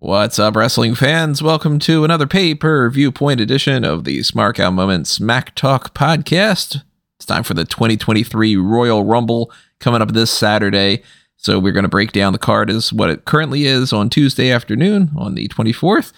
[0.00, 1.42] What's up, wrestling fans?
[1.42, 6.82] Welcome to another pay per viewpoint edition of the Smark Out Moment Smack Talk podcast.
[7.16, 11.02] It's time for the 2023 Royal Rumble coming up this Saturday.
[11.36, 14.50] So, we're going to break down the card as what it currently is on Tuesday
[14.50, 16.12] afternoon on the 24th.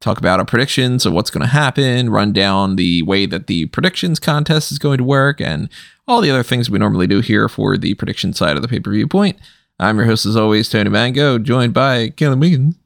[0.00, 3.66] Talk about our predictions of what's going to happen, run down the way that the
[3.66, 5.68] predictions contest is going to work, and
[6.06, 8.80] all the other things we normally do here for the prediction side of the pay
[8.80, 9.38] per view point.
[9.80, 12.76] I'm your host, as always, Tony Mango, joined by Kevin Wiggins.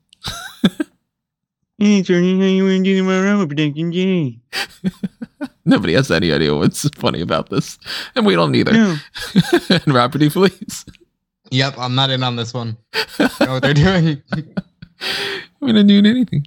[1.83, 4.39] Hey, Tony, how you want to do my Rumble prediction, Jay?
[5.65, 7.77] Nobody has any idea what's funny about this,
[8.15, 8.73] and we don't either.
[8.73, 8.97] No.
[9.69, 10.31] and Robert E.
[10.31, 10.85] please.
[11.51, 12.77] Yep, I'm not in on this one.
[13.19, 14.23] I know what they're doing.
[15.63, 16.45] we didn't do anything.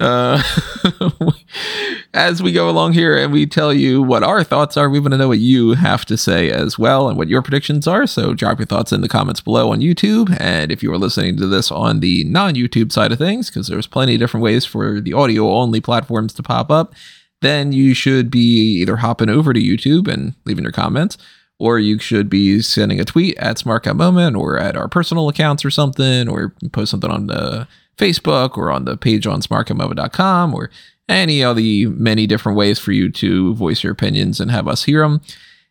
[0.00, 0.42] Uh,
[2.14, 5.12] as we go along here and we tell you what our thoughts are, we want
[5.12, 8.06] to know what you have to say as well and what your predictions are.
[8.06, 10.34] So drop your thoughts in the comments below on YouTube.
[10.40, 13.68] And if you are listening to this on the non YouTube side of things, because
[13.68, 16.94] there's plenty of different ways for the audio only platforms to pop up,
[17.42, 21.18] then you should be either hopping over to YouTube and leaving your comments
[21.58, 25.28] or you should be sending a tweet at Smark Out Moment or at our personal
[25.28, 30.54] accounts or something, or post something on the Facebook or on the page on smarkoutmoment.com
[30.54, 30.70] or
[31.08, 34.84] any of the many different ways for you to voice your opinions and have us
[34.84, 35.20] hear them.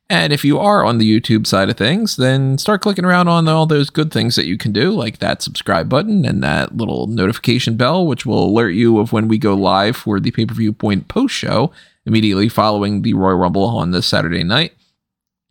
[0.08, 3.48] And if you are on the YouTube side of things, then start clicking around on
[3.48, 7.08] all those good things that you can do, like that subscribe button and that little
[7.08, 10.54] notification bell, which will alert you of when we go live for the pay per
[10.54, 11.72] view point post show
[12.06, 14.74] immediately following the Royal Rumble on this Saturday night.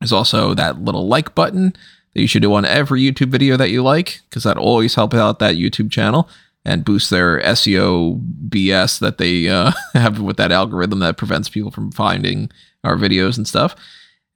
[0.01, 1.75] There's also that little like button
[2.15, 5.17] that you should do on every YouTube video that you like, because that always helps
[5.17, 6.29] out that YouTube channel
[6.65, 11.71] and boost their SEO BS that they uh, have with that algorithm that prevents people
[11.71, 12.51] from finding
[12.83, 13.75] our videos and stuff.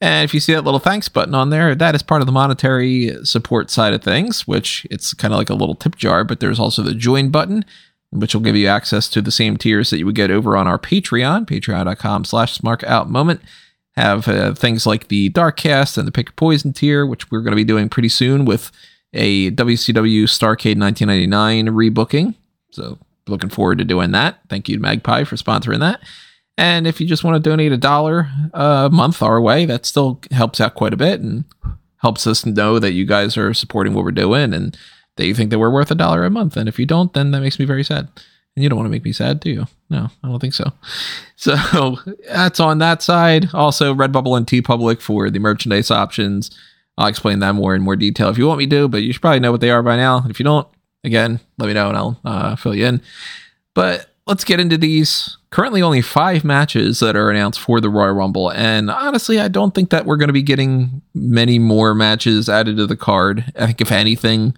[0.01, 2.33] And if you see that little thanks button on there, that is part of the
[2.33, 6.39] monetary support side of things, which it's kind of like a little tip jar, but
[6.41, 7.65] there's also the join button,
[8.11, 10.69] which will give you access to the same tiers that you would get over on
[10.69, 13.41] our Patreon, patreon.com slash smarkoutmoment.
[13.97, 17.57] Have uh, things like the Darkcast and the Pick Poison tier, which we're going to
[17.57, 18.71] be doing pretty soon with
[19.13, 22.35] a WCW Starcade 1999 rebooking.
[22.71, 24.41] So looking forward to doing that.
[24.49, 26.01] Thank you to Magpie for sponsoring that.
[26.57, 30.21] And if you just want to donate a dollar a month our way, that still
[30.33, 31.45] helps out quite a bit and
[31.99, 34.77] helps us know that you guys are supporting what we're doing and
[35.17, 36.57] that you think that we're worth a dollar a month.
[36.57, 38.09] And if you don't, then that makes me very sad.
[38.57, 39.67] And you don't want to make me sad, do you?
[39.89, 40.73] No, I don't think so.
[41.41, 41.97] So
[42.29, 43.55] that's on that side.
[43.55, 46.51] Also, Redbubble and TeePublic for the merchandise options.
[46.99, 49.23] I'll explain that more in more detail if you want me to, but you should
[49.23, 50.25] probably know what they are by now.
[50.29, 50.67] If you don't,
[51.05, 53.01] again, let me know and I'll uh, fill you in.
[53.73, 55.37] But let's get into these.
[55.51, 58.51] Currently, only five matches that are announced for the Royal Rumble.
[58.51, 62.77] And honestly, I don't think that we're going to be getting many more matches added
[62.77, 63.53] to the card.
[63.57, 64.57] I think, if anything,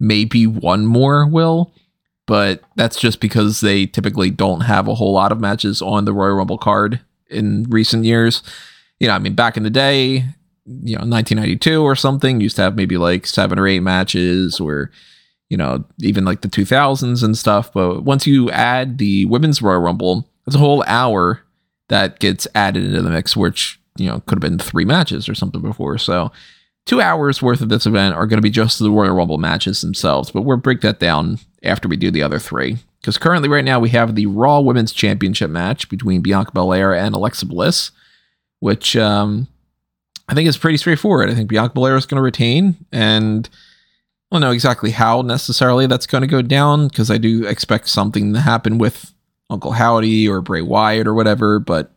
[0.00, 1.72] maybe one more will.
[2.26, 6.14] But that's just because they typically don't have a whole lot of matches on the
[6.14, 8.42] Royal Rumble card in recent years.
[8.98, 10.24] You know, I mean, back in the day,
[10.66, 14.90] you know 1992 or something used to have maybe like seven or eight matches or
[15.48, 17.72] you know even like the 2000s and stuff.
[17.72, 21.42] But once you add the women's royal rumble it's a whole hour
[21.88, 25.34] that gets added into the mix which you know could have been three matches or
[25.34, 25.98] something before.
[25.98, 26.30] So
[26.86, 29.80] two hours worth of this event are going to be just the royal rumble matches
[29.80, 32.78] themselves but we'll break that down after we do the other three.
[33.00, 37.16] Because currently right now we have the raw women's championship match between bianca belair and
[37.16, 37.90] alexa bliss
[38.60, 39.48] which um
[40.28, 41.30] I think it's pretty straightforward.
[41.30, 43.48] I think Bianca Belair is going to retain, and
[44.30, 47.88] I don't know exactly how necessarily that's going to go down because I do expect
[47.88, 49.12] something to happen with
[49.50, 51.92] Uncle Howdy or Bray Wyatt or whatever, but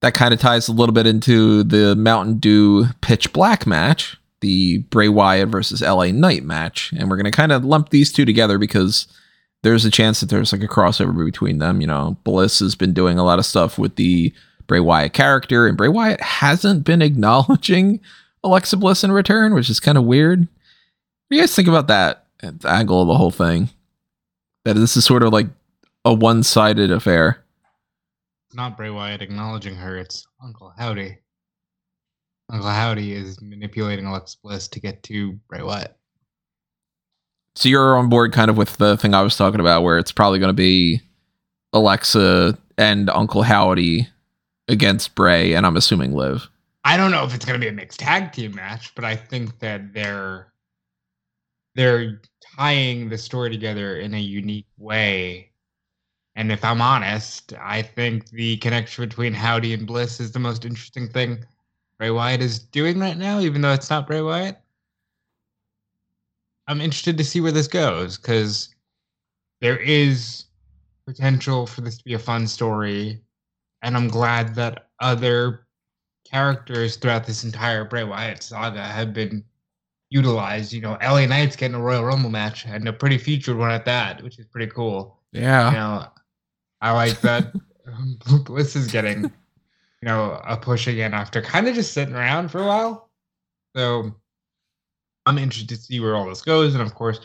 [0.00, 4.78] that kind of ties a little bit into the Mountain Dew Pitch Black match, the
[4.90, 8.24] Bray Wyatt versus LA Knight match, and we're going to kind of lump these two
[8.24, 9.06] together because
[9.62, 11.80] there's a chance that there's like a crossover between them.
[11.80, 14.32] You know, Bliss has been doing a lot of stuff with the
[14.68, 17.98] Bray Wyatt character, and Bray Wyatt hasn't been acknowledging
[18.44, 20.40] Alexa Bliss in return, which is kind of weird.
[20.40, 20.48] What
[21.30, 23.70] do you guys think about that the angle of the whole thing?
[24.64, 25.48] That this is sort of like
[26.04, 27.44] a one sided affair.
[28.46, 31.18] It's not Bray Wyatt acknowledging her, it's Uncle Howdy.
[32.50, 35.96] Uncle Howdy is manipulating Alexa Bliss to get to Bray Wyatt.
[37.56, 40.12] So you're on board kind of with the thing I was talking about, where it's
[40.12, 41.02] probably going to be
[41.72, 44.08] Alexa and Uncle Howdy
[44.68, 46.48] against Bray, and I'm assuming Liv.
[46.84, 49.16] I don't know if it's going to be a mixed tag team match, but I
[49.16, 50.52] think that they're
[51.74, 52.20] they're
[52.56, 55.50] tying the story together in a unique way.
[56.34, 60.64] And if I'm honest, I think the connection between Howdy and Bliss is the most
[60.64, 61.44] interesting thing
[61.98, 64.56] Bray Wyatt is doing right now, even though it's not Bray Wyatt.
[66.68, 68.74] I'm interested to see where this goes because
[69.60, 70.44] there is
[71.06, 73.20] potential for this to be a fun story,
[73.82, 75.66] and I'm glad that other
[76.30, 79.44] characters throughout this entire Bray Wyatt saga have been
[80.10, 80.72] utilized.
[80.72, 83.84] You know, LA Knight's getting a Royal Rumble match and a pretty featured one at
[83.86, 85.18] that, which is pretty cool.
[85.32, 85.70] Yeah.
[85.70, 86.06] You know,
[86.80, 87.52] I like that
[88.44, 89.30] Bliss is getting, you
[90.02, 93.10] know, a push again after kind of just sitting around for a while.
[93.76, 94.14] So
[95.26, 96.74] I'm interested to see where all this goes.
[96.74, 97.20] And of course,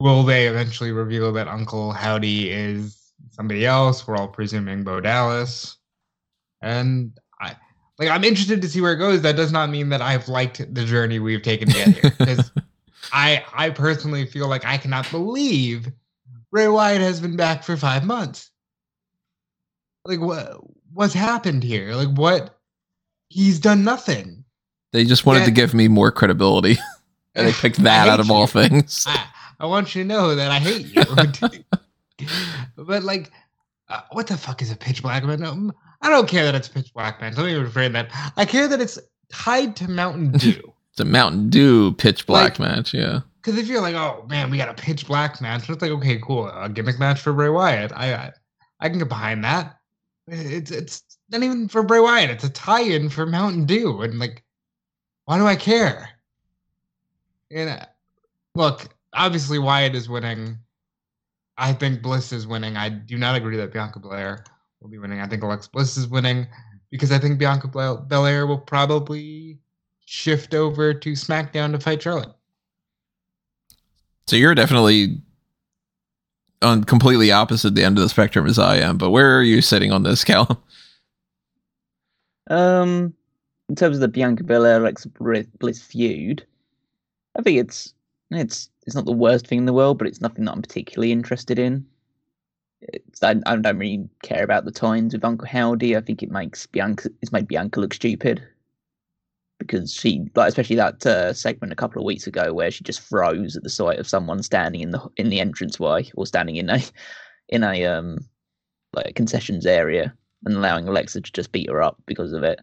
[0.00, 3.03] will they eventually reveal that Uncle Howdy is
[3.34, 4.06] somebody else?
[4.06, 5.76] We're all presuming Bo Dallas.
[6.62, 7.56] And I
[7.98, 9.22] like I'm interested to see where it goes.
[9.22, 12.14] That does not mean that I've liked the journey we've taken to get here.
[12.18, 12.50] Because
[13.12, 15.88] I I personally feel like I cannot believe
[16.50, 18.50] Bray Wyatt has been back for five months.
[20.04, 20.60] Like what
[20.92, 21.94] what's happened here?
[21.94, 22.58] Like what
[23.28, 24.44] he's done nothing.
[24.92, 26.78] They just wanted to give me more credibility.
[27.34, 29.04] and they picked that out of hate all things.
[29.08, 29.26] I,
[29.60, 31.02] I want you to know that I hate you.
[32.76, 33.30] but like,
[33.88, 35.44] uh, what the fuck is a pitch black man?
[35.44, 37.34] Um, I don't care that it's pitch black man.
[37.34, 38.10] Let me reframe that.
[38.36, 38.98] I care that it's
[39.30, 40.72] tied to Mountain Dew.
[40.92, 43.20] It's a Mountain Dew pitch black Like- match, yeah.
[43.42, 46.18] Because if you're like, oh man, we got a pitch black match, it's like, okay,
[46.18, 47.92] cool, a gimmick match for Bray Wyatt.
[47.94, 48.32] I, I,
[48.80, 49.78] I can get behind that.
[50.26, 52.30] It's it's not even for Bray Wyatt.
[52.30, 54.42] It's a tie-in for Mountain Dew, and like,
[55.26, 56.08] why do I care?
[57.50, 57.84] And uh,
[58.54, 60.56] look, obviously Wyatt is winning.
[61.56, 62.76] I think Bliss is winning.
[62.76, 64.44] I do not agree that Bianca Belair
[64.80, 65.20] will be winning.
[65.20, 66.46] I think Alexa Bliss is winning
[66.90, 69.58] because I think Bianca Bel- Belair will probably
[70.04, 72.34] shift over to SmackDown to fight Charlotte.
[74.26, 75.20] So you're definitely
[76.62, 79.60] on completely opposite the end of the spectrum as I am, but where are you
[79.60, 80.56] sitting on this, Callum?
[82.50, 83.14] Um,
[83.68, 85.08] in terms of the Bianca Belair Alexa
[85.58, 86.46] Bliss feud,
[87.38, 87.94] I think it's
[88.30, 91.12] it's it's not the worst thing in the world, but it's nothing that I'm particularly
[91.12, 91.86] interested in.
[93.22, 95.96] I, I don't really care about the times with Uncle Howdy.
[95.96, 98.46] I think it makes Bianca it's made Bianca look stupid
[99.58, 103.00] because she like especially that uh, segment a couple of weeks ago where she just
[103.00, 106.68] froze at the sight of someone standing in the in the entranceway or standing in
[106.68, 106.80] a
[107.48, 108.18] in a um
[108.92, 110.12] like a concessions area
[110.44, 112.60] and allowing Alexa to just beat her up because of it.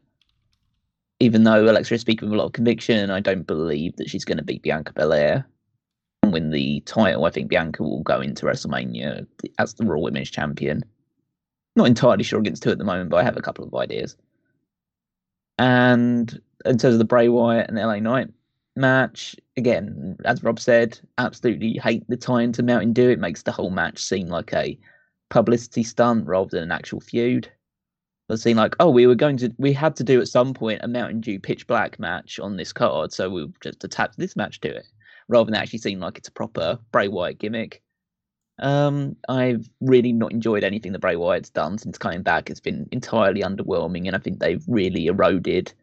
[1.20, 4.26] Even though Alexa is speaking with a lot of conviction, I don't believe that she's
[4.26, 5.48] going to beat Bianca Belair
[6.32, 7.26] win the title.
[7.26, 9.26] I think Bianca will go into WrestleMania
[9.60, 10.84] as the Raw Women's Champion.
[11.76, 14.16] Not entirely sure against two at the moment, but I have a couple of ideas.
[15.58, 18.30] And in terms of the Bray Wyatt and LA Knight
[18.76, 23.10] match, again, as Rob said, absolutely hate the tie into Mountain Dew.
[23.10, 24.78] It makes the whole match seem like a
[25.30, 27.50] publicity stunt rather than an actual feud.
[28.30, 30.82] It seemed like, oh, we were going to, we had to do at some point
[30.84, 34.62] a Mountain Dew pitch black match on this card, so we'll just attach this match
[34.62, 34.88] to it,
[35.32, 37.82] rather than actually seem like it's a proper Bray Wyatt gimmick.
[38.60, 42.50] Um, I've really not enjoyed anything that Bray Wyatt's done since coming back.
[42.50, 45.74] It's been entirely underwhelming, and I think they've really eroded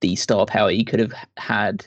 [0.00, 1.86] the star power he could have had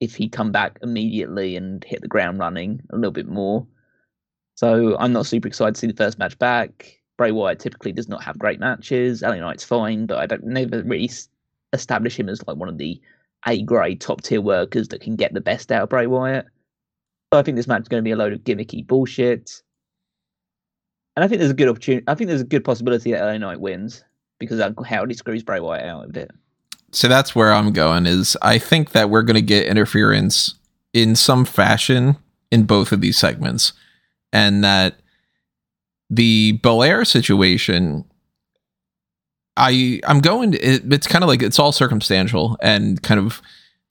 [0.00, 3.66] if he'd come back immediately and hit the ground running a little bit more.
[4.54, 7.00] So I'm not super excited to see the first match back.
[7.18, 9.22] Bray Wyatt typically does not have great matches.
[9.22, 11.10] LA Knight's fine, but I don't never really
[11.72, 13.00] establish him as like one of the
[13.46, 16.46] A grade top tier workers that can get the best out of Bray Wyatt.
[17.32, 19.62] I think this match is going to be a load of gimmicky bullshit.
[21.16, 22.04] And I think there's a good opportunity.
[22.06, 24.04] I think there's a good possibility that LA Knight wins
[24.38, 26.30] because Howdy screws Bray Wyatt out of it.
[26.92, 30.54] So that's where I'm going is I think that we're going to get interference
[30.92, 32.16] in some fashion
[32.50, 33.72] in both of these segments
[34.32, 34.96] and that
[36.10, 38.04] the Belair situation
[39.56, 43.42] I I'm going to, it, it's kind of like it's all circumstantial and kind of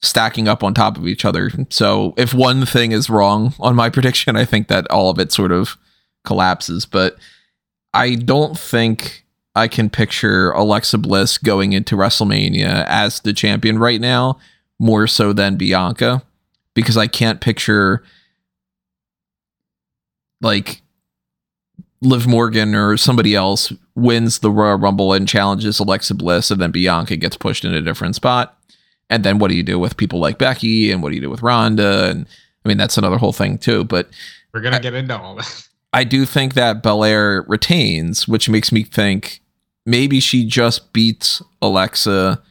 [0.02, 1.52] stacking up on top of each other.
[1.70, 5.32] So if one thing is wrong on my prediction, I think that all of it
[5.32, 5.78] sort of
[6.24, 7.18] collapses, but
[7.94, 9.26] I don't think
[9.56, 14.40] I can picture Alexa Bliss going into WrestleMania as the champion right now,
[14.80, 16.24] more so than Bianca,
[16.74, 18.04] because I can't picture
[20.42, 20.82] like
[22.02, 26.72] Liv Morgan or somebody else wins the Royal Rumble and challenges Alexa Bliss, and then
[26.72, 28.58] Bianca gets pushed in a different spot.
[29.10, 31.30] And then what do you do with people like Becky, and what do you do
[31.30, 32.10] with Ronda?
[32.10, 32.26] And
[32.66, 33.84] I mean, that's another whole thing too.
[33.84, 34.10] But
[34.54, 35.68] We're gonna get into all that.
[35.94, 39.42] I do think that Belair retains, which makes me think
[39.86, 42.42] maybe she just beats Alexa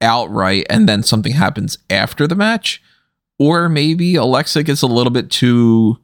[0.00, 2.82] outright and then something happens after the match.
[3.38, 5.98] Or maybe Alexa gets a little bit too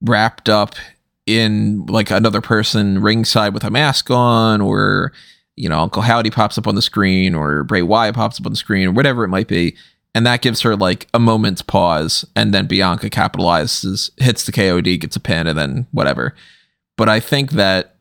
[0.00, 0.76] wrapped up
[1.26, 5.12] in like another person ringside with a mask on, or
[5.56, 8.52] you know, Uncle Howdy pops up on the screen, or Bray Wyatt pops up on
[8.52, 9.76] the screen, or whatever it might be.
[10.14, 15.00] and that gives her like a moment's pause, and then Bianca capitalizes, hits the KOD,
[15.00, 16.34] gets a pin, and then whatever.
[16.96, 17.96] But I think that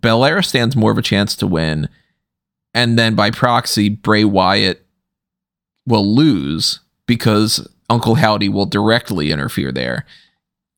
[0.00, 1.88] Belair stands more of a chance to win,
[2.74, 4.84] and then by proxy, Bray Wyatt
[5.86, 10.06] will lose because Uncle Howdy will directly interfere there.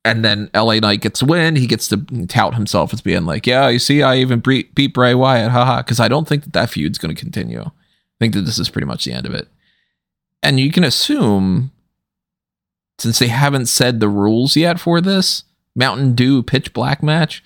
[0.05, 1.55] And then LA Knight gets a win.
[1.55, 1.97] He gets to
[2.27, 5.49] tout himself as being like, yeah, you see, I even bre- beat Bray Wyatt.
[5.51, 5.81] Haha.
[5.81, 7.61] Because I don't think that that feud's going to continue.
[7.61, 7.71] I
[8.19, 9.47] think that this is pretty much the end of it.
[10.43, 11.71] And you can assume,
[12.99, 15.43] since they haven't said the rules yet for this
[15.75, 17.43] Mountain Dew pitch black match,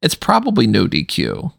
[0.00, 1.52] it's probably no DQ.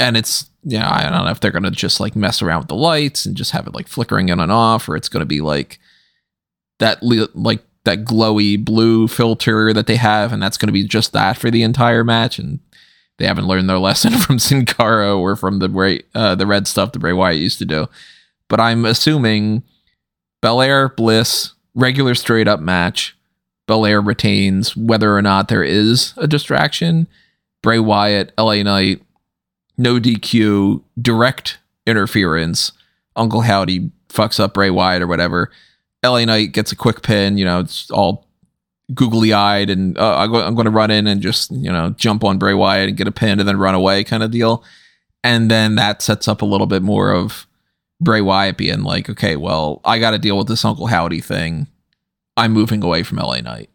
[0.00, 2.62] And it's, you know, I don't know if they're going to just like mess around
[2.62, 5.20] with the lights and just have it like flickering in and off, or it's going
[5.20, 5.78] to be like
[6.80, 11.12] that, like that glowy blue filter that they have, and that's going to be just
[11.12, 12.38] that for the entire match.
[12.38, 12.60] And
[13.18, 16.66] they haven't learned their lesson from Sin Cara or from the Bray, uh, the red
[16.66, 17.88] stuff that Bray Wyatt used to do.
[18.48, 19.62] But I'm assuming
[20.40, 23.16] Belair Bliss regular straight up match.
[23.66, 27.06] Belair retains whether or not there is a distraction.
[27.62, 29.02] Bray Wyatt, LA Knight,
[29.78, 32.72] no DQ, direct interference.
[33.14, 35.50] Uncle Howdy fucks up Bray Wyatt or whatever.
[36.04, 37.38] LA Knight gets a quick pin.
[37.38, 38.26] You know, it's all
[38.94, 42.38] googly eyed, and uh, I'm going to run in and just you know jump on
[42.38, 44.64] Bray Wyatt and get a pin and then run away kind of deal.
[45.24, 47.46] And then that sets up a little bit more of
[48.00, 51.68] Bray Wyatt being like, okay, well, I got to deal with this Uncle Howdy thing.
[52.36, 53.70] I'm moving away from LA Knight.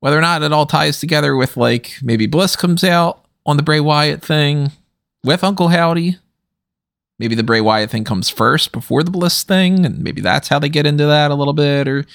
[0.00, 3.62] Whether or not it all ties together with like maybe Bliss comes out on the
[3.62, 4.72] Bray Wyatt thing
[5.22, 6.18] with Uncle Howdy.
[7.20, 10.58] Maybe the Bray Wyatt thing comes first before the Bliss thing, and maybe that's how
[10.58, 12.06] they get into that a little bit, or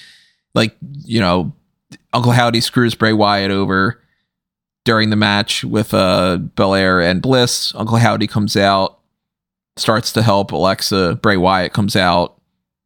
[0.52, 1.52] like you know,
[2.12, 4.02] Uncle Howdy screws Bray Wyatt over
[4.84, 7.72] during the match with uh Belair and Bliss.
[7.76, 8.98] Uncle Howdy comes out,
[9.76, 11.20] starts to help Alexa.
[11.22, 12.40] Bray Wyatt comes out.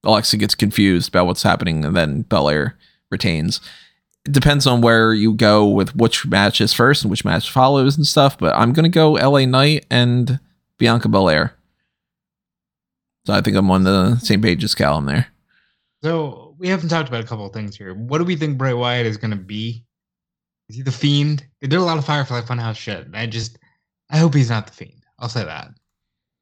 [0.05, 2.77] Alexa gets confused about what's happening, and then Belair
[3.11, 3.63] retains.
[4.27, 7.97] It depends on where you go with which match is first and which match follows
[7.97, 8.37] and stuff.
[8.37, 10.39] But I'm gonna go LA Knight and
[10.77, 11.55] Bianca Belair.
[13.27, 15.27] So I think I'm on the same page as Callum there.
[16.03, 17.95] So we haven't talked about a couple of things here.
[17.95, 19.85] What do we think Bray Wyatt is going to be?
[20.69, 21.45] Is he the Fiend?
[21.61, 23.07] They did a lot of Firefly Funhouse shit.
[23.13, 23.59] I just,
[24.11, 25.03] I hope he's not the Fiend.
[25.19, 25.69] I'll say that.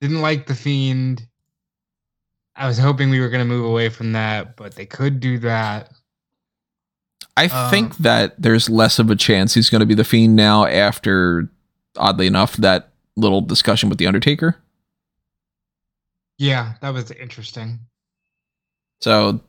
[0.01, 1.27] Didn't like the Fiend.
[2.55, 5.39] I was hoping we were going to move away from that, but they could do
[5.39, 5.91] that.
[7.37, 10.37] I Um, think that there's less of a chance he's going to be the Fiend
[10.37, 11.51] now after,
[11.97, 14.57] oddly enough, that little discussion with The Undertaker.
[16.39, 17.81] Yeah, that was interesting.
[19.01, 19.41] So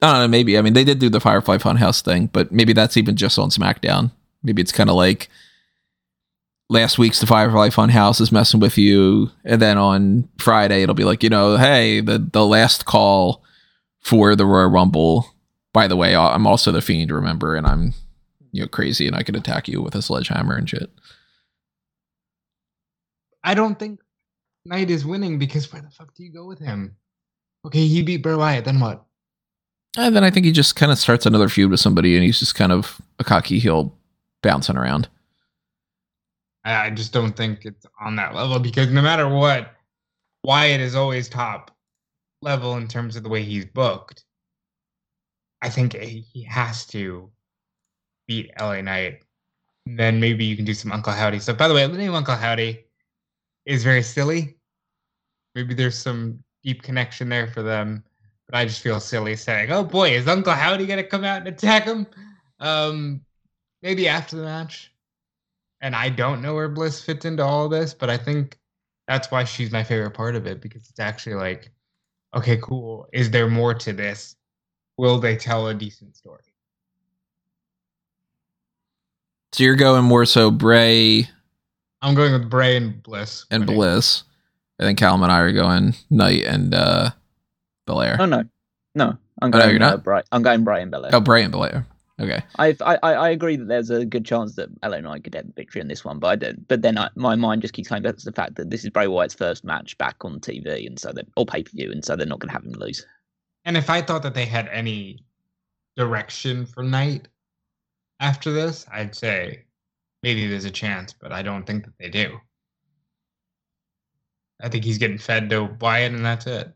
[0.00, 0.28] I don't know.
[0.28, 3.38] Maybe I mean they did do the Firefly Funhouse thing, but maybe that's even just
[3.38, 4.10] on SmackDown.
[4.42, 5.28] Maybe it's kind of like
[6.68, 11.04] last week's the Firefly Funhouse is messing with you, and then on Friday it'll be
[11.04, 13.44] like you know, hey, the the last call
[14.00, 15.26] for the Royal Rumble.
[15.72, 17.94] By the way, uh, I'm also the Fiend, remember, and I'm
[18.52, 20.90] you know crazy, and I could attack you with a sledgehammer and shit.
[23.44, 24.00] I don't think
[24.64, 26.96] Knight is winning because where the fuck do you go with him?
[27.66, 29.04] Okay, he beat Bray Wyatt, then what?
[29.96, 32.38] And then I think he just kind of starts another feud with somebody, and he's
[32.38, 33.96] just kind of a cocky heel
[34.42, 35.08] bouncing around.
[36.64, 39.74] I just don't think it's on that level because no matter what,
[40.44, 41.76] Wyatt is always top
[42.40, 44.24] level in terms of the way he's booked.
[45.60, 47.30] I think he he has to
[48.28, 49.24] beat LA Knight.
[49.86, 51.58] Then maybe you can do some Uncle Howdy stuff.
[51.58, 52.84] By the way, the name Uncle Howdy
[53.66, 54.56] is very silly.
[55.54, 58.04] Maybe there's some deep connection there for them,
[58.46, 61.48] but I just feel silly saying, "Oh boy, is Uncle Howdy gonna come out and
[61.48, 62.06] attack him?"
[62.60, 63.22] Um,
[63.82, 64.92] maybe after the match
[65.82, 68.58] and I don't know where Bliss fits into all this, but I think
[69.08, 71.72] that's why she's my favorite part of it because it's actually like,
[72.34, 73.08] okay, cool.
[73.12, 74.36] Is there more to this?
[74.96, 76.44] Will they tell a decent story?
[79.52, 81.28] So you're going more so Bray
[82.02, 83.46] I'm going with Bray and Bliss.
[83.50, 83.76] and winning.
[83.76, 84.24] Bliss.
[84.80, 87.10] I think Callum and I are going Knight and uh,
[87.86, 88.16] Belair.
[88.18, 88.44] Oh no,
[88.94, 89.70] no, I'm Oh, no, going.
[89.76, 90.04] you're uh, not?
[90.04, 91.10] Bri- I'm going Bray and Belair.
[91.14, 91.86] Oh, Bray and Belair.
[92.20, 92.42] Okay.
[92.58, 95.46] I, I I I agree that there's a good chance that LA Knight could get
[95.46, 96.68] the victory in this one, but I don't.
[96.68, 98.90] But then I, my mind just keeps coming back to the fact that this is
[98.90, 102.04] Bray Wyatt's first match back on TV, and so they or pay per view, and
[102.04, 103.04] so they're not going to have him lose.
[103.64, 105.24] And if I thought that they had any
[105.96, 107.28] direction for Knight
[108.20, 109.62] after this, I'd say
[110.22, 112.38] maybe there's a chance, but I don't think that they do.
[114.60, 116.72] I think he's getting fed to Wyatt, and that's it.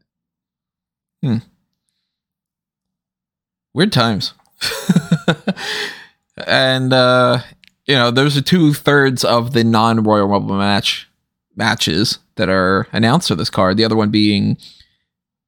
[3.75, 4.33] Weird times.
[6.47, 7.41] and uh,
[7.87, 11.09] you know, those are two thirds of the non Royal Rumble match
[11.55, 13.77] matches that are announced for this card.
[13.77, 14.57] The other one being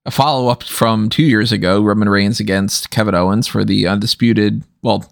[0.05, 4.62] a follow up from two years ago, Roman Reigns against Kevin Owens for the undisputed.
[4.83, 5.11] Well,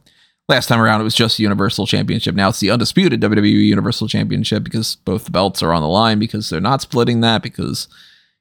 [0.49, 2.35] last time around it was just the Universal Championship.
[2.35, 6.19] Now it's the undisputed WWE Universal Championship because both the belts are on the line
[6.19, 7.89] because they're not splitting that because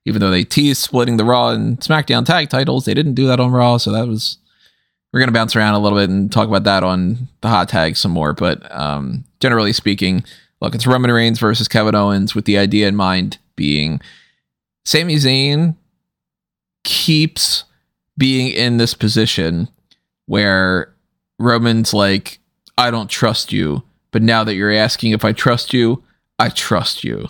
[0.05, 3.39] even though they teased splitting the Raw and SmackDown tag titles, they didn't do that
[3.39, 3.77] on Raw.
[3.77, 4.37] So that was
[5.11, 7.97] we're gonna bounce around a little bit and talk about that on the hot tag
[7.97, 8.33] some more.
[8.33, 10.23] But um, generally speaking,
[10.61, 13.99] look, it's Roman Reigns versus Kevin Owens with the idea in mind being
[14.85, 15.75] Sami Zayn
[16.83, 17.63] keeps
[18.17, 19.67] being in this position
[20.27, 20.94] where
[21.39, 22.39] Roman's like,
[22.77, 23.83] I don't trust you.
[24.11, 26.03] But now that you're asking if I trust you,
[26.39, 27.27] I trust you.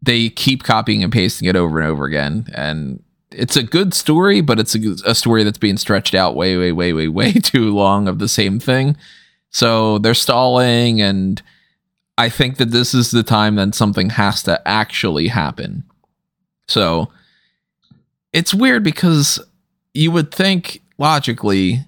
[0.00, 2.48] They keep copying and pasting it over and over again.
[2.54, 6.56] And it's a good story, but it's a, a story that's being stretched out way,
[6.56, 8.96] way, way, way, way too long of the same thing.
[9.50, 11.00] So they're stalling.
[11.00, 11.40] And
[12.18, 15.84] I think that this is the time that something has to actually happen.
[16.68, 17.12] So
[18.32, 19.38] it's weird because
[19.94, 21.84] you would think logically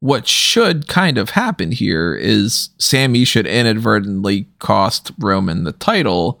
[0.00, 6.40] what should kind of happen here is Sami should inadvertently cost Roman the title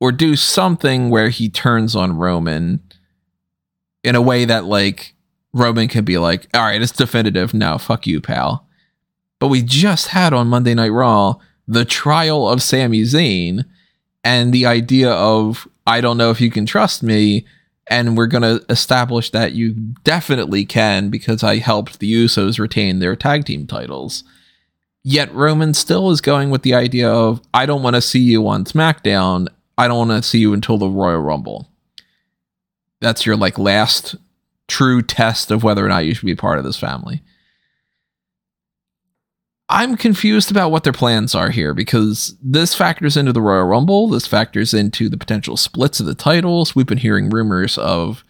[0.00, 2.80] or do something where he turns on Roman
[4.04, 5.14] in a way that like
[5.54, 7.54] Roman can be like, all right, it's definitive.
[7.54, 7.78] now.
[7.78, 8.66] fuck you, pal.
[9.38, 13.64] But we just had on Monday Night Raw the trial of Sami Zayn
[14.24, 17.46] and the idea of I don't know if you can trust me
[17.88, 19.72] and we're going to establish that you
[20.04, 24.24] definitely can because I helped the Usos retain their tag team titles.
[25.04, 28.46] Yet Roman still is going with the idea of I don't want to see you
[28.46, 29.48] on SmackDown.
[29.76, 31.68] I don't want to see you until the Royal Rumble.
[33.00, 34.14] That's your like last
[34.68, 37.20] true test of whether or not you should be part of this family.
[39.72, 44.06] I'm confused about what their plans are here because this factors into the Royal Rumble.
[44.06, 46.76] This factors into the potential splits of the titles.
[46.76, 48.22] We've been hearing rumors of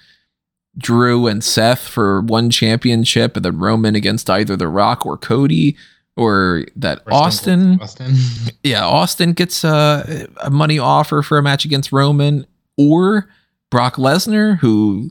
[0.79, 5.77] Drew and Seth for one championship and then Roman against either The Rock or Cody
[6.17, 7.81] or that Or Austin.
[7.81, 8.15] Austin.
[8.63, 12.47] Yeah, Austin gets a, a money offer for a match against Roman
[12.79, 13.29] or
[13.69, 15.11] Brock Lesnar, who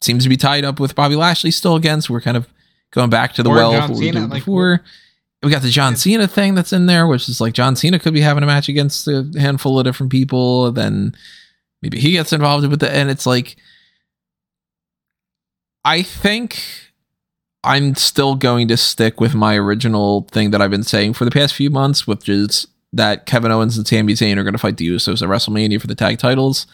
[0.00, 2.00] seems to be tied up with Bobby Lashley still again.
[2.00, 2.46] So we're kind of
[2.92, 4.84] going back to the Or well John we Cena, like, before.
[5.42, 8.14] We got the John Cena thing that's in there, which is like John Cena could
[8.14, 10.70] be having a match against a handful of different people.
[10.70, 11.14] Then
[11.80, 12.92] maybe he gets involved with it.
[12.92, 13.56] And it's like,
[15.84, 16.62] I think
[17.64, 21.30] I'm still going to stick with my original thing that I've been saying for the
[21.30, 24.76] past few months, which is that Kevin Owens and Sami Zayn are going to fight
[24.76, 26.66] the Usos at WrestleMania for the tag titles,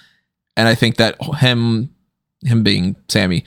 [0.57, 1.95] and I think that him,
[2.43, 3.45] him being Sami,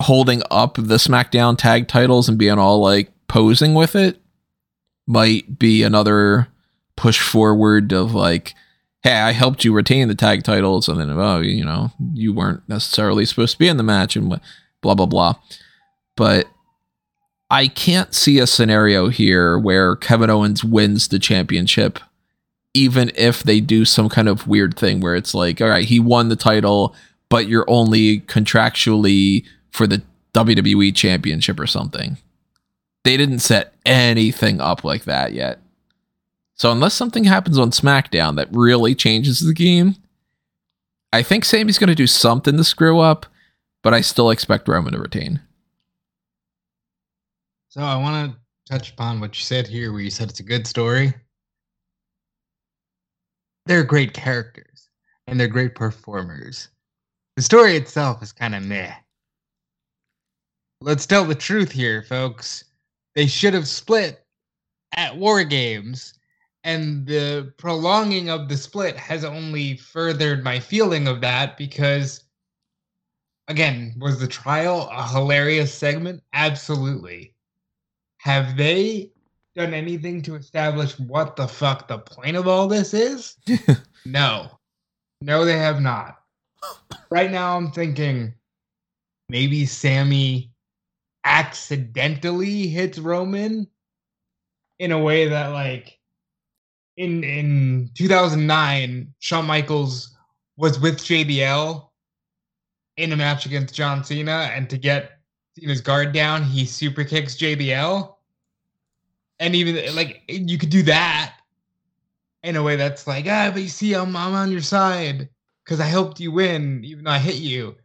[0.00, 4.20] holding up the SmackDown tag titles and being all like posing with it,
[5.06, 6.48] might be another
[6.96, 8.54] push forward of like,
[9.02, 12.62] hey, I helped you retain the tag titles, and then oh, you know, you weren't
[12.68, 14.38] necessarily supposed to be in the match, and
[14.82, 15.36] blah blah blah.
[16.14, 16.46] But
[17.50, 22.00] I can't see a scenario here where Kevin Owens wins the championship,
[22.74, 25.98] even if they do some kind of weird thing where it's like, all right, he
[25.98, 26.94] won the title,
[27.30, 30.02] but you're only contractually for the
[30.34, 32.18] WWE championship or something.
[33.04, 35.60] They didn't set anything up like that yet.
[36.54, 39.96] So unless something happens on SmackDown that really changes the game,
[41.12, 43.26] I think Sami's going to do something to screw up,
[43.82, 45.40] but I still expect Roman to retain.
[47.68, 50.44] So I want to touch upon what you said here, where you said it's a
[50.44, 51.12] good story.
[53.66, 54.88] They're great characters
[55.26, 56.68] and they're great performers.
[57.36, 58.94] The story itself is kind of meh.
[60.80, 62.64] Let's tell the truth here, folks.
[63.14, 64.24] They should have split
[64.96, 66.14] at War Games,
[66.64, 72.24] and the prolonging of the split has only furthered my feeling of that because,
[73.48, 76.22] again, was the trial a hilarious segment?
[76.32, 77.34] Absolutely
[78.22, 79.10] have they
[79.56, 83.36] done anything to establish what the fuck the point of all this is?
[84.06, 84.48] no.
[85.20, 86.20] No, they have not.
[87.10, 88.32] Right now, I'm thinking
[89.28, 90.51] maybe Sami
[91.24, 93.66] accidentally hits Roman
[94.78, 95.98] in a way that, like,
[96.96, 100.16] in in 2009, Shawn Michaels
[100.56, 101.88] was with JBL
[102.96, 105.18] in a match against John Cena, and to get
[105.58, 108.14] Cena's guard down, he super kicks JBL.
[109.40, 111.36] And even like you could do that
[112.42, 115.28] in a way that's like, ah, but you see, I'm I'm on your side
[115.64, 117.76] because I helped you win, even though I hit you.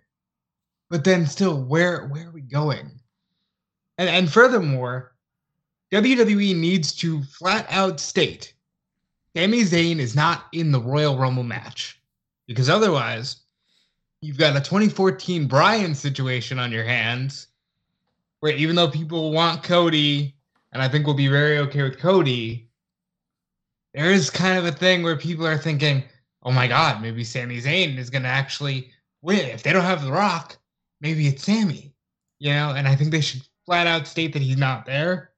[0.90, 2.97] But then still, where where are we going?
[3.98, 5.14] And and furthermore,
[5.92, 8.54] WWE needs to flat out state
[9.38, 12.02] Sami Zayn is not in the Royal Rumble match.
[12.48, 13.42] Because otherwise,
[14.20, 17.48] you've got a 2014 Bryan situation on your hands,
[18.40, 20.36] where even though people want Cody,
[20.72, 22.68] and I think we'll be very okay with Cody,
[23.94, 26.04] there is kind of a thing where people are thinking,
[26.42, 28.90] oh my God, maybe Sami Zayn is going to actually
[29.22, 29.46] win.
[29.46, 30.58] If they don't have The Rock,
[31.00, 31.94] maybe it's Sami,
[32.40, 32.72] you know?
[32.72, 35.32] And I think they should flat out state that he's not there.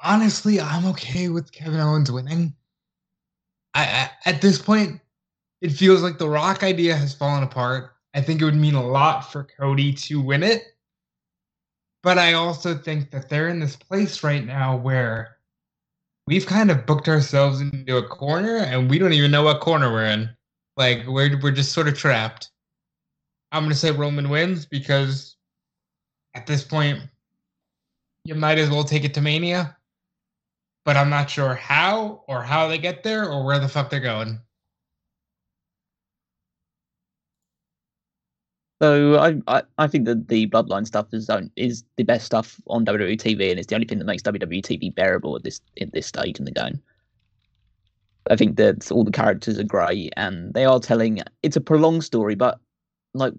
[0.00, 2.54] Honestly, I'm okay with Kevin Owens winning.
[3.72, 5.00] I, I at this point,
[5.62, 7.96] it feels like the Rock idea has fallen apart.
[8.12, 10.62] I think it would mean a lot for Cody to win it.
[12.02, 15.38] But I also think that they're in this place right now where
[16.26, 19.90] we've kind of booked ourselves into a corner and we don't even know what corner
[19.90, 20.28] we're in.
[20.76, 22.50] Like we're we're just sort of trapped.
[23.52, 25.33] I'm gonna say Roman wins because
[26.34, 27.00] at this point
[28.24, 29.76] you might as well take it to Mania.
[30.84, 34.00] But I'm not sure how or how they get there or where the fuck they're
[34.00, 34.38] going.
[38.82, 42.60] So I, I, I think that the bloodline stuff is um, is the best stuff
[42.66, 45.60] on WWE TV, and it's the only thing that makes WWE TV bearable at this
[45.80, 46.82] at this stage in the game.
[48.30, 51.20] I think that all the characters are great, and they are telling.
[51.42, 52.58] It's a prolonged story, but
[53.14, 53.32] like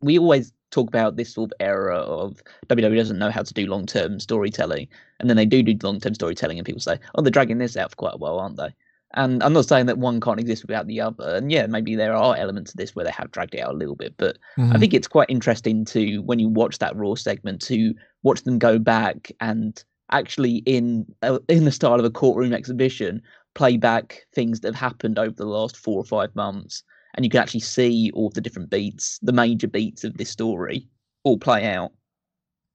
[0.00, 3.66] we always talk about this sort of era of WWE doesn't know how to do
[3.66, 4.88] long term storytelling,
[5.20, 7.76] and then they do do long term storytelling, and people say, "Oh, they're dragging this
[7.76, 8.74] out for quite a while, aren't they?"
[9.14, 11.36] And I'm not saying that one can't exist without the other.
[11.36, 13.78] And yeah, maybe there are elements of this where they have dragged it out a
[13.78, 14.14] little bit.
[14.18, 14.72] But mm-hmm.
[14.74, 18.58] I think it's quite interesting to, when you watch that Raw segment, to watch them
[18.58, 23.22] go back and actually, in uh, in the style of a courtroom exhibition,
[23.54, 26.82] play back things that have happened over the last four or five months.
[27.16, 30.86] And you can actually see all the different beats, the major beats of this story,
[31.24, 31.92] all play out.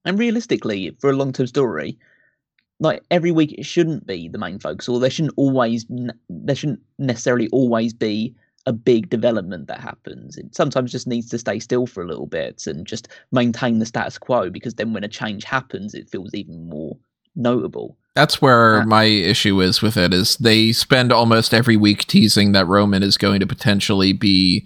[0.03, 1.99] And realistically, for a long term story,
[2.81, 5.85] like every week it shouldn't be the main focus or there shouldn't always
[6.29, 11.37] there shouldn't necessarily always be a big development that happens it sometimes just needs to
[11.37, 15.03] stay still for a little bit and just maintain the status quo because then when
[15.03, 16.97] a change happens it feels even more
[17.35, 22.05] notable that's where uh, my issue is with it is they spend almost every week
[22.07, 24.65] teasing that roman is going to potentially be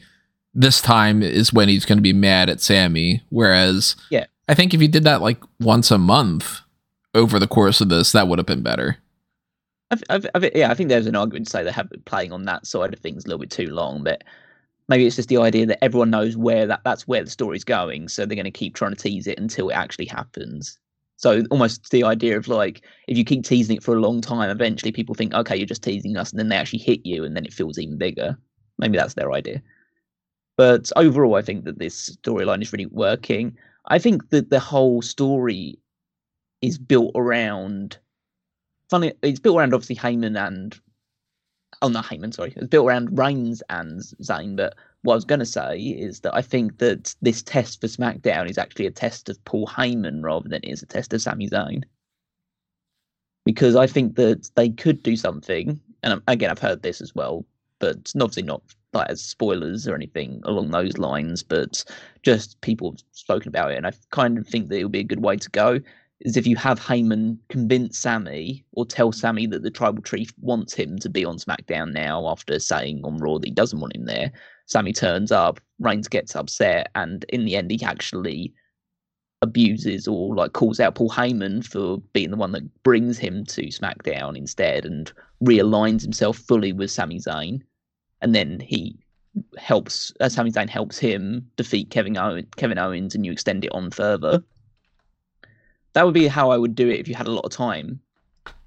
[0.54, 4.74] this time is when he's going to be mad at Sami whereas yeah i think
[4.74, 6.62] if you did that like once a month
[7.16, 8.98] over the course of this, that would have been better.
[9.90, 12.32] I've, I've, I've, yeah, I think there's an argument to say they have been playing
[12.32, 14.24] on that side of things a little bit too long, but
[14.90, 18.10] maybe it's just the idea that everyone knows where that that's where the story's going,
[18.10, 20.78] so they're going to keep trying to tease it until it actually happens.
[21.18, 24.50] So almost the idea of like if you keep teasing it for a long time,
[24.50, 27.36] eventually people think, okay, you're just teasing us, and then they actually hit you, and
[27.36, 28.38] then it feels even bigger.
[28.78, 29.62] Maybe that's their idea.
[30.58, 33.58] But overall, I think that this storyline is really working.
[33.88, 35.80] I think that the whole story
[36.62, 37.98] is built around
[38.90, 40.80] funny it's built around obviously Heyman and
[41.82, 42.54] oh not Heyman, sorry.
[42.56, 44.76] It's built around Reigns and Zayn, but
[45.06, 48.58] what I was gonna say is that I think that this test for SmackDown is
[48.58, 51.84] actually a test of Paul Heyman rather than it is a test of Sami Zayn.
[53.46, 57.46] Because I think that they could do something, and again I've heard this as well,
[57.78, 58.64] but obviously not
[58.94, 61.86] like as spoilers or anything along those lines, but
[62.24, 65.02] just people have spoken about it, and I kind of think that it would be
[65.02, 65.80] a good way to go
[66.22, 70.74] is if you have Heyman convince Sami or tell Sami that the tribal chief wants
[70.74, 74.06] him to be on SmackDown now after saying on Raw that he doesn't want him
[74.06, 74.32] there.
[74.66, 78.54] Sami turns up, Reigns gets upset, and in the end, he actually
[79.42, 83.68] abuses or like calls out Paul Heyman for being the one that brings him to
[83.68, 85.12] SmackDown instead and
[85.44, 87.62] realigns himself fully with Sami Zayn.
[88.22, 88.98] And then he
[89.58, 93.72] helps, uh, Sami Zayn helps him defeat Kevin, Owen, Kevin Owens, and you extend it
[93.72, 94.44] on further
[95.96, 98.00] that would be how I would do it if you had a lot of time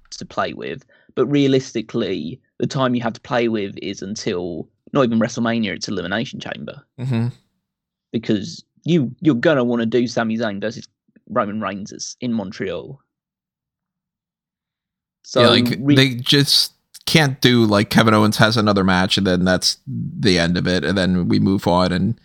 [0.09, 0.83] to play with.
[1.13, 5.87] But realistically, the time you have to play with is until not even WrestleMania; it's
[5.87, 6.83] Elimination Chamber.
[6.99, 7.27] Mm-hmm.
[8.11, 10.87] Because you you're gonna want to do Sami Zayn versus
[11.29, 12.99] Roman Reigns in Montreal.
[15.23, 16.73] So yeah, like re- they just
[17.05, 20.83] can't do like Kevin Owens has another match and then that's the end of it,
[20.83, 21.91] and then we move on.
[21.91, 22.19] And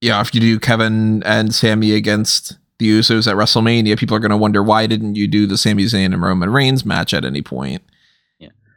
[0.00, 4.30] yeah, if you do Kevin and Sami against the Usos at WrestleMania, people are going
[4.30, 7.42] to wonder why didn't you do the Sami Zayn and Roman Reigns match at any
[7.42, 7.82] point?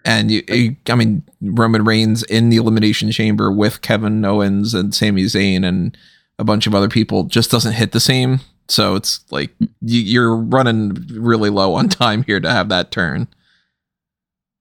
[0.07, 0.19] Yeah.
[0.19, 4.95] And you, you, I mean, Roman Reigns in the Elimination Chamber with Kevin Owens and
[4.95, 5.97] Sami Zayn and
[6.39, 8.39] a bunch of other people just doesn't hit the same.
[8.69, 13.27] So it's like you, you're running really low on time here to have that turn.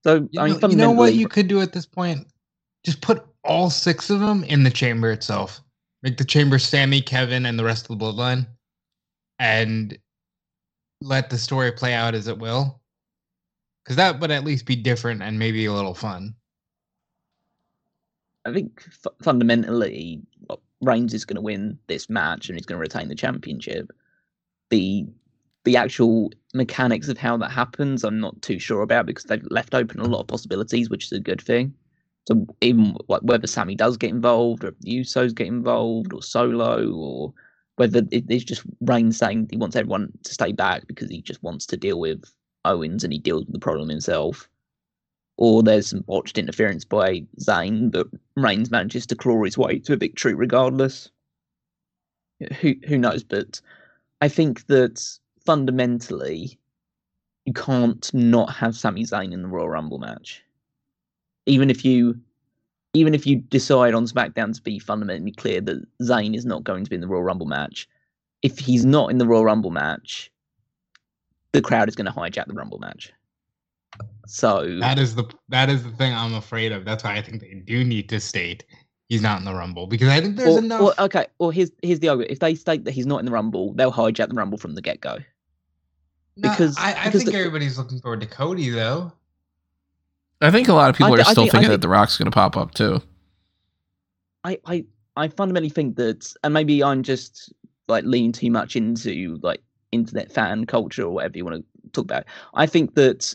[0.05, 2.27] So you know, you know what you could do at this point?
[2.85, 5.61] Just put all six of them in the chamber itself.
[6.03, 8.47] Make the chamber Sami, Kevin, and the rest of the bloodline
[9.39, 9.99] and
[11.01, 12.81] let the story play out as it will.
[13.87, 16.35] Because that would at least be different and maybe a little fun.
[18.45, 20.23] I think f- fundamentally
[20.81, 23.93] Reigns is going to win this match and he's going to retain the championship.
[24.71, 25.07] The
[25.63, 29.75] the actual mechanics of how that happens, I'm not too sure about because they've left
[29.75, 31.73] open a lot of possibilities, which is a good thing.
[32.27, 37.33] So even like whether Sami does get involved, or Usos get involved, or Solo, or
[37.77, 41.43] whether it, it's just Reigns saying he wants everyone to stay back because he just
[41.45, 42.25] wants to deal with
[42.67, 44.49] Owens and he deals with the problem himself.
[45.39, 49.93] Or there's some botched interference by Zayn, but Reigns manages to claw his way to
[49.93, 51.11] a victory regardless.
[52.61, 53.23] Who who knows?
[53.23, 53.61] But
[54.21, 56.59] I think that fundamentally,
[57.45, 60.43] you can't not have Sami Zayn in the Royal Rumble match.
[61.47, 62.19] Even if you
[62.95, 66.85] even if you decide on SmackDown to be fundamentally clear that Zayn is not going
[66.85, 67.89] to be in the Royal Rumble match,
[68.43, 70.31] if he's not in the Royal Rumble match,
[71.53, 73.13] the crowd is going to hijack the Rumble match.
[74.27, 76.85] So That is the that is the thing I'm afraid of.
[76.85, 78.65] That's why I think they do need to state
[79.09, 80.81] he's not in the Rumble because I think there's or, enough.
[80.81, 83.33] or- okay, or here's here's the argument: if they state that he's not in the
[83.33, 85.19] Rumble, they'll hijack the Rumble from the get go.
[86.37, 89.13] No, because- I, I because think the- everybody's looking forward to Cody though.
[90.43, 91.89] I think a lot of people I are I still think- I thinking that The
[91.89, 93.01] Rock's going to pop up too.
[94.45, 94.85] I, I
[95.17, 97.53] I fundamentally think that, and maybe I'm just
[97.89, 102.05] like leaning too much into like internet fan culture or whatever you want to talk
[102.05, 102.25] about.
[102.55, 103.35] I think that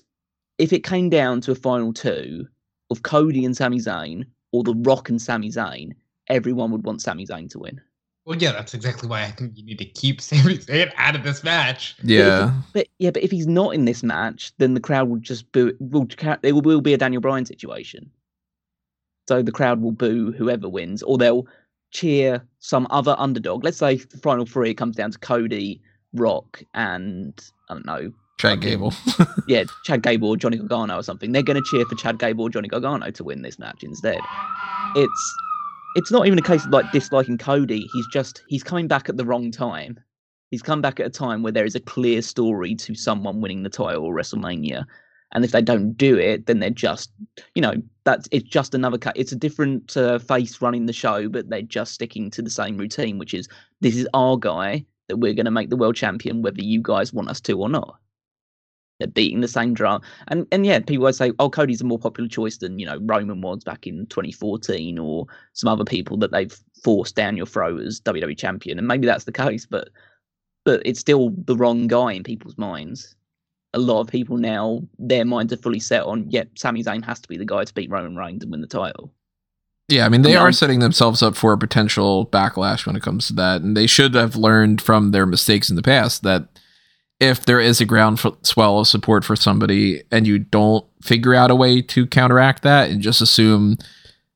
[0.57, 2.47] if it came down to a final two
[2.89, 5.93] of Cody and Sami Zayn or The Rock and Sami Zayn,
[6.27, 7.81] everyone would want Sami Zayn to win.
[8.25, 11.23] Well, yeah, that's exactly why I think you need to keep Sami Zayn out of
[11.23, 11.95] this match.
[12.03, 12.53] Yeah.
[12.73, 15.75] But yeah, but if he's not in this match, then the crowd will just boo.
[15.79, 18.11] Will, ca- it will, will be a Daniel Bryan situation.
[19.27, 21.47] So the crowd will boo whoever wins, or they'll
[21.91, 23.63] cheer some other underdog.
[23.63, 25.81] Let's say the final three comes down to Cody,
[26.13, 27.33] Rock, and
[27.69, 28.71] I don't know, Chad Okay.
[28.71, 28.93] Gable.
[29.47, 31.31] yeah, Chad Gable or Johnny Gargano or something.
[31.31, 34.19] They're going to cheer for Chad Gable or Johnny Gargano to win this match instead.
[34.95, 35.35] It's
[35.95, 37.87] it's not even a case of like disliking Cody.
[37.93, 39.99] He's just he's coming back at the wrong time.
[40.49, 43.63] He's come back at a time where there is a clear story to someone winning
[43.63, 44.85] the title or WrestleMania.
[45.33, 47.09] And if they don't do it, then they're just,
[47.55, 49.15] you know, that's it's just another cut.
[49.15, 52.75] It's a different uh, face running the show, but they're just sticking to the same
[52.77, 53.47] routine, which is
[53.79, 57.11] this is our guy that we're going to make the world champion, whether you guys
[57.11, 57.99] want us to or not.
[58.97, 61.97] They're beating the same drum, and and yeah, people always say, "Oh, Cody's a more
[61.97, 66.31] popular choice than you know Roman was back in 2014, or some other people that
[66.31, 69.89] they've forced down your throat as WWE champion." And maybe that's the case, but
[70.63, 73.15] but it's still the wrong guy in people's minds.
[73.73, 77.21] A lot of people now, their minds are fully set on, yep, Sami Zayn has
[77.21, 79.13] to be the guy to beat Roman Reigns and win the title.
[79.91, 80.39] Yeah, I mean they Yeah.
[80.39, 83.87] are setting themselves up for a potential backlash when it comes to that, and they
[83.87, 86.47] should have learned from their mistakes in the past that
[87.19, 91.55] if there is a groundswell of support for somebody and you don't figure out a
[91.55, 93.77] way to counteract that and just assume,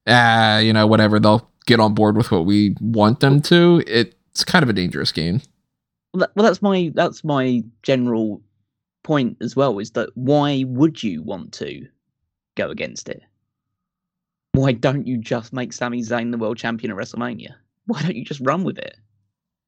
[0.08, 4.44] ah, you know, whatever, they'll get on board with what we want them to, it's
[4.44, 5.42] kind of a dangerous game.
[6.14, 8.42] Well, well, that's my that's my general
[9.04, 9.80] point as well.
[9.80, 11.88] Is that why would you want to
[12.56, 13.22] go against it?
[14.56, 17.56] Why don't you just make Sami Zayn the world champion at WrestleMania?
[17.88, 18.98] Why don't you just run with it?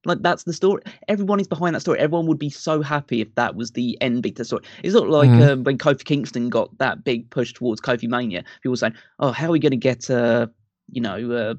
[0.06, 0.82] Like that's the story.
[1.08, 2.00] Everyone is behind that story.
[2.00, 4.64] Everyone would be so happy if that was the end big to the story.
[4.84, 5.42] It's not like Mhm.
[5.42, 8.44] uh, when Kofi Kingston got that big push towards Kofi Mania.
[8.62, 10.48] People were saying, "Oh, how are we going to get, uh,
[10.90, 11.54] you know, uh,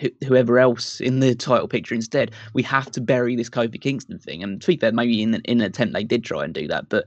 [0.00, 2.30] wh- whoever else in the title picture instead.
[2.54, 4.42] We have to bury this Kofi Kingston thing.
[4.42, 6.88] And to be fair, maybe in, in an attempt they did try and do that,
[6.88, 7.04] but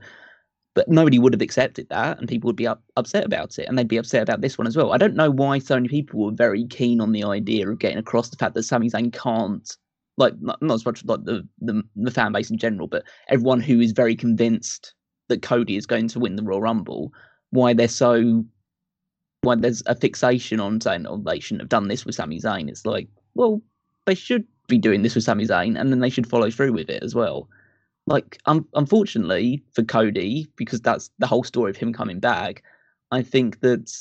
[0.74, 3.76] but nobody would have accepted that, and people would be up, upset about it, and
[3.76, 4.92] they'd be upset about this one as well.
[4.92, 7.98] I don't know why so many people were very keen on the idea of getting
[7.98, 9.76] across the fact that Sami Zayn can't.
[10.18, 13.60] Like not, not as much like the, the the fan base in general, but everyone
[13.60, 14.92] who is very convinced
[15.28, 17.12] that Cody is going to win the Royal Rumble,
[17.48, 18.44] why they're so
[19.40, 22.68] why there's a fixation on saying oh they shouldn't have done this with Sami Zayn.
[22.68, 23.62] It's like, well,
[24.04, 26.90] they should be doing this with Sami Zayn, and then they should follow through with
[26.90, 27.48] it as well.
[28.06, 32.62] Like, um, unfortunately for Cody, because that's the whole story of him coming back.
[33.10, 33.92] I think that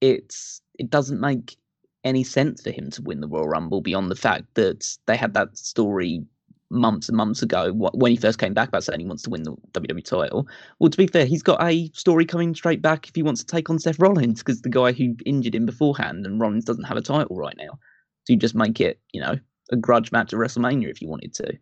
[0.00, 1.56] it's it doesn't make
[2.04, 5.34] any sense for him to win the Royal Rumble beyond the fact that they had
[5.34, 6.24] that story
[6.70, 9.42] months and months ago when he first came back about saying he wants to win
[9.42, 10.46] the WWE title.
[10.78, 13.46] Well, to be fair, he's got a story coming straight back if he wants to
[13.46, 16.96] take on Seth Rollins because the guy who injured him beforehand and Rollins doesn't have
[16.96, 17.78] a title right now.
[18.24, 19.36] So you just make it, you know,
[19.72, 21.58] a grudge match at WrestleMania if you wanted to.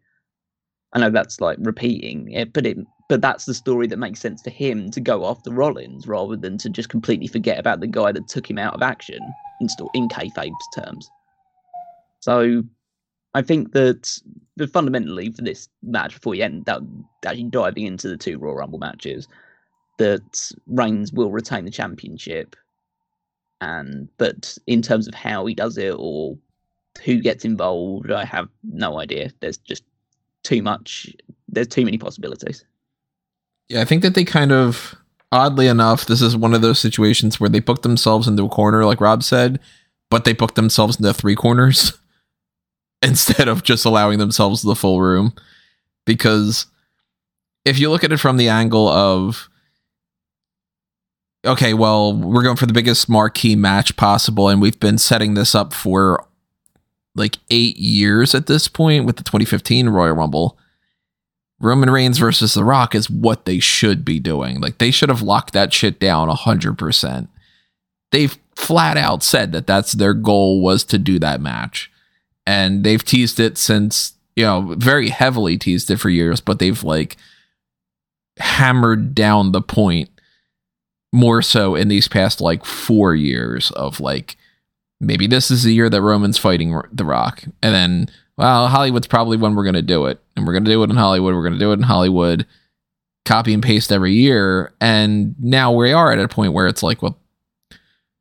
[0.93, 4.43] I know that's like repeating it, but it but that's the story that makes sense
[4.43, 8.13] for him to go after Rollins rather than to just completely forget about the guy
[8.13, 9.21] that took him out of action
[9.61, 11.09] in sto- in kayfabe's terms.
[12.21, 12.65] So
[13.35, 14.19] I think that
[14.57, 16.83] the fundamentally for this match before we end that
[17.25, 19.29] actually diving into the two Royal Rumble matches,
[19.99, 22.57] that Reigns will retain the championship.
[23.61, 26.39] and but in terms of how he does it or
[27.05, 29.31] who gets involved, I have no idea.
[29.41, 29.85] There's just
[30.45, 31.15] too much.
[31.49, 32.65] There's too many possibilities.
[33.69, 34.95] Yeah, I think that they kind of
[35.33, 38.85] oddly enough, this is one of those situations where they booked themselves into a corner,
[38.85, 39.61] like Rob said,
[40.11, 41.93] but they booked themselves into three corners
[43.03, 45.35] instead of just allowing themselves the full room.
[46.07, 46.67] Because
[47.65, 49.49] if you look at it from the angle of
[51.45, 55.55] okay, well, we're going for the biggest marquee match possible, and we've been setting this
[55.55, 56.27] up for
[57.19, 60.59] like eight years at this point with the 2015 Royal Rumble.
[61.61, 64.61] Roman Reigns versus The Rock is what they should be doing.
[64.61, 67.29] Like they should have locked that shit down 100%.
[68.13, 71.91] They've flat out said that that's their goal was to do that match.
[72.47, 76.83] And they've teased it since, you know, very heavily teased it for years, but they've
[76.83, 77.17] like
[78.39, 80.09] hammered down the point
[81.13, 84.37] more so in these past like 4 years of like
[85.01, 87.45] maybe this is the year that Roman's fighting The Rock.
[87.63, 90.21] And then, well, Hollywood's probably when we're going to do it.
[90.37, 91.35] And we're going to do it in Hollywood.
[91.35, 92.47] We're going to do it in Hollywood.
[93.25, 94.73] Copy and paste every year.
[94.81, 97.19] And now we are at a point where it's like, well,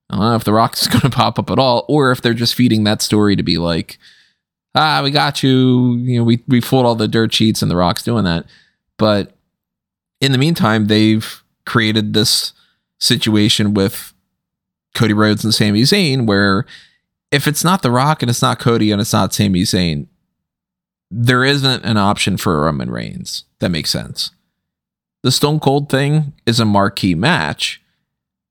[0.09, 2.33] I don't know if The Rock's going to pop up at all, or if they're
[2.33, 3.97] just feeding that story to be like,
[4.75, 5.95] ah, we got you.
[5.95, 8.45] You know, we, we fooled all the dirt sheets and The Rock's doing that.
[8.97, 9.35] But
[10.21, 12.53] in the meantime, they've created this
[12.99, 14.13] situation with
[14.97, 16.65] Cody Rhodes and Sami Zayn, where
[17.31, 20.07] if it's not The Rock and it's not Cody and it's not Sami Zayn,
[21.09, 23.45] there isn't an option for Roman Reigns.
[23.59, 24.31] That makes sense.
[25.23, 27.81] The Stone Cold thing is a marquee match,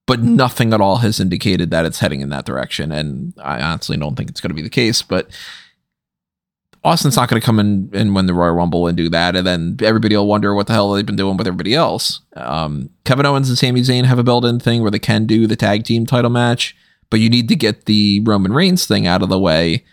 [0.07, 2.93] but nothing at all has indicated that it's heading in that direction.
[2.93, 5.29] And I honestly don't think it's going to be the case, but
[6.85, 9.47] Austin's not going to come in and win the Royal Rumble and do that, and
[9.47, 12.21] then everybody will wonder what the hell they've been doing with everybody else.
[12.35, 15.57] Um, Kevin Owens and Sami Zayn have a built-in thing where they can do the
[15.57, 16.77] tag team title match,
[17.11, 19.85] but you need to get the Roman Reigns thing out of the way,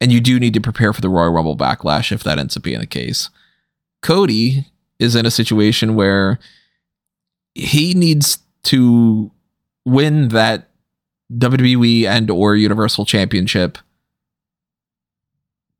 [0.00, 2.62] and you do need to prepare for the Royal Rumble backlash if that ends up
[2.62, 3.30] being the case.
[4.00, 4.66] Cody
[4.98, 6.38] is in a situation where
[7.54, 9.30] he needs to
[9.84, 10.68] win that
[11.32, 13.78] WWE and or Universal Championship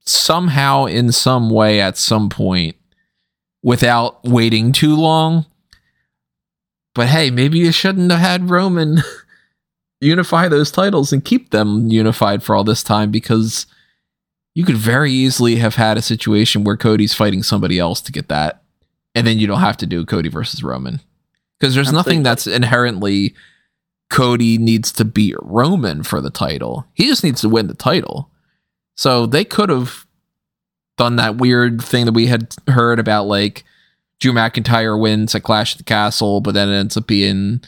[0.09, 2.77] somehow in some way at some point
[3.62, 5.47] without waiting too long.
[6.94, 8.99] But hey, maybe you shouldn't have had Roman
[10.01, 13.66] unify those titles and keep them unified for all this time because
[14.55, 18.29] you could very easily have had a situation where Cody's fighting somebody else to get
[18.29, 18.62] that.
[19.14, 21.01] And then you don't have to do Cody versus Roman.
[21.59, 23.35] Because there's nothing that's inherently
[24.11, 26.87] Cody needs to beat Roman for the title.
[26.94, 28.31] He just needs to win the title.
[28.98, 30.06] So they could have
[30.96, 33.62] done that weird thing that we had heard about, like
[34.18, 37.61] Drew McIntyre wins at Clash at the Castle, but then it ends up being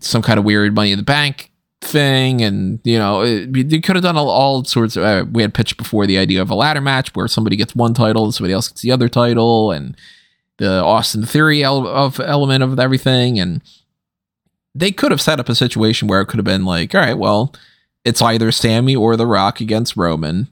[0.00, 4.02] some kind of weird Money in the Bank thing, and you know they could have
[4.02, 5.04] done all, all sorts of.
[5.04, 7.94] Uh, we had pitched before the idea of a ladder match where somebody gets one
[7.94, 9.96] title and somebody else gets the other title, and
[10.56, 13.62] the Austin Theory ele- of element of everything, and
[14.74, 17.16] they could have set up a situation where it could have been like, all right,
[17.16, 17.54] well
[18.08, 20.48] it's either Sami or The Rock against Roman,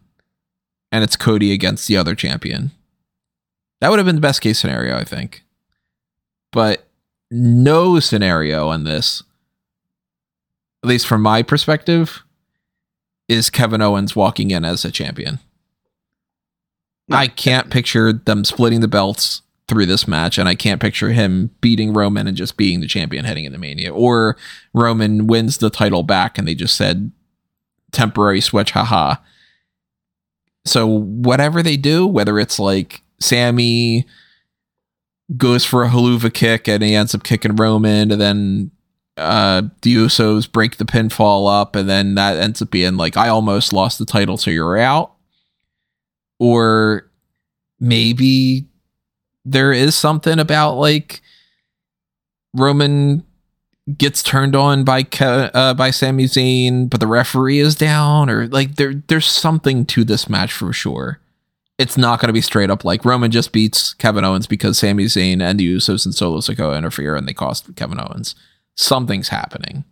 [0.92, 2.71] and it's Cody against the other champion.
[3.81, 5.42] That would have been the best case scenario, I think.
[6.53, 6.87] But
[7.31, 9.23] no scenario on this,
[10.85, 12.23] at least from my perspective,
[13.27, 15.38] is Kevin Owens walking in as a champion.
[17.11, 21.53] I can't picture them splitting the belts through this match, and I can't picture him
[21.62, 24.37] beating Roman and just being the champion heading into Mania, or
[24.75, 27.12] Roman wins the title back and they just said,
[27.97, 29.17] temporary switch, haha.
[30.65, 34.07] So whatever they do, whether it's like Sami
[35.37, 38.71] goes for a Helluva kick and he ends up kicking Roman, and then
[39.17, 43.29] uh the Usos break the pinfall up, and then that ends up being like I
[43.29, 45.15] almost lost the title, so you're out.
[46.39, 47.11] Or
[47.81, 48.67] maybe
[49.45, 51.23] there is something about like
[52.55, 53.25] Roman
[53.99, 58.77] gets turned on by uh, by Sami Zayn, but the referee is down, or like
[58.77, 61.21] there there's something to this match for sure.
[61.79, 65.04] It's not going to be straight up like Roman just beats Kevin Owens because Sami
[65.04, 68.35] Zayn and the Usos and Solo Sikoa interfere and they cost Kevin Owens.
[68.77, 69.85] Something's happening.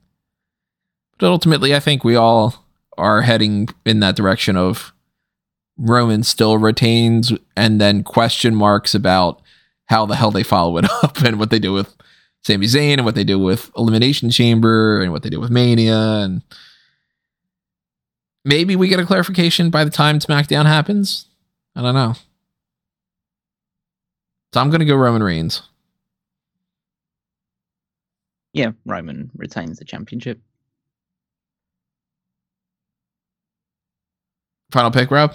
[1.19, 2.64] But ultimately, I think we all
[2.97, 4.95] are heading in that direction of
[5.77, 9.43] Roman still retains and then question marks about
[9.87, 11.95] how the hell they follow it up and what they do with
[12.47, 15.97] Sami Zayn and what they do with Elimination Chamber and what they do with Mania.
[15.97, 16.43] And
[18.45, 21.27] maybe we get a clarification by the time SmackDown happens.
[21.75, 22.15] I don't know.
[24.53, 25.63] So I'm going to go Roman Reigns.
[28.53, 30.41] Yeah, Roman retains the championship.
[34.71, 35.35] Final pick, Rob?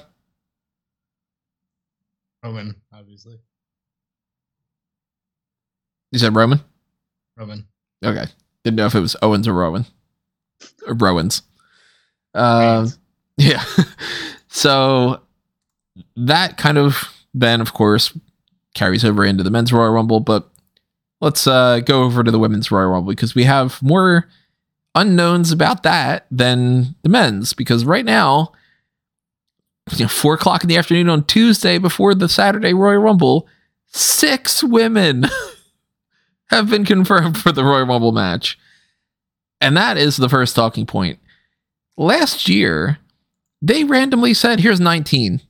[2.44, 3.40] Roman, obviously.
[6.12, 6.62] You said Roman?
[7.40, 7.66] Roman.
[8.04, 8.26] Okay.
[8.64, 9.86] Didn't know if it was Owens or Rowan.
[10.86, 11.42] Or Rowans.
[12.34, 13.00] Um, Reigns.
[13.38, 13.64] yeah.
[14.50, 15.22] so
[16.18, 18.18] that kind of then, of course,
[18.74, 20.20] carries over into the men's Royal Rumble.
[20.20, 20.50] But
[21.22, 24.28] let's uh, go over to the women's Royal Rumble because we have more
[24.94, 27.54] unknowns about that than the men's.
[27.54, 28.52] Because right now,
[29.96, 33.48] you know, four o'clock in the afternoon on Tuesday before the Saturday Royal Rumble,
[33.88, 35.26] six women
[36.50, 38.58] have been confirmed for the Royal Rumble match.
[39.62, 41.20] And that is the first talking point.
[41.98, 43.00] Last year,
[43.62, 45.42] they randomly said, here's 19.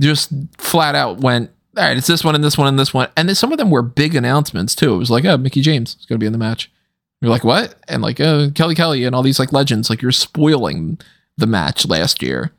[0.00, 3.08] Just flat out went, all right, it's this one and this one and this one.
[3.16, 4.94] And some of them were big announcements too.
[4.94, 6.70] It was like, oh, Mickie James is going to be in the match.
[7.20, 7.74] You're like, what?
[7.88, 9.90] And like, oh, Kelly Kelly and all these like legends.
[9.90, 10.98] Like, you're spoiling
[11.36, 12.52] the match last year.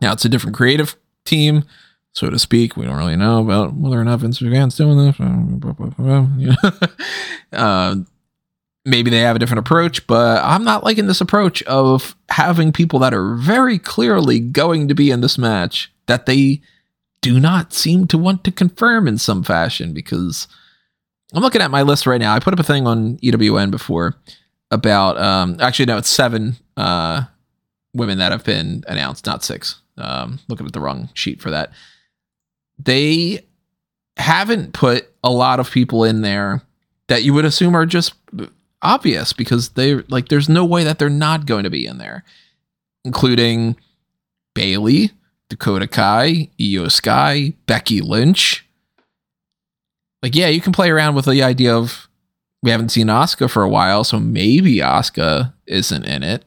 [0.00, 1.64] Now it's a different creative team,
[2.12, 2.76] so to speak.
[2.76, 5.16] We don't really know about whether or not Vince McMahon's doing this.
[7.52, 7.96] Uh,
[8.86, 12.98] maybe they have a different approach, but I'm not liking this approach of having people
[13.00, 16.62] that are very clearly going to be in this match that they
[17.20, 20.48] do not seem to want to confirm in some fashion because
[21.32, 22.34] I'm looking at my list right now.
[22.34, 24.16] I put up a thing on EWN before
[24.70, 27.22] about um actually no, it's seven uh
[27.94, 29.80] women that have been announced, not six.
[29.98, 31.70] Um looking at the wrong sheet for that.
[32.84, 33.44] They
[34.16, 36.62] haven't put a lot of people in there
[37.08, 38.14] that you would assume are just
[38.82, 42.24] obvious because they like there's no way that they're not going to be in there,
[43.04, 43.76] including
[44.54, 45.10] Bayley,
[45.48, 48.66] Dakota Kai, Iyo Sky, Becky Lynch.
[50.22, 52.08] Like, yeah, you can play around with the idea of
[52.62, 56.44] we haven't seen Asuka for a while, so maybe Asuka isn't in it.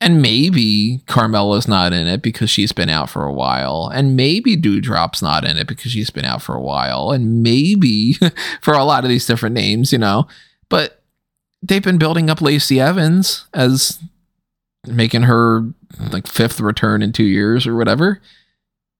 [0.00, 3.90] And maybe Carmella's not in it because she's been out for a while.
[3.92, 7.10] And maybe Doudrop's not in it because she's been out for a while.
[7.10, 8.14] And maybe
[8.60, 10.28] for a lot of these different names, you know.
[10.68, 11.02] But
[11.62, 13.98] they've been building up Lacey Evans as
[14.86, 15.62] making her
[16.12, 18.20] like fifth return in two years or whatever.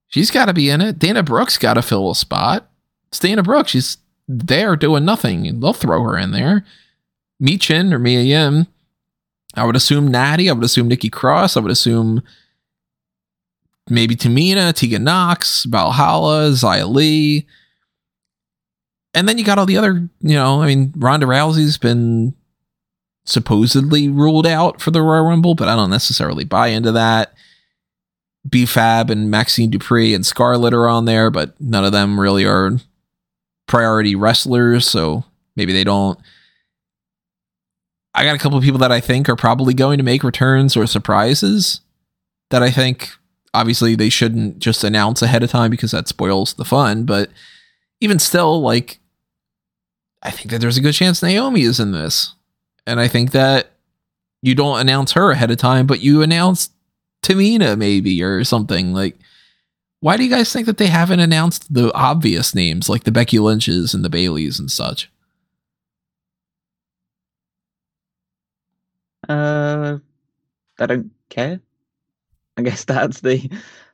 [0.08, 0.98] She's got to be in it.
[0.98, 2.68] Dana Brooks got to fill a spot.
[3.08, 3.70] It's Dana Brooks.
[3.70, 5.60] She's there doing nothing.
[5.60, 6.64] They'll throw her in there.
[7.42, 8.66] Michin or Mia Yim.
[9.58, 10.48] I would assume Natty.
[10.48, 11.56] I would assume Nikki Cross.
[11.56, 12.22] I would assume
[13.88, 17.46] maybe Tamina, Tegan Knox, Valhalla, Xia Li.
[19.14, 22.34] And then you got all the other, you know, I mean, Ronda Rousey's been
[23.24, 27.34] supposedly ruled out for the Royal Rumble, but I don't necessarily buy into that.
[28.48, 32.78] B-Fab and Maxxine Dupri and Scarlett are on there, but none of them really are
[33.66, 35.24] priority wrestlers, so
[35.56, 36.18] maybe they don't.
[38.18, 40.76] I got a couple of people that I think are probably going to make returns
[40.76, 41.82] or surprises
[42.50, 43.10] that I think
[43.54, 47.30] obviously they shouldn't just announce ahead of time because that spoils the fun, but
[48.00, 48.98] even still, like,
[50.20, 52.34] I think that there's a good chance Naomi is in this.
[52.88, 53.70] And I think that
[54.42, 56.70] you don't announce her ahead of time, but you announce
[57.22, 58.92] Tamina maybe or something.
[58.92, 59.16] Like,
[60.00, 63.38] why do you guys think that they haven't announced the obvious names like the Becky
[63.38, 65.08] Lynches and the Bayleys and such?
[69.28, 69.98] Uh,
[70.78, 71.60] they don't care.
[72.56, 73.50] I guess that's the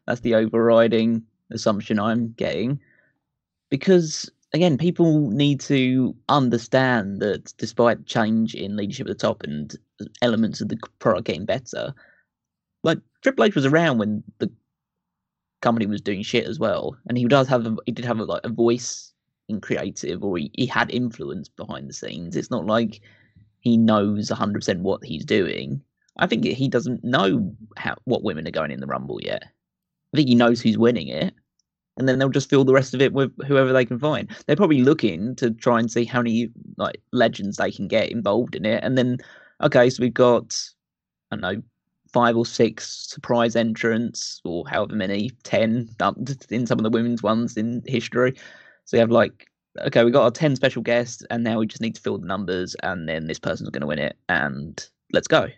[0.06, 2.80] that's the overriding assumption I'm getting.
[3.70, 9.74] Because again, people need to understand that despite change in leadership at the top and
[10.22, 11.94] elements of the product getting better,
[12.82, 14.50] like Triple H was around when the
[15.60, 18.24] company was doing shit as well, and he does have a, he did have a,
[18.24, 19.12] like a voice
[19.48, 22.36] in creative, or he, he had influence behind the scenes.
[22.36, 23.00] It's not like
[23.64, 25.82] he knows 100% what he's doing.
[26.18, 29.42] I think he doesn't know how what women are going in the Rumble yet.
[30.12, 31.34] I think he knows who's winning it,
[31.96, 34.30] and then they'll just fill the rest of it with whoever they can find.
[34.46, 38.54] They're probably looking to try and see how many like legends they can get involved
[38.54, 39.18] in it, and then
[39.60, 40.56] okay, so we've got
[41.32, 41.62] I don't know
[42.12, 47.24] five or six surprise entrants, or however many, ten um, in some of the women's
[47.24, 48.34] ones in history.
[48.84, 49.48] So you have like
[49.86, 52.26] okay, we got our 10 special guests, and now we just need to fill the
[52.26, 55.48] numbers, and then this person's going to win it, and let's go.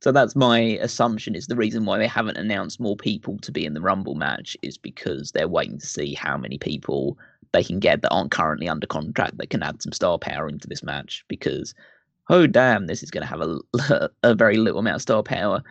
[0.00, 3.64] So that's my assumption is the reason why they haven't announced more people to be
[3.64, 7.18] in the Rumble match is because they're waiting to see how many people
[7.52, 10.68] they can get that aren't currently under contract that can add some star power into
[10.68, 11.24] this match.
[11.26, 11.74] Because,
[12.30, 15.64] oh damn, this is going to have a, a very little amount of star power.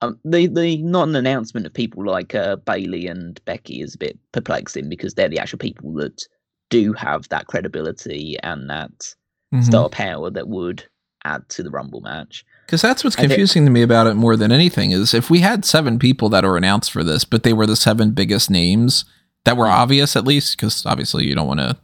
[0.00, 3.98] Um, the the not an announcement of people like uh, Bayley and Becky is a
[3.98, 6.22] bit perplexing because they're the actual people that
[6.70, 9.14] do have that credibility and that
[9.54, 9.64] Mhm.
[9.64, 10.84] star power that would
[11.24, 12.44] add to the Rumble match.
[12.66, 15.64] Because that's what's confusing to me about it more than anything is if we had
[15.64, 19.06] seven people that were announced for this, but they were the seven biggest names
[19.44, 21.76] that were obvious at least, because obviously you don't want to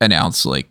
[0.00, 0.68] announce like,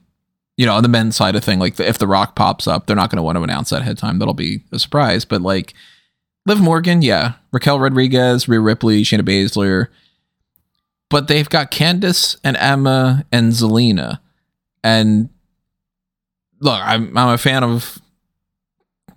[0.57, 2.95] you know, on the men's side of thing, like if The Rock pops up, they're
[2.95, 4.17] not going to want to announce that ahead of time.
[4.19, 5.23] That'll be a surprise.
[5.25, 5.73] But like
[6.45, 9.87] Liv Morgan, yeah, Raquel Rodriguez, Rhea Ripley, Shayna Baszler,
[11.09, 14.19] but they've got Candice and Emma and Zelina,
[14.83, 15.29] and
[16.59, 17.99] look, I'm I'm a fan of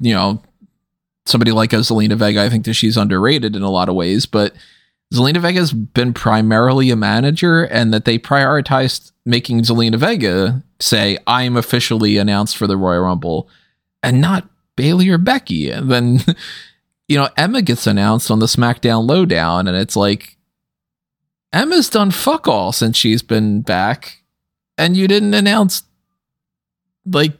[0.00, 0.42] you know,
[1.24, 4.26] somebody like a Zelina Vega, I think that she's underrated in a lot of ways,
[4.26, 4.54] but
[5.14, 11.56] Zelina Vega's been primarily a manager and that they prioritized making Zelina Vega say, I'm
[11.56, 13.48] officially announced for the Royal Rumble.
[14.02, 15.70] And not Bayley or Becky.
[15.70, 16.18] And then,
[17.08, 20.36] you know, Emma gets announced on the SmackDown Lowdown and it's like,
[21.52, 24.22] Emma's done fuck all since she's been back
[24.76, 25.84] and you didn't announce
[27.06, 27.32] like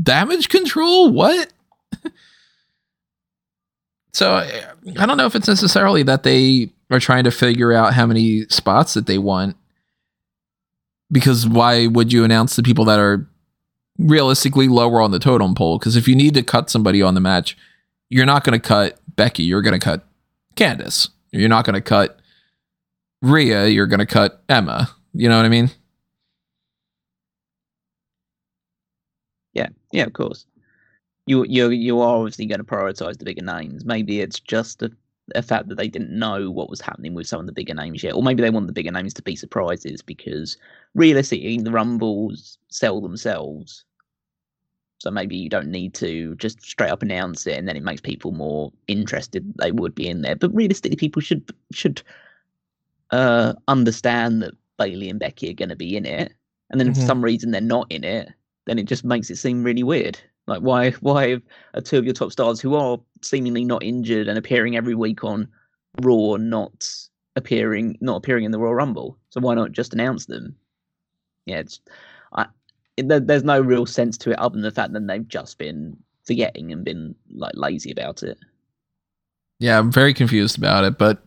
[0.00, 1.12] damage control?
[1.12, 1.52] What?
[4.14, 8.04] So I, don't know if it's necessarily that they are trying to figure out how
[8.04, 9.56] many spots that they want
[11.10, 13.26] because why would you announce the people that are
[13.98, 15.78] realistically lower on the totem pole?
[15.78, 17.56] Because if you need to cut somebody on the match
[18.12, 20.06] you're not going to cut becky you're going to cut
[20.56, 22.20] Candice you're not going to cut
[23.22, 24.90] Rhea, you're going to cut Emma.
[25.14, 25.70] You know what I mean?
[29.54, 30.44] Yeah, yeah, of course.
[31.26, 33.84] You you you are obviously going to prioritize the bigger names.
[33.84, 34.90] Maybe it's just a,
[35.36, 38.02] a fact that they didn't know what was happening with some of the bigger names
[38.02, 40.56] yet, or maybe they want the bigger names to be surprises because
[40.94, 43.84] realistically, the rumbles sell themselves.
[45.02, 48.00] So maybe you don't need to just straight up announce it, and then it makes
[48.00, 49.52] people more interested.
[49.56, 52.02] They would be in there, but realistically, people should should
[53.10, 56.32] uh, understand that Bayley and Becky are going to be in it,
[56.70, 58.28] and then if for some reason they're not in it,
[58.66, 60.20] then it just makes it seem really weird.
[60.46, 61.38] Like why why
[61.74, 65.24] are two of your top stars who are seemingly not injured and appearing every week
[65.24, 65.48] on
[66.00, 66.88] Raw not
[67.34, 69.18] appearing not appearing in the Royal Rumble?
[69.30, 70.54] So why not just announce them?
[71.46, 71.80] Yeah, it's
[72.96, 75.58] it, there, there's no real sense to it other than the fact that they've just
[75.58, 78.38] been forgetting and been like lazy about it.
[79.58, 81.22] Yeah, I'm very confused about it, but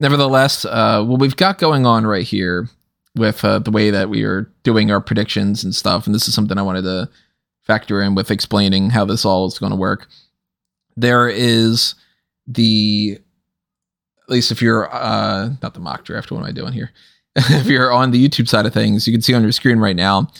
[0.00, 2.68] nevertheless, uh, what we've got going on right here
[3.16, 6.34] with uh, the way that we are doing our predictions and stuff, and this is
[6.34, 7.08] something I wanted to
[7.62, 10.08] factor in with explaining how this all is going to work.
[10.96, 11.94] There is
[12.46, 13.18] the,
[14.22, 16.92] at least if you're uh, not the mock draft, what am I doing here?
[17.36, 19.96] if you're on the YouTube side of things, you can see on your screen right
[19.96, 20.30] now.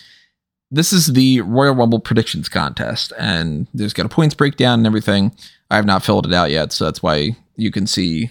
[0.75, 5.31] This is the Royal Rumble predictions contest, and there's got a points breakdown and everything.
[5.71, 8.31] I have not filled it out yet, so that's why you can see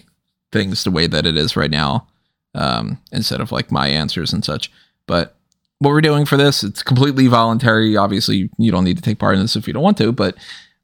[0.51, 2.05] things the way that it is right now,
[2.53, 4.69] um, instead of like my answers and such.
[5.07, 5.37] But
[5.79, 7.95] what we're doing for this, it's completely voluntary.
[7.95, 10.35] Obviously, you don't need to take part in this if you don't want to, but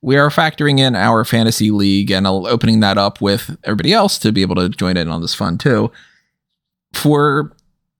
[0.01, 4.31] we are factoring in our fantasy league and opening that up with everybody else to
[4.31, 5.91] be able to join in on this fun too.
[6.93, 7.51] For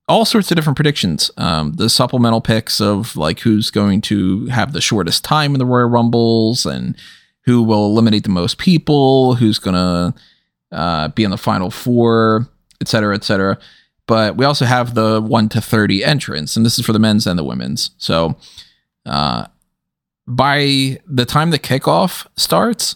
[0.09, 1.31] all sorts of different predictions.
[1.37, 5.65] Um, the supplemental picks of like who's going to have the shortest time in the
[5.65, 6.97] Royal Rumbles and
[7.45, 10.13] who will eliminate the most people, who's going to
[10.75, 12.47] uh, be in the final four,
[12.81, 13.57] et cetera, et cetera.
[14.07, 17.27] But we also have the 1 to 30 entrance, and this is for the men's
[17.27, 17.91] and the women's.
[17.99, 18.35] So
[19.05, 19.45] uh,
[20.27, 22.95] by the time the kickoff starts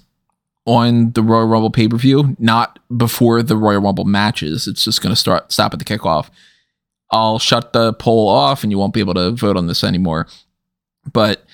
[0.65, 5.03] on the Royal Rumble pay per view, not before the Royal Rumble matches, it's just
[5.03, 6.29] going to start stop at the kickoff.
[7.13, 10.27] I'll shut the poll off and you won't be able to vote on this anymore.
[11.13, 11.45] But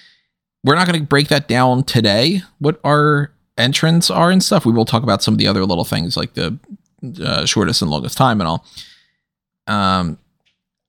[0.64, 4.66] we're not going to break that down today, what our entrants are and stuff.
[4.66, 6.58] We will talk about some of the other little things like the
[7.22, 8.66] uh, shortest and longest time and all.
[9.68, 10.18] Um,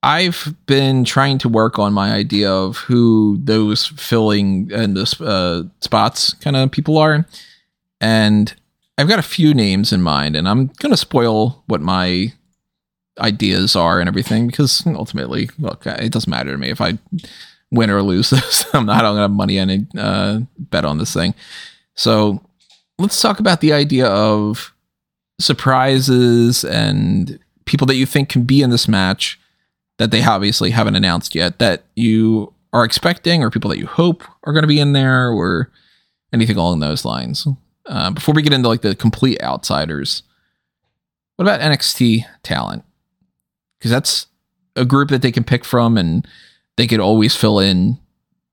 [0.03, 5.69] I've been trying to work on my idea of who those filling and the uh,
[5.81, 7.27] spots kind of people are.
[8.01, 8.55] And
[8.97, 12.33] I've got a few names in mind, and I'm going to spoil what my
[13.19, 16.99] ideas are and everything because ultimately, look, it doesn't matter to me if I
[17.71, 18.65] win or lose this.
[18.75, 21.35] I'm not to have money any uh, bet on this thing.
[21.95, 22.43] So
[22.99, 24.75] let's talk about the idea of
[25.41, 29.39] surprises and people that you think can be in this match
[29.99, 34.23] that they obviously haven't announced yet that you are expecting or people that you hope
[34.45, 35.71] are going to be in there or
[36.33, 37.47] anything along those lines.
[37.87, 40.23] Uh, before we get into like the complete outsiders,
[41.37, 42.85] what about NXT talent?
[43.81, 44.27] Because that's
[44.77, 46.29] a group that they can pick from and
[46.77, 47.99] they could always fill in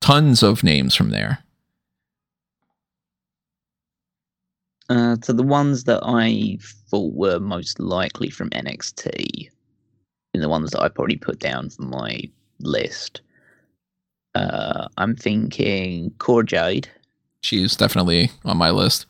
[0.01, 1.43] tons of names from there.
[4.89, 9.49] Uh, so the ones that I thought were most likely from NXT,
[10.33, 12.21] and the ones that I probably put down for my
[12.59, 13.19] list,
[14.33, 16.87] uh, I'm thinking Cora Jade,
[17.41, 19.07] she's definitely on my list.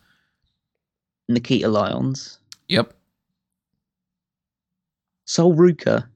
[1.29, 2.39] Nikita Lyons,
[2.69, 2.96] Yep.
[5.27, 6.07] Sol Ruca,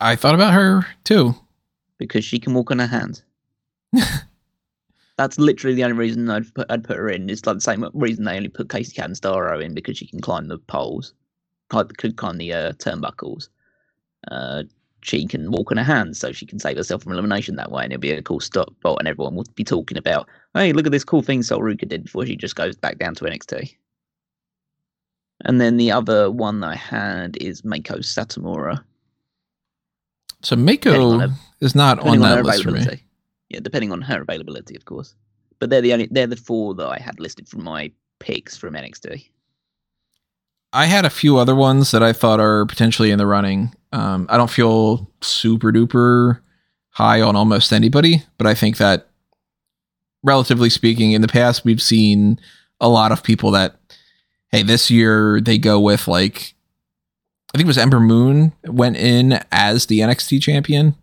[0.00, 1.34] I thought about her too.
[1.96, 3.22] because she can walk on her hands.
[5.16, 7.30] That's literally the only reason I'd put I'd put her in.
[7.30, 10.48] It's like the same reason they only put Kacy Catanzaro in because she can climb
[10.48, 11.14] the poles,
[11.68, 13.48] could climb the uh, turnbuckles.
[14.28, 14.64] Uh,
[15.02, 17.84] she can walk on her hands, so she can save herself from elimination that way,
[17.84, 20.86] and it'll be a cool stop spot, and everyone will be talking about, hey, look
[20.86, 23.76] at this cool thing Sol Ruca did before she just goes back down to NXT.
[25.44, 28.82] And then the other one that I had is Meiko Satomura.
[30.42, 31.30] So Mako her-
[31.60, 33.04] is not on, that list for me.
[33.48, 35.14] Yeah, depending on her availability, of course.
[35.58, 38.74] But they're the only they're the four that I had listed from my picks from
[38.74, 39.28] NXT.
[40.72, 43.74] I had a few other ones that I thought are potentially in the running.
[43.92, 46.40] Um, I don't feel super duper
[46.90, 49.08] high on almost anybody, but I think that
[50.22, 52.40] relatively speaking, in the past, we've seen
[52.80, 53.76] a lot of people that,
[54.52, 56.54] hey, this year they go with like,
[57.52, 60.94] I think it was Ember Moon went in as the NXT champion.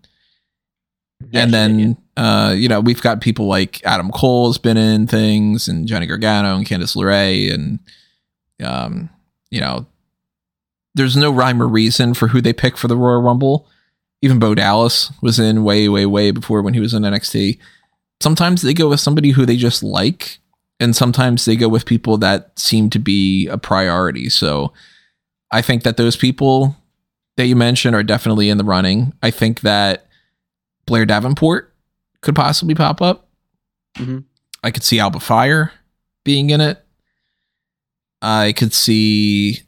[1.31, 5.05] Yeah, and did, then uh, you know we've got people like Adam Cole's been in
[5.05, 7.79] things, and Johnny Gargano and Candice LeRae, and
[8.63, 9.09] um,
[9.51, 9.85] you know,
[10.95, 13.67] there's no rhyme or reason for who they pick for the Royal Rumble.
[14.21, 17.57] Even Bo Dallas was in way, way, way before when he was in NXT.
[18.21, 20.39] Sometimes they go with somebody who they just like,
[20.79, 24.29] and sometimes they go with people that seem to be a priority.
[24.29, 24.73] So
[25.51, 26.75] I think that those people
[27.37, 29.13] that you mentioned are definitely in the running.
[29.23, 30.07] I think that
[30.85, 31.73] Blair Davenport
[32.21, 33.29] could possibly pop up.
[33.97, 34.25] Mhm.
[34.63, 35.71] I could see Alba Fyre
[36.23, 36.83] being in it.
[38.21, 39.61] I could see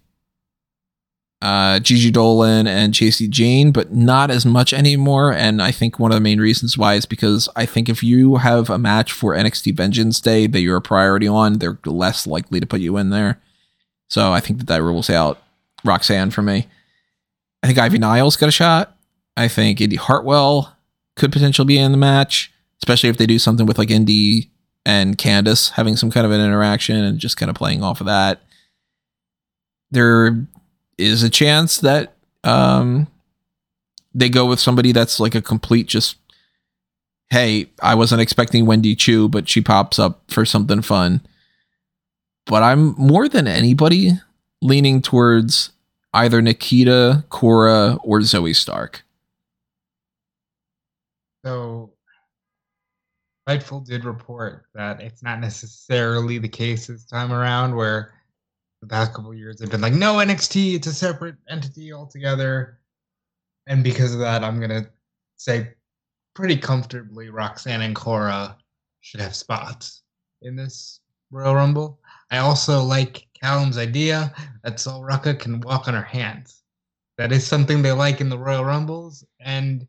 [1.41, 5.33] uh, Gigi Dolan and Jacy Jayne, but not as much anymore.
[5.33, 8.35] And I think one of the main reasons why is because I think if you
[8.35, 12.59] have a match for NXT Vengeance Day that you're a priority on, they're less likely
[12.59, 13.41] to put you in there.
[14.09, 15.41] So I think that that rules out
[15.83, 16.67] Roxanne for me.
[17.63, 18.95] I think Ivy Nile's got a shot.
[19.35, 20.75] I think Indi Hartwell
[21.15, 22.51] could potentially be in the match,
[22.83, 24.51] especially if they do something with like Indy
[24.85, 28.07] and Candice having some kind of an interaction and just kind of playing off of
[28.07, 28.41] that.
[29.91, 30.47] There
[31.01, 33.07] is a chance that um,
[34.13, 36.17] they go with somebody that's like a complete just,
[37.29, 41.21] hey, I wasn't expecting Wendy Choo, but she pops up for something fun.
[42.45, 44.13] But I'm more than anybody
[44.61, 45.71] leaning towards
[46.13, 49.03] either Nikita, Cora, or Zoey Stark.
[51.45, 51.93] So,
[53.47, 58.13] Fightful did report that it's not necessarily the case this time around, where
[58.81, 62.79] the past couple years they've been like, no NXT, it's a separate entity altogether.
[63.67, 64.89] And because of that, I'm to
[65.37, 65.73] say
[66.33, 68.57] pretty comfortably Roxanne and Cora
[69.01, 70.01] should have spots
[70.41, 71.99] in this Royal Rumble.
[72.31, 76.63] I also like Callum's idea that Sol Ruca can walk on her hands.
[77.17, 79.87] That is something they like in the Royal Rumbles, and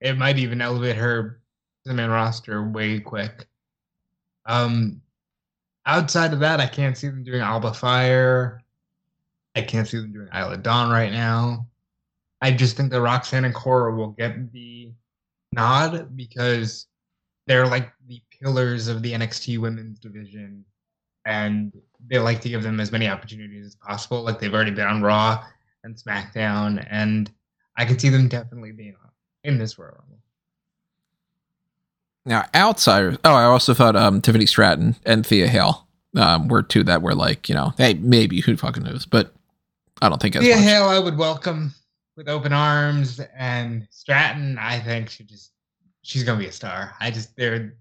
[0.00, 1.40] it might even elevate her
[1.84, 3.46] to the main roster way quick.
[4.44, 5.00] Um,
[5.86, 8.62] outside of that, I can't see them doing Alba Fyre.
[9.54, 11.66] I can't see them doing Isla Dawn right now.
[12.42, 14.92] I just think that Roxanne and Cora will get the
[15.52, 16.86] nod because
[17.46, 20.64] they're like the pillars of the NXT women's division,
[21.24, 21.72] and
[22.06, 24.22] they like to give them as many opportunities as possible.
[24.22, 25.42] Like they've already been on Raw
[25.84, 27.30] and SmackDown, and
[27.78, 28.96] I could see them definitely being
[29.44, 30.15] in this Royal Rumble.
[32.26, 33.16] Now, outsiders.
[33.24, 37.14] Oh, I also thought um, Tiffany Stratton and Thea Hale um, were two that were
[37.14, 39.32] like, you know, hey, maybe who fucking knows, but
[40.02, 40.64] I don't think as Thea much.
[40.64, 41.72] Hale, I would welcome
[42.16, 45.52] with open arms, and Stratton, I think she just
[46.02, 46.94] she's gonna be a star.
[47.00, 47.74] I just there,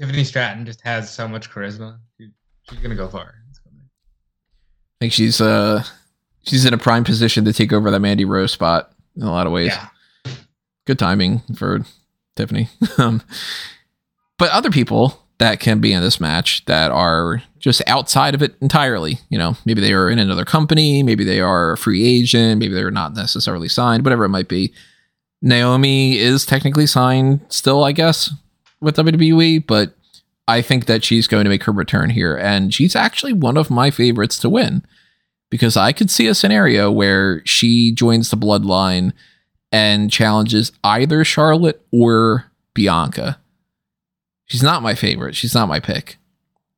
[0.00, 1.98] Tiffany Stratton just has so much charisma.
[2.18, 2.30] She,
[2.68, 3.34] she's gonna go far.
[3.64, 5.84] Gonna I think she's uh
[6.42, 9.46] she's in a prime position to take over that Mandy Rose spot in a lot
[9.46, 9.72] of ways.
[9.72, 9.88] Yeah,
[10.86, 11.84] Good timing for
[12.36, 12.68] Tiffany.
[12.98, 13.22] um,
[14.38, 18.54] but other people that can be in this match that are just outside of it
[18.60, 19.18] entirely.
[19.28, 22.74] You know, maybe they are in another company, maybe they are a free agent, maybe
[22.74, 24.72] they're not necessarily signed, whatever it might be.
[25.42, 28.30] Naomi is technically signed still, I guess,
[28.80, 29.94] with WWE, but
[30.46, 32.36] I think that she's going to make her return here.
[32.36, 34.84] And she's actually one of my favorites to win
[35.50, 39.12] because I could see a scenario where she joins the bloodline
[39.72, 43.38] and challenges either Charlotte or Bianca.
[44.46, 45.34] She's not my favorite.
[45.36, 46.18] She's not my pick.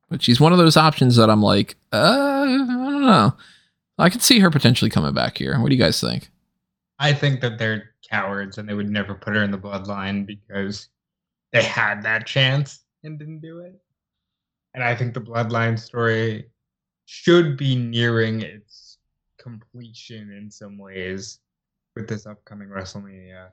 [0.09, 3.33] But she's one of those options that I'm like, uh, I don't know.
[3.99, 5.59] I could see her potentially coming back here.
[5.59, 6.29] What do you guys think?
[6.99, 10.87] I think that they're cowards and they would never put her in the bloodline because
[11.51, 13.79] they had that chance and didn't do it.
[14.73, 16.45] and I think the Bloodline story
[17.05, 18.97] should be nearing its
[19.39, 21.39] completion in some ways
[21.95, 23.49] with this upcoming WrestleMania.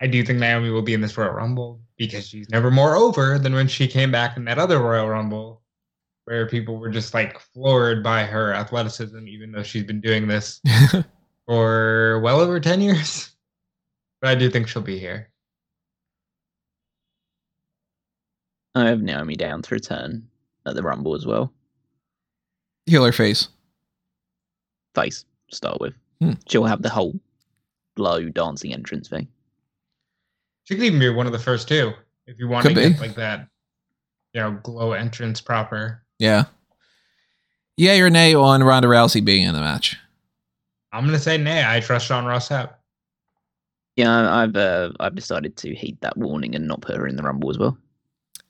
[0.00, 3.38] I do think Naomi will be in this Royal Rumble because she's never more over
[3.38, 5.62] than when she came back in that other Royal Rumble,
[6.24, 10.62] where people were just like floored by her athleticism, even though she's been doing this
[11.46, 13.30] for well over 10 years.
[14.22, 15.30] But I do think she'll be here.
[18.74, 20.28] I have Naomi down to return
[20.66, 21.52] at the Rumble as well.
[22.86, 23.48] Healer face.
[24.94, 25.94] Face start with.
[26.20, 26.32] Hmm.
[26.48, 27.18] She'll have the whole
[27.96, 29.28] glow dancing entrance thing.
[30.70, 31.92] She could even be one of the first two
[32.28, 32.90] if you want Could to be.
[32.90, 33.48] get like that,
[34.32, 36.00] you know, glow entrance proper.
[36.20, 36.44] Yeah.
[37.76, 39.96] Yay or nay on Ronda Rousey being in the match?
[40.92, 41.64] I'm gonna say nay.
[41.66, 42.74] I trust Sean Ross Sapp.
[43.96, 47.24] Yeah, I've uh, I've decided to heed that warning and not put her in the
[47.24, 47.76] Rumble as well.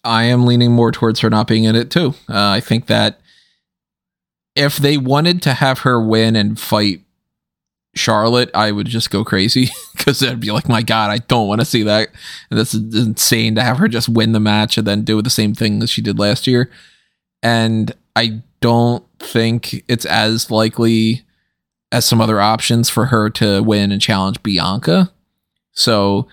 [0.04, 2.10] I am leaning more towards her not being in it too.
[2.28, 3.18] Uh, I think that
[4.54, 7.00] if they wanted to have her win and fight
[7.94, 11.60] Charlotte, I would just go crazy because it'd be like, my God, I don't want
[11.60, 12.10] to see that.
[12.50, 15.30] And this is insane to have her just win the match and then do the
[15.30, 16.70] same thing as she did last year.
[17.42, 21.22] And I don't think it's as likely
[21.92, 25.10] as some other options for her to win and challenge Bianca.
[25.72, 26.28] So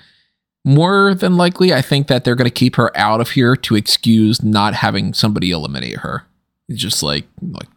[0.63, 3.75] more than likely, I think that they're going to keep her out of here to
[3.75, 6.25] excuse not having somebody eliminate her.
[6.67, 7.69] It's just like, like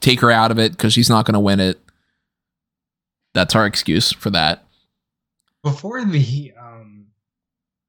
[0.00, 1.80] take her out of it because she's not going to win it.
[3.34, 4.64] That's our excuse for that.
[5.62, 7.06] Before the um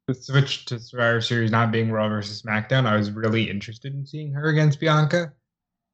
[0.08, 4.06] the switch to Survivor Series not being Raw versus SmackDown, I was really interested in
[4.06, 5.34] seeing her against Bianca.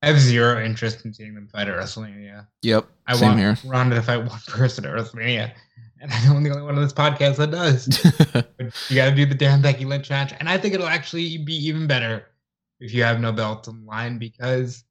[0.02, 2.48] I have zero interest in seeing them fight at WrestleMania.
[2.64, 3.58] Yep, I same want here.
[3.66, 5.52] Ronda to fight one person at WrestleMania,
[6.02, 7.88] and I'm the only one on this podcast that does.
[8.34, 11.38] but you got to do the damn Becky Lynch match, and I think it'll actually
[11.38, 12.26] be even better
[12.80, 14.84] if you have no belt on line because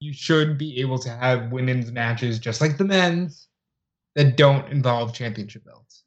[0.00, 3.49] you should be able to have women's matches just like the men's
[4.16, 6.04] that don't involve championship belts.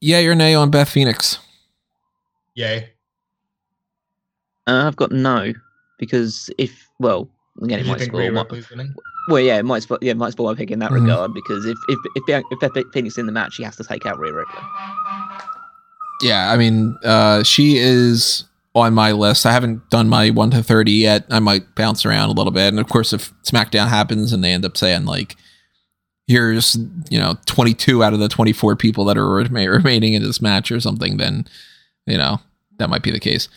[0.00, 1.38] Yay or nay on Beth Phoenix?
[2.54, 2.90] Yay!
[4.66, 5.52] Uh, I've got no
[5.98, 7.28] because if well
[7.62, 8.30] again it might spoil.
[8.30, 8.44] My-
[9.28, 9.98] well, yeah, it might spoil.
[10.00, 11.00] Yeah, it might spoil my pick in that Mhm.
[11.02, 13.84] regard because if if if, Bian- if Beth Phoenix in the match, she has to
[13.84, 14.62] take out Rhea Ripley.
[16.22, 18.44] Yeah, I mean, uh, she is
[18.74, 19.46] on my list.
[19.46, 21.26] I haven't done my 1 to 30 yet.
[21.30, 22.68] I might bounce around a little bit.
[22.68, 25.36] And of course, if SmackDown happens and they end up saying, like,
[26.28, 26.76] here's,
[27.10, 30.70] you know, 22 out of the 24 people that are rema- remaining in this match
[30.70, 31.46] or something, then,
[32.06, 32.40] you know,
[32.78, 33.48] that might be the case.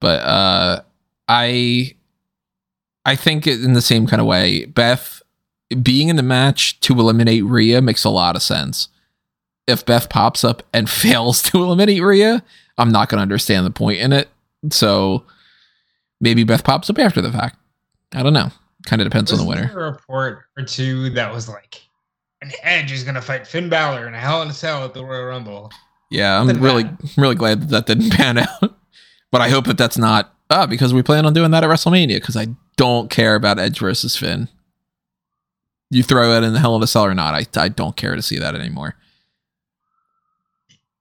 [0.00, 0.80] But uh,
[1.28, 1.94] I,
[3.04, 5.20] I think in the same kind of way, Beth
[5.82, 8.88] being in the match to eliminate Rhea makes a lot of sense
[9.66, 12.42] if Beth pops up and fails to eliminate Rhea,
[12.78, 14.28] I'm not going to understand the point in it.
[14.70, 15.24] So
[16.20, 17.56] maybe Beth pops up after the fact.
[18.14, 18.50] I don't know.
[18.86, 19.68] Kind of depends on the winner.
[19.68, 21.82] there a report or two that was like,
[22.42, 25.04] an Edge is gonna fight Finn Balor in a Hell in a Cell at the
[25.04, 25.70] Royal Rumble.
[26.10, 26.84] Yeah, I'm really,
[27.16, 28.76] really glad that that didn't pan out.
[29.30, 32.16] But I hope that that's not ah because we plan on doing that at WrestleMania
[32.16, 34.48] because I don't care about Edge versus Finn.
[35.90, 38.14] You throw it in the Hell in a Cell or not, I I don't care
[38.16, 38.96] to see that anymore.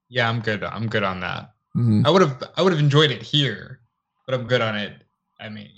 [0.10, 0.64] Yeah, I'm good.
[0.64, 1.52] I'm good on that.
[1.76, 2.06] Mhm.
[2.06, 3.80] I would have I would have enjoyed it here,
[4.26, 4.94] but I'm good on it.
[5.40, 5.70] I mean,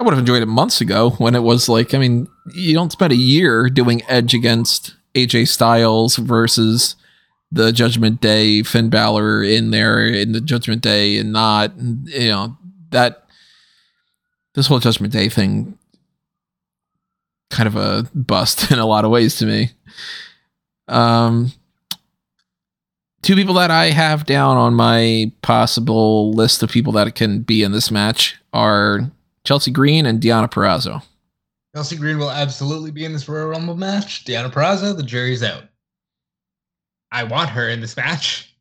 [0.00, 2.92] I would have enjoyed it months ago when it was like, I mean, you don't
[2.92, 6.94] spend a year doing Edge against AJ Styles versus
[7.50, 12.56] the Judgment Day, Finn Balor in there in the Judgment Day and not, you know,
[12.90, 13.24] that
[14.54, 15.78] this whole Judgment Day thing
[17.50, 19.70] kind of a bust in a lot of ways to me.
[20.86, 21.52] Um,
[23.22, 27.62] two people that I have down on my possible list of people that can be
[27.62, 29.10] in this match are
[29.48, 31.02] Chelsea Green and Deonna Purrazzo.
[31.74, 34.26] Chelsea Green will absolutely be in this Royal Rumble match.
[34.26, 35.64] Deonna Purrazzo, the jury's out.
[37.12, 38.54] I want her in this match,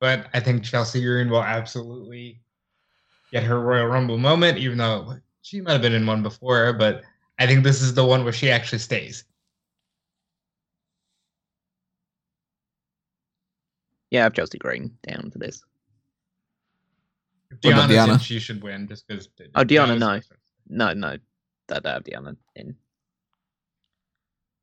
[0.00, 2.40] but I think Chelsea Green will absolutely
[3.30, 6.72] get her Royal Rumble moment, even though she might have been in one before.
[6.72, 7.02] But
[7.38, 9.22] I think this is the one where she actually stays.
[14.10, 15.62] Yeah, I have Chelsea Green down for this.
[17.62, 18.20] If What about Deonna?
[18.20, 19.28] she should win just because.
[19.54, 20.20] Oh, Deonna, no.
[20.68, 21.18] No, no,
[21.68, 22.74] that I have Deonna in.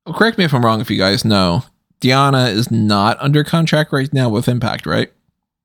[0.06, 1.64] Well, correct me if I'm wrong if you guys know.
[2.02, 5.12] Deonna is not under contract right now with Impact, right?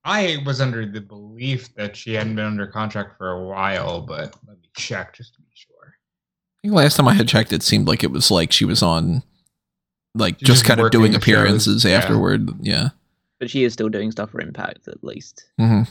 [0.04, 4.36] I was under the belief that she hadn't been under contract for a while, but
[4.46, 5.94] let me check just to be sure.
[5.94, 8.82] I think last time I had checked, it seemed like it was like she was
[8.82, 9.22] on,
[10.14, 11.96] like She's just just kind of doing the shows, appearances yeah.
[11.96, 12.50] afterward.
[12.60, 12.90] Yeah.
[13.40, 15.46] But she is still doing stuff for Impact at least.
[15.58, 15.82] hmm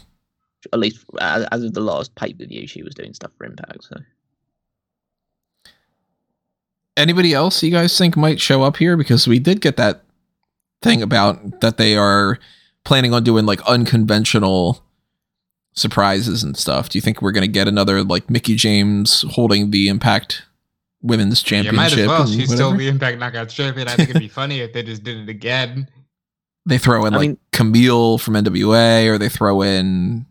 [0.73, 3.45] At least as, as of the last pay per view, she was doing stuff for
[3.45, 3.83] Impact.
[3.83, 3.97] So
[6.97, 8.95] Anybody else you guys think might show up here?
[8.95, 10.03] Because we did get that
[10.81, 12.39] thing about that they are
[12.85, 14.81] planning on doing like unconventional
[15.73, 16.87] surprises and stuff.
[16.87, 20.43] Do you think we're going to get another like Mickie James holding the Impact
[21.01, 21.75] Women's You Championship?
[21.75, 22.27] might as well.
[22.27, 23.89] She's still the Impact Knockouts champion.
[23.89, 25.89] I think it'd be funny if they just did it again.
[26.65, 30.25] they throw in I like mean- Kamille from NWA, or they throw in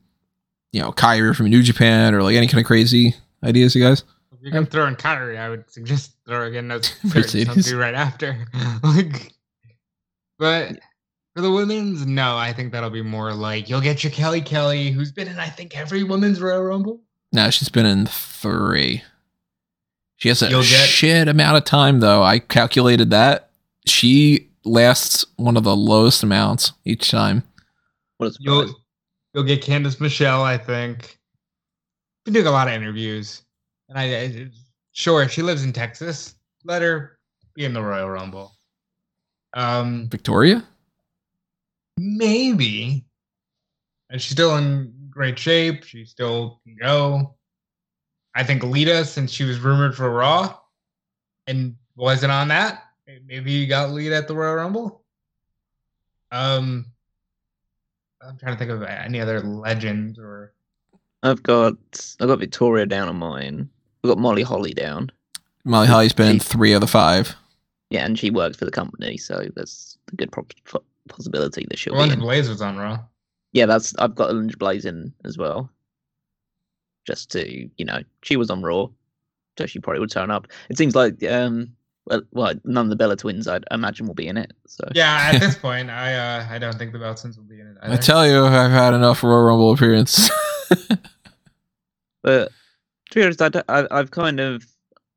[0.75, 3.14] you know Kairi from New Japan, or like any kind of crazy
[3.45, 4.03] ideas, you guys.
[4.33, 7.47] If you're gonna throw in Kyrie, I would suggest throwing in those Mercedes.
[7.47, 8.37] something right after.
[8.83, 9.33] like,
[10.39, 10.79] but
[11.37, 14.91] for the women's, no, I think that'll be more like you'll get your Kelly Kelly,
[14.91, 17.01] who's been in I think every women's Royal Rumble.
[17.33, 19.03] No, she's been in three.
[20.16, 22.22] She has a You'll get- shit amount of time though.
[22.22, 23.51] I calculated that
[23.87, 27.43] she lasts one of the lowest amounts each time.
[28.18, 28.81] what a You'll surprise.
[29.35, 31.18] You'll get Candice Michelle, I think.
[32.24, 33.43] Been doing a lot of interviews,
[33.89, 34.47] and I, I
[34.93, 36.37] sure she lives in Texas.
[36.64, 37.18] Let her
[37.55, 38.53] be in the Royal Rumble.
[39.53, 40.64] Um, Victoria?
[41.97, 43.05] maybe.
[44.11, 45.85] And she's still in great shape.
[45.85, 47.35] She still can go.
[48.35, 50.57] I think Lita, since she was rumored for Raw
[51.47, 52.82] and wasn't on that,
[53.26, 55.05] maybe you got Lita at the Royal Rumble.
[56.32, 56.87] Um,
[58.27, 60.53] I'm trying to think of any other legends or
[61.22, 61.77] I've got
[62.20, 63.68] I've got Victoria down on mine.
[64.03, 65.11] I've got Molly Holly down.
[65.64, 67.35] Molly Holly's been in three of the five.
[67.91, 70.47] Yeah, and she works for the company, so there's a good pro-
[71.09, 72.25] possibility that she'll be London in.
[72.25, 72.99] Blayze was on Raw.
[73.53, 75.70] Yeah, that's I've got Alundra Blayze in as well.
[77.07, 78.89] Just to you know, she was on Raw,
[79.59, 80.49] so she probably would turn up.
[80.68, 81.75] It seems like um,
[82.07, 84.53] well, well none of the Bella twins I'd imagine will be in it.
[84.67, 87.67] So Yeah, at this point, I uh, I don't think the Belsons will be in
[87.67, 87.77] it.
[87.83, 90.31] I tell you, I've had enough Royal Rumble appearances.
[92.23, 92.51] But
[93.11, 94.65] to be honest, I don't- I, I've kind of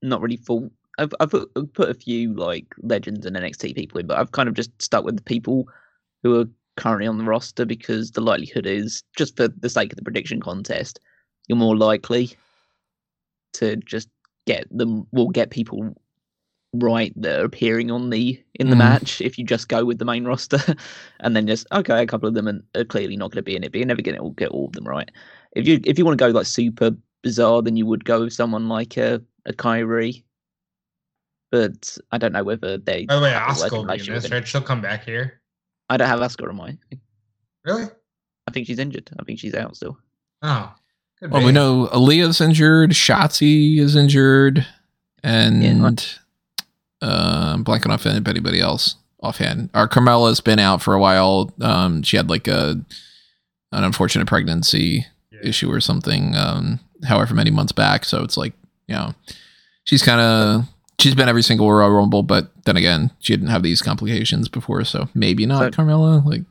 [0.01, 0.69] not really thought.
[0.99, 4.31] I've, I've put, I've put a few like legends and NXT people in, but I've
[4.31, 5.67] kind of just stuck with the people
[6.23, 9.97] who are currently on the roster because the likelihood is, just for the sake of
[9.97, 10.99] the prediction contest,
[11.47, 12.31] you're more likely
[13.53, 14.09] to just
[14.45, 15.07] get them.
[15.11, 15.95] Will get people
[16.73, 18.79] right that are appearing on the in the Mhm.
[18.79, 20.59] match if you just go with the main roster,
[21.21, 23.55] and then just okay, a couple of them are, are clearly not going to be
[23.55, 25.09] in it, but you're never going to get all of them right
[25.55, 26.91] if you if you want to go like super
[27.23, 30.23] bizarre, then you would go with someone like a a Kairi.
[31.51, 33.05] But I don't know whether they.
[33.05, 34.45] By the way, have a Asuka will be in this, right?
[34.47, 35.41] She'll come back here.
[35.89, 36.77] I don't have Asuka on mine.
[37.63, 37.85] Really?
[38.47, 39.09] I think she's injured.
[39.19, 39.97] I think she's out still.
[40.41, 40.73] Oh.
[41.21, 41.47] Well, be.
[41.47, 44.67] we know Aliyah's injured, Shotzi is injured,
[45.23, 45.63] and
[47.01, 49.69] uh, I'm blanking off anybody else offhand.
[49.73, 51.51] Our Carmella's been out for a while.
[51.61, 52.79] Um, she had like a
[53.71, 55.39] an unfortunate pregnancy Yeah.
[55.43, 58.05] issue or something, um, however many months back.
[58.05, 58.53] So it's like,
[58.87, 59.13] you know,
[59.83, 60.65] she's kind of
[60.99, 64.83] she's been every single Royal Rumble, but then again, she didn't have these complications before,
[64.85, 66.25] so maybe not So- Carmella.
[66.25, 66.43] Like,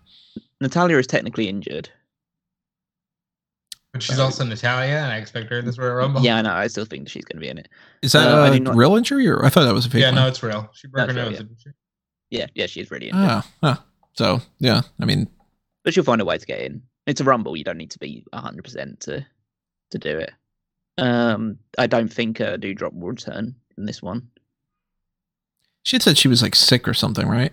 [0.60, 1.90] Natalya is technically injured.
[3.96, 6.20] But she's also Natalya, and I expect her in this Royal Rumble.
[6.22, 6.52] Yeah, I know.
[6.52, 7.68] I still think she's going to be in it.
[8.02, 9.90] is that Uh, I a do not- real injury, or I thought that was a
[9.90, 10.14] fake Yeah, one?
[10.16, 10.68] no, it's real.
[10.74, 11.32] She broke her That's real, nose.
[11.32, 11.38] yeah.
[11.38, 11.70] didn't she?
[12.30, 13.22] Yeah, yeah, she's really injured.
[13.28, 13.76] Ah, huh.
[14.14, 15.28] so yeah, I mean,
[15.84, 16.82] But she'll find a way to get in.
[17.06, 17.56] It's a rumble.
[17.56, 19.24] You don't need to be hundred percent to
[19.90, 20.32] to do it.
[20.98, 24.28] Um, I don't think uh, Doudrop will return in this one.
[25.84, 27.52] she had said she was like sick or something, right?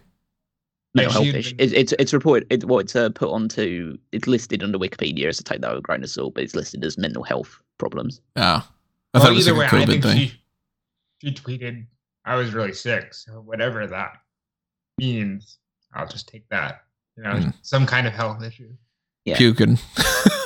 [0.95, 1.55] Yeah, mental she health had issue.
[1.59, 2.47] It, it's it's reported.
[2.51, 3.97] It, well, it's uh, put onto.
[4.11, 6.35] It's listed under Wikipedia, as so take that with a grain of salt.
[6.35, 8.21] But it's listed as mental health problems.
[8.35, 8.61] Oh, I
[9.13, 10.17] Well, thought it was either like way, a I COVID think thing.
[10.17, 10.33] she
[11.29, 11.85] she tweeted,
[12.25, 14.13] "I was really sick." So whatever that
[14.99, 15.57] means,
[15.93, 16.83] I'll just take that.
[17.17, 17.49] You know, Hmm.
[17.63, 18.69] some kind of health issue.
[19.25, 19.37] Yeah.
[19.37, 19.77] Puking.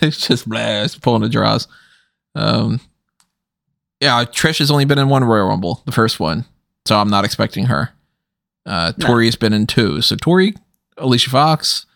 [0.00, 1.68] it's just blast pulling the draws.
[2.34, 2.80] Um,
[4.00, 6.44] yeah, Trish has only been in one Royal Rumble, the first one,
[6.86, 7.90] so I'm not expecting her.
[8.70, 9.06] Uh, No.
[9.06, 10.54] Tori's been in two, so Tori,
[10.96, 11.86] Alicia Fox,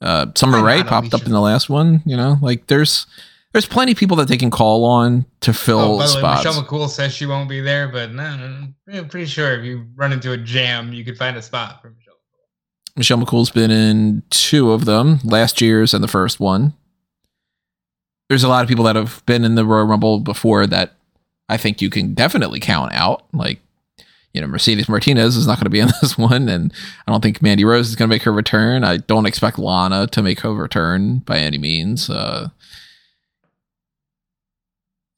[0.00, 2.02] uh, Summer Why Rae popped up in the last one.
[2.06, 3.06] You know, like there's
[3.52, 6.44] there's plenty of people that they can call on to fill Oh, the way, spots.
[6.44, 8.48] Michelle McCool says she won't be there, but no, no,
[8.86, 11.80] no, I'm pretty sure if you run into a jam, you could find a spot
[11.82, 12.14] for Michelle.
[12.14, 12.96] McCool.
[12.96, 16.72] Michelle McCool's been in two of them, last year's and the first one.
[18.28, 20.94] There's a lot of people that have been in the Royal Rumble before that
[21.48, 23.24] I think you can definitely count out.
[23.32, 23.60] Like,
[24.36, 26.70] you know, Mercedes Martinez is not going to be in this one, and
[27.06, 28.84] I don't think Mandy Rose is going to make her return.
[28.84, 32.10] I don't expect Lana to make her return by any means.
[32.10, 32.50] Uh,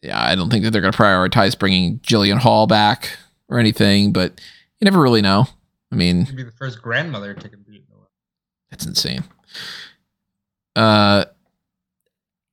[0.03, 4.13] yeah, I don't think that they're going to prioritize bringing Jillian Hall back or anything,
[4.13, 4.41] but
[4.81, 5.47] you never really know.
[5.91, 7.81] I mean, She'd be the first grandmother to compete.
[7.81, 8.11] in the world.
[8.71, 9.25] that's insane.
[10.77, 11.25] Uh,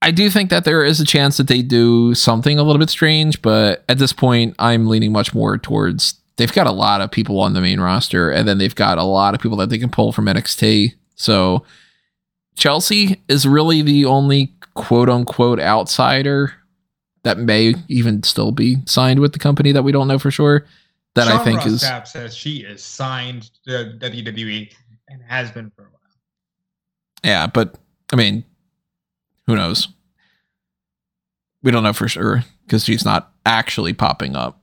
[0.01, 2.89] I do think that there is a chance that they do something a little bit
[2.89, 7.11] strange, but at this point, I'm leaning much more towards they've got a lot of
[7.11, 9.77] people on the main roster, and then they've got a lot of people that they
[9.77, 10.93] can pull from NXT.
[11.15, 11.65] So
[12.55, 16.53] Chelsea is really the only quote unquote outsider
[17.23, 20.65] that may even still be signed with the company that we don't know for sure.
[21.15, 24.71] That Sean I think Ross is Sapp says she is signed to WWE
[25.07, 25.99] and has been for a while.
[27.23, 27.75] yeah, but
[28.11, 28.43] I mean,
[29.47, 29.87] who knows?
[31.63, 34.59] We don't know for sure because she's not actually popping up.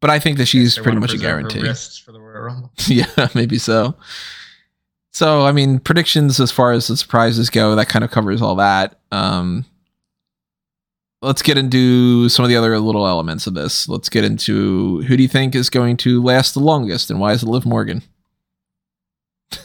[0.00, 1.60] But I think that she's pretty much a guarantee.
[2.04, 2.72] For the Royal Rumble.
[2.86, 3.94] yeah, maybe so.
[5.12, 8.54] So, I mean, predictions as far as the surprises go, that kind of covers all
[8.56, 9.00] that.
[9.12, 9.64] Um,
[11.20, 13.88] let's get into some of the other little elements of this.
[13.88, 17.32] Let's get into who do you think is going to last the longest and why
[17.32, 18.02] is it Liv Morgan?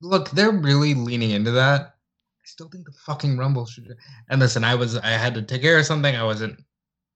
[0.00, 1.80] Look, they're really leaning into that.
[1.82, 3.96] I still think the fucking Rumble should.
[4.28, 6.14] And listen, I was I had to take care of something.
[6.16, 6.62] I wasn't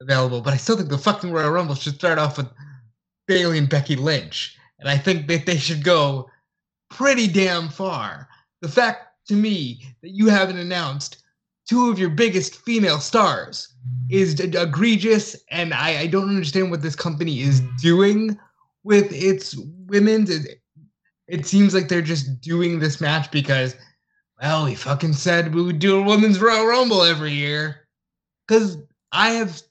[0.00, 2.48] available, but I still think the fucking Royal Rumble should start off with
[3.26, 6.28] Bayley and Becky Lynch, and I think that they should go
[6.90, 8.28] pretty damn far.
[8.62, 11.22] The fact to me that you haven't announced
[11.68, 13.68] two of your biggest female stars
[14.10, 18.38] is egregious, and I, I don't understand what this company is doing
[18.82, 20.30] with its women's.
[20.30, 20.60] It,
[21.28, 23.76] it seems like they're just doing this match because,
[24.42, 27.86] well, we fucking said we would do a women's Royal Rumble every year.
[28.48, 28.78] Because
[29.12, 29.62] I have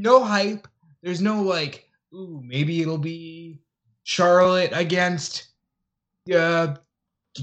[0.00, 0.66] no hype.
[1.02, 3.60] There's no like, ooh, maybe it'll be
[4.02, 5.48] Charlotte against,
[6.34, 6.74] uh,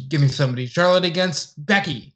[0.09, 0.65] give me somebody.
[0.65, 2.13] Charlotte against Becky.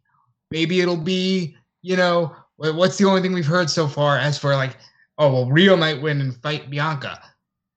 [0.51, 4.55] Maybe it'll be, you know, what's the only thing we've heard so far as for
[4.55, 4.77] like,
[5.17, 7.19] oh, well, Rio might win and fight Bianca.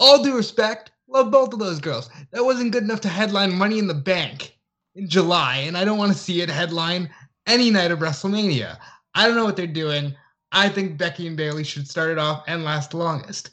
[0.01, 2.11] All due respect, love both of those girls.
[2.33, 4.59] That wasn't good enough to headline Money in the Bank
[4.95, 7.09] in July, and I don't want to see it headline
[7.47, 8.77] any night of WrestleMania.
[9.15, 10.15] I don't know what they're doing.
[10.55, 13.51] I think Becky and Bayley should start it off and last the longest.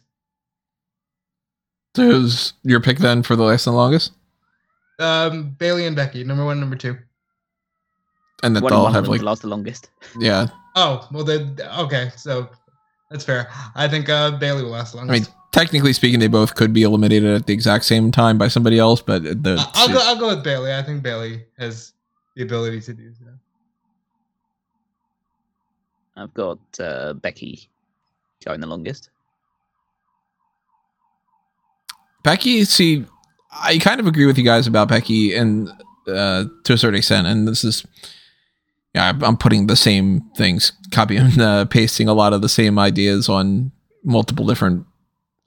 [1.96, 4.14] So, who's your pick then for the last and longest?
[5.00, 6.98] Um, Bayley and Becky, number one, number two.
[8.44, 9.90] And that One, they'll one have like, last the longest.
[10.20, 10.48] yeah.
[10.76, 12.50] Oh, well, then, okay, so
[13.10, 13.50] that's fair.
[13.76, 16.84] I think uh, Bayley will last the I mean, technically speaking, they both could be
[16.84, 20.00] eliminated at the exact same time by somebody else, but the I- I'll go.
[20.02, 20.74] I'll go with Bayley.
[20.74, 21.94] I think Bayley has
[22.36, 23.26] the ability to do so.
[26.16, 27.70] I've got uh, Becky
[28.46, 29.10] going the longest.
[32.24, 33.06] Becky, see,
[33.52, 35.70] I kind of agree with you guys about Becky, and
[36.08, 37.86] uh, to a certain extent, and this is,
[38.94, 42.78] yeah, I'm- putting the same things, copying and uh, pasting a lot of the same
[42.78, 43.72] ideas on
[44.04, 44.86] multiple different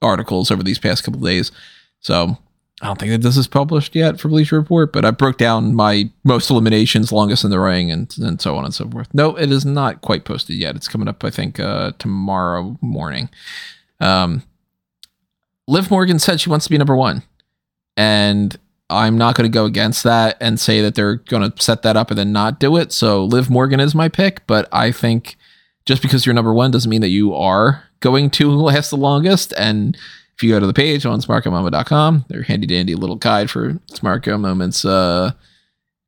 [0.03, 1.53] articles over these past couple days.
[2.01, 2.37] So
[2.85, 5.75] I don't think that this is published yet for Bleacher Report, but I broke down
[5.75, 9.09] my most eliminations, longest in the ring, and and so on and so forth.
[9.15, 10.77] No, it is not quite posted yet.
[10.77, 13.31] It's coming up, I think, uh, tomorrow morning.
[14.01, 14.43] Um,
[15.67, 17.23] Liv Morgan said she wants to be number one.
[17.97, 18.55] And
[18.91, 21.97] I'm not going to go against that and say that they're going to set that
[21.97, 22.93] up and then not do it.
[22.93, 25.37] So Liv Morgan is my pick, but I think
[25.87, 29.55] just because you're number one doesn't mean that you are going to last the longest.
[29.57, 29.97] And
[30.37, 34.27] if you go to the page on smarkoutmoment.com, their handy dandy little guide for Smark
[34.33, 35.33] Out Moments uh,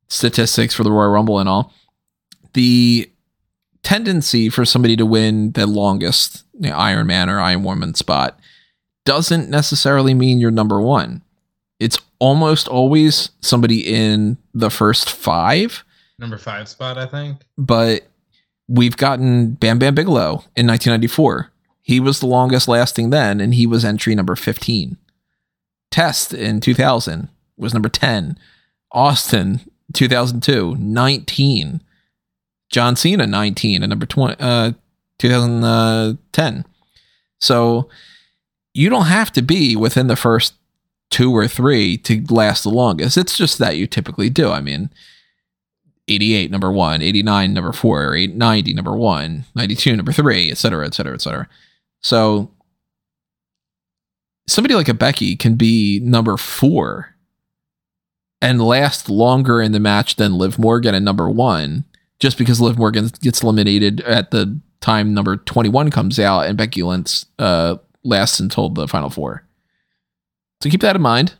[0.09, 1.73] statistics for the Royal Rumble and all.
[2.53, 3.09] The
[3.83, 8.39] tendency for somebody to win the longest you know, Iron Man or Iron Woman spot
[9.05, 11.21] doesn't necessarily mean you're number one.
[11.79, 15.83] It's almost always somebody in the first five,
[16.19, 17.41] Number five spot, I think.
[17.57, 18.07] but
[18.67, 21.51] we've gotten Bam Bam Bigelow in 1994.
[21.87, 24.97] He was the longest lasting then, and he was entry number 15.
[25.89, 28.37] Test in 2000 was number 10.
[28.91, 29.61] Austin
[29.93, 31.81] 2002 19.
[32.69, 34.73] John Cena 19 and number 20 uh
[35.17, 36.65] 2010.
[37.39, 37.89] So
[38.73, 40.55] you don't have to be within the first
[41.09, 43.15] two or three to last the longest.
[43.15, 44.51] It's just that you typically do.
[44.51, 44.89] I mean,
[46.09, 50.93] 88 number one, 89 number four, 890 number one, 92 number three, et cetera, et
[50.93, 51.47] cetera, et cetera.
[52.01, 52.51] So
[54.47, 57.15] somebody like a Becky can be number four
[58.41, 61.85] and last longer in the match than Liv Morgan at number one,
[62.19, 66.83] just because Liv Morgan gets eliminated at the time number 21 comes out and Becky
[66.83, 69.43] Lynch uh, lasts until the final four.
[70.61, 71.35] So keep that in mind.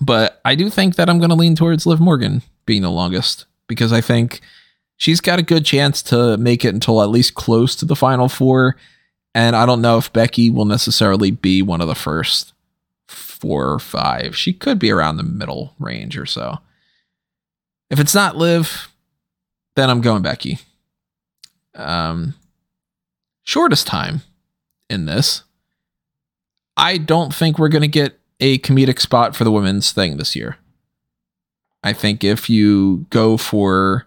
[0.00, 3.46] But I do think that I'm going to lean towards Liv Morgan being the longest
[3.66, 4.40] because I think
[4.96, 8.28] she's got a good chance to make it until at least close to the final
[8.28, 8.76] four.
[9.34, 12.52] And I don't know if Becky will necessarily be one of the first
[13.06, 14.36] four or five.
[14.36, 16.58] She could be around the middle range or so.
[17.90, 18.88] If it's not Liv,
[19.76, 20.58] then I'm going Becky.
[21.74, 22.34] Um,
[23.44, 24.22] shortest time
[24.90, 25.44] in this.
[26.76, 30.36] I don't think we're going to get a comedic spot for the women's thing this
[30.36, 30.56] year.
[31.82, 34.06] I think if you go for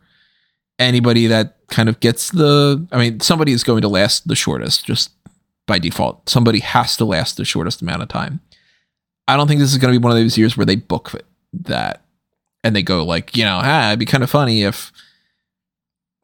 [0.78, 4.86] anybody that kind of gets the, I mean, somebody is going to last the shortest
[4.86, 5.12] just
[5.66, 6.30] by default.
[6.30, 8.40] Somebody has to last the shortest amount of time.
[9.28, 11.12] I don't think this is going to be one of those years where they book
[11.54, 12.04] that
[12.64, 14.92] and they go like, you know, ah, it'd be kind of funny if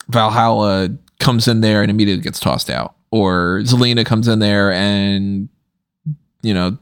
[0.09, 0.89] Valhalla
[1.19, 5.49] comes in there and immediately gets tossed out, or Zelina comes in there and
[6.41, 6.77] you know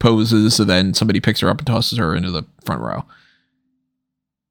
[0.00, 3.04] poses, so then somebody picks her up and tosses her into the front row.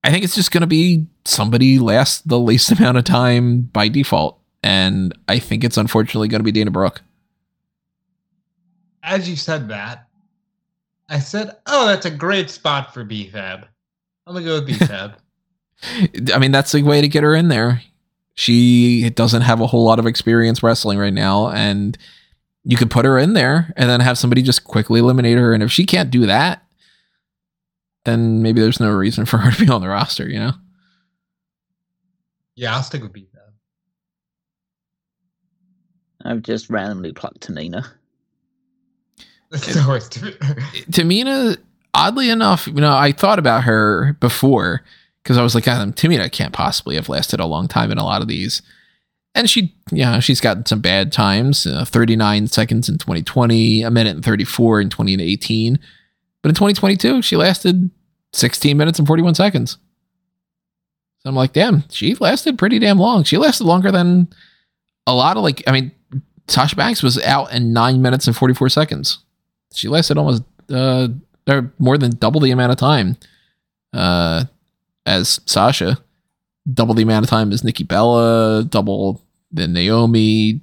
[0.07, 3.89] I think it's just going to be somebody lasts the least amount of time by
[3.89, 7.01] default, and I think it's unfortunately going to be Dana Brooke.
[9.03, 10.07] As you said that,
[11.09, 13.67] I said, "Oh, that's a great spot for B-Fab."
[14.25, 15.17] I'm gonna go with B-Fab.
[16.33, 17.81] I mean, that's the way to get her in there.
[18.33, 21.97] She doesn't have a whole lot of experience wrestling right now, and
[22.63, 25.53] you could put her in there and then have somebody just quickly eliminate her.
[25.53, 26.63] And if she can't do that,
[28.07, 30.53] then maybe there's no reason for her to be on the roster, you know?
[32.55, 33.41] Yeah, I'll stick with B-Fab.
[36.25, 37.85] I've just randomly plucked Tamina.
[39.51, 40.13] That's the worst.
[40.91, 41.57] Tamina,
[41.93, 44.83] oddly enough, you know, I thought about her before
[45.21, 48.05] because I was like, God, Tamina can't possibly have lasted a long time in a
[48.05, 48.61] lot of these.
[49.35, 54.15] And she, yeah, she's gotten some bad times uh, 39 seconds in 2020, a minute
[54.15, 55.77] and 34 in 2018.
[56.41, 57.91] But in 2022, she lasted
[58.37, 59.77] 16 minutes and 41 seconds.
[61.19, 63.23] So I'm like, damn, she lasted pretty damn long.
[63.23, 64.27] She lasted longer than
[65.07, 65.91] a lot of like, I mean,
[66.47, 69.19] Sasha Banks was out in nine minutes and 44 seconds.
[69.73, 71.09] She lasted almost uh,
[71.47, 73.17] or more than double the amount of time
[73.93, 74.45] uh,
[75.05, 75.97] as Sasha,
[76.71, 79.21] double the amount of time as Nikki Bella, double
[79.51, 80.61] than Naomi,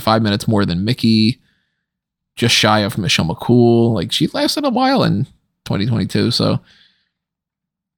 [0.00, 1.40] five minutes more than Mickie,
[2.34, 3.94] just shy of Michelle McCool.
[3.94, 5.24] Like she lasted a while in
[5.64, 6.60] 2022, so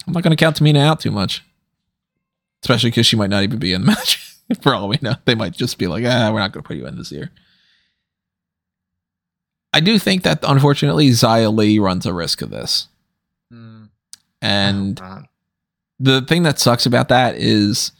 [0.06, 1.42] I'm not going to count Tamina out too much,
[2.62, 4.20] especially because she might not even be in the match.
[4.60, 6.76] For all we know, they might just be like, ah, we're not going to put
[6.76, 7.30] you in this year.
[9.72, 12.88] I do think that unfortunately Xia Li runs a risk of this.
[13.52, 13.88] Mm.
[14.40, 15.00] And
[15.98, 17.90] the thing that sucks about that is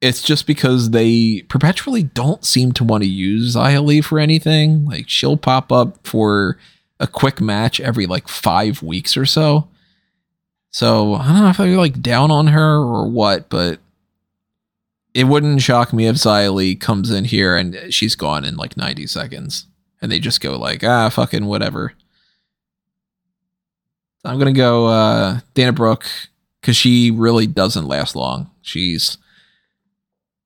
[0.00, 4.84] it's just because they perpetually don't seem to want to use Xia Li for anything.
[4.84, 6.58] Like she'll pop up for
[7.00, 9.68] a quick match every like five weeks or so.
[10.70, 13.80] So I don't know if they're like down on her or what, but
[15.14, 19.06] it wouldn't shock me if Li comes in here and she's gone in like 90
[19.06, 19.66] seconds
[20.00, 21.94] and they just go like, ah, fucking whatever.
[24.24, 26.06] I'm gonna go uh, Dana Brooke
[26.60, 28.50] because she really doesn't last long.
[28.62, 29.16] She's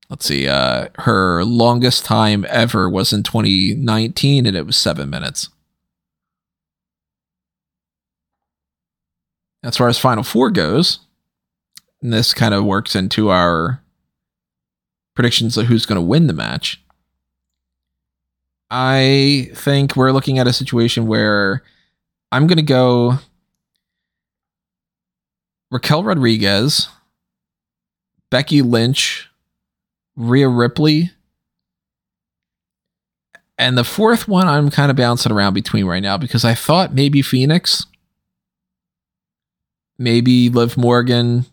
[0.09, 5.49] let's see, uh, her longest time ever was in 2019, and it was seven minutes.
[9.63, 11.01] As far as Final Four goes,
[12.03, 13.81] and this kind of works into our
[15.15, 16.83] predictions of who's going to win the match.
[18.71, 21.63] I think we're looking at a situation where
[22.33, 23.19] I'm going to go
[25.71, 26.89] Raquel Rodriguez,
[28.31, 29.29] Becky Lynch,
[30.17, 31.13] Rhea Ripley,
[33.59, 36.95] and the fourth one I'm kind of bouncing around between right now because I thought
[36.95, 37.87] maybe Phoenix,
[40.03, 41.47] maybe Liv Morgan,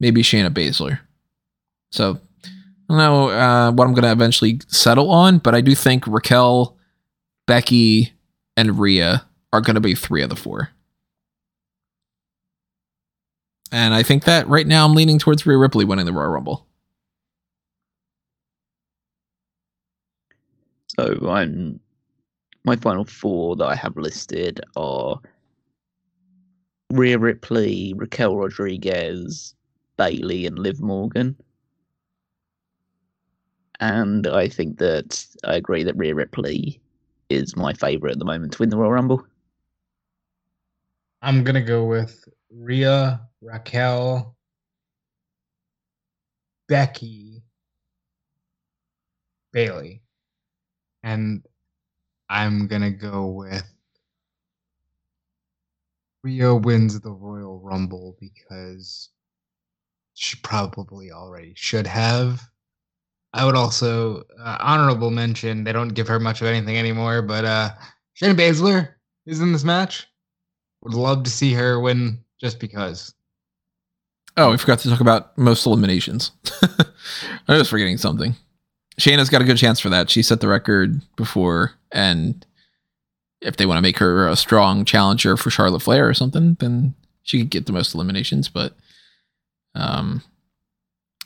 [0.00, 1.00] maybe Shayna Baszler.
[1.90, 2.48] So I
[2.88, 6.76] don't know uh, what I'm going to eventually settle on, but I do think Raquel,
[7.46, 8.12] Becky,
[8.56, 10.70] and Rhea are going to be three of the four.
[13.70, 16.66] And I think that right now I'm leaning towards Rhea Ripley winning the Royal Rumble.
[20.88, 21.80] So I'm
[22.64, 25.18] my final four that I have listed are
[26.92, 29.54] Rhea Ripley, Raquel Rodriguez,
[29.96, 31.36] Bayley, and Liv Morgan
[33.82, 36.80] and I think that I agree that Rhea Ripley
[37.30, 39.26] is my favorite at the moment to win the Royal Rumble.
[41.20, 44.36] I'm gonna go with Rhea, Raquel,
[46.68, 47.42] Becky,
[49.52, 50.00] Bayley.
[51.02, 51.44] and
[52.28, 53.71] I'm gonna go with
[56.22, 59.10] Rhea wins the Royal Rumble because
[60.14, 62.48] she probably already should have
[63.34, 65.64] I would also uh, honorable mention.
[65.64, 67.70] They don't give her much of anything anymore, but uh,
[68.20, 68.90] Shayna Baszler
[69.26, 70.06] is in this match.
[70.82, 73.14] Would love to see her win just because.
[74.36, 76.32] Oh, we forgot to talk about most eliminations.
[77.48, 78.34] I was forgetting something.
[79.00, 80.10] Shayna's got a good chance for that.
[80.10, 82.44] She set the record before, and
[83.42, 86.94] if they want to make her a strong challenger for Charlotte Flair or something, then
[87.22, 88.48] she could get the most eliminations.
[88.48, 88.74] But
[89.74, 90.22] um,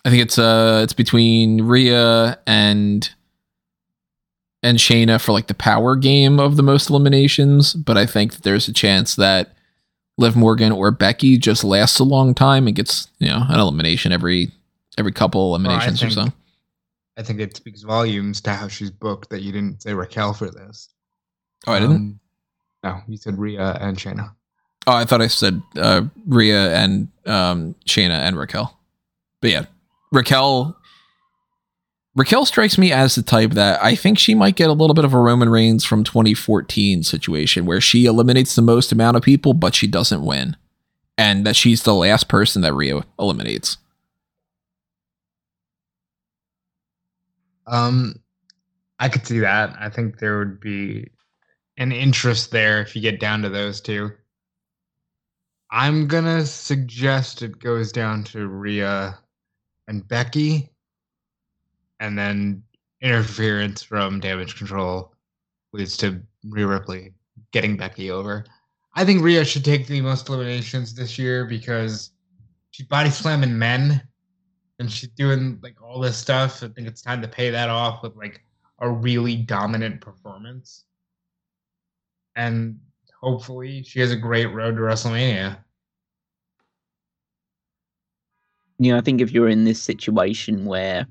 [0.04, 3.10] I think it's uh it's between Rhea and
[4.62, 7.74] and Shayna for like the power game of the most eliminations.
[7.74, 9.52] But I think that there's a chance that
[10.18, 14.12] Liv Morgan or Becky just lasts a long time and gets you know an elimination
[14.12, 14.50] every
[14.98, 16.32] every couple eliminations or so.
[17.18, 20.50] I think it speaks volumes to how she's booked that you didn't say Raquel for
[20.50, 20.90] this.
[21.66, 21.96] Oh, I didn't.
[21.96, 22.20] Um,
[22.84, 24.32] no, you said Rhea and Shayna.
[24.86, 28.78] Oh, I thought I said uh, Rhea and um, Shayna and Raquel.
[29.40, 29.66] But yeah,
[30.12, 30.76] Raquel.
[32.14, 35.04] Raquel strikes me as the type that I think she might get a little bit
[35.04, 39.52] of a Roman Reigns from 2014 situation where she eliminates the most amount of people,
[39.52, 40.56] but she doesn't win.
[41.18, 43.76] And that she's the last person that Rhea eliminates.
[47.66, 48.14] Um,
[48.98, 49.76] I could see that.
[49.78, 51.10] I think there would be
[51.78, 54.10] an interest there if you get down to those two.
[55.70, 59.18] I'm gonna suggest it goes down to Rhea
[59.88, 60.70] and Becky,
[62.00, 62.62] and then
[63.00, 65.14] interference from Damage Control
[65.72, 67.14] leads to Rhea Ripley
[67.52, 68.44] getting Becky over.
[68.94, 72.12] I think Rhea should take the most eliminations this year because
[72.70, 74.02] she's body slamming men
[74.78, 76.62] and she's doing like all this stuff.
[76.62, 78.42] I think it's time to pay that off with like
[78.78, 80.85] a really dominant performance.
[82.36, 82.78] And
[83.20, 85.58] hopefully she has a great road to WrestleMania.
[88.78, 91.06] you know, I think if you're in this situation where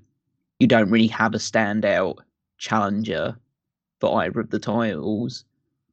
[0.60, 2.18] you don't really have a standout
[2.58, 3.38] challenger
[4.00, 5.46] for either of the titles,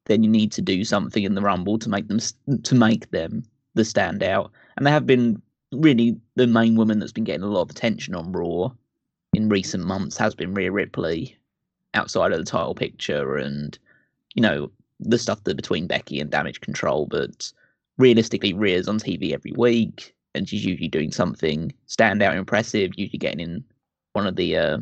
[0.05, 2.19] then you need to do something in the Rumble to make them
[2.63, 3.45] to make them
[3.75, 4.51] the standout.
[4.77, 5.41] And they have been
[5.73, 8.73] really the main woman that's been getting a lot of attention on Raw
[9.33, 11.39] in recent months has been Rhea Ripley
[11.95, 13.79] outside of the title picture and
[14.35, 17.53] you know the stuff that between Becky and Damage Control, but
[17.99, 22.93] realistically, Rhea's on TV every week, and she's usually doing something standout, impressive.
[22.97, 23.65] Usually getting in
[24.13, 24.79] one of the uh,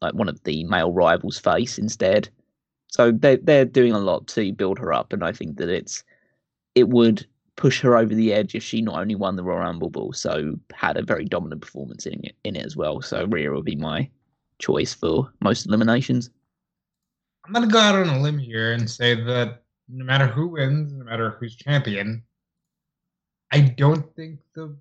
[0.00, 2.28] like one of the male rivals' face instead.
[2.88, 6.02] So they they're doing a lot to build her up, and I think that it's
[6.74, 7.26] it would
[7.56, 10.58] push her over the edge if she not only won the Royal Rumble, but also
[10.72, 13.00] had a very dominant performance in it in it as well.
[13.02, 14.08] So Rhea will be my
[14.58, 16.30] choice for most eliminations.
[17.44, 20.92] I'm gonna go out on a limb here and say that no matter who wins,
[20.92, 22.22] no matter who's champion,
[23.50, 24.76] I don't think the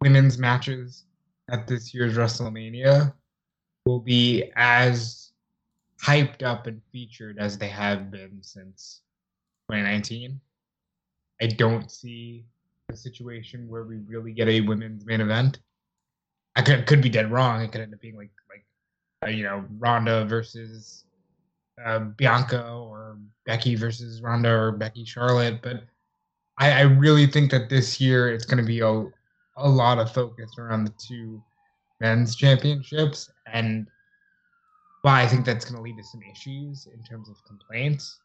[0.00, 1.04] women's matches
[1.50, 3.12] at this year's WrestleMania
[3.86, 5.32] will be as
[6.02, 9.02] hyped up and featured as they have been since
[9.70, 10.40] 2019.
[11.42, 12.44] I don't see
[12.90, 15.60] a situation where we really get a women's main event.
[16.56, 17.62] I could could be dead wrong.
[17.62, 18.64] It could end up being like like
[19.24, 21.04] uh, you know Ronda versus
[21.84, 25.84] uh, Bianca or Becky versus Ronda or Becky Charlotte, but
[26.58, 29.06] I, I really think that this year it's going to be a
[29.56, 31.42] a lot of focus around the two
[32.00, 33.86] men's championships, and
[35.02, 38.18] why I think that's going to lead to some issues in terms of complaints.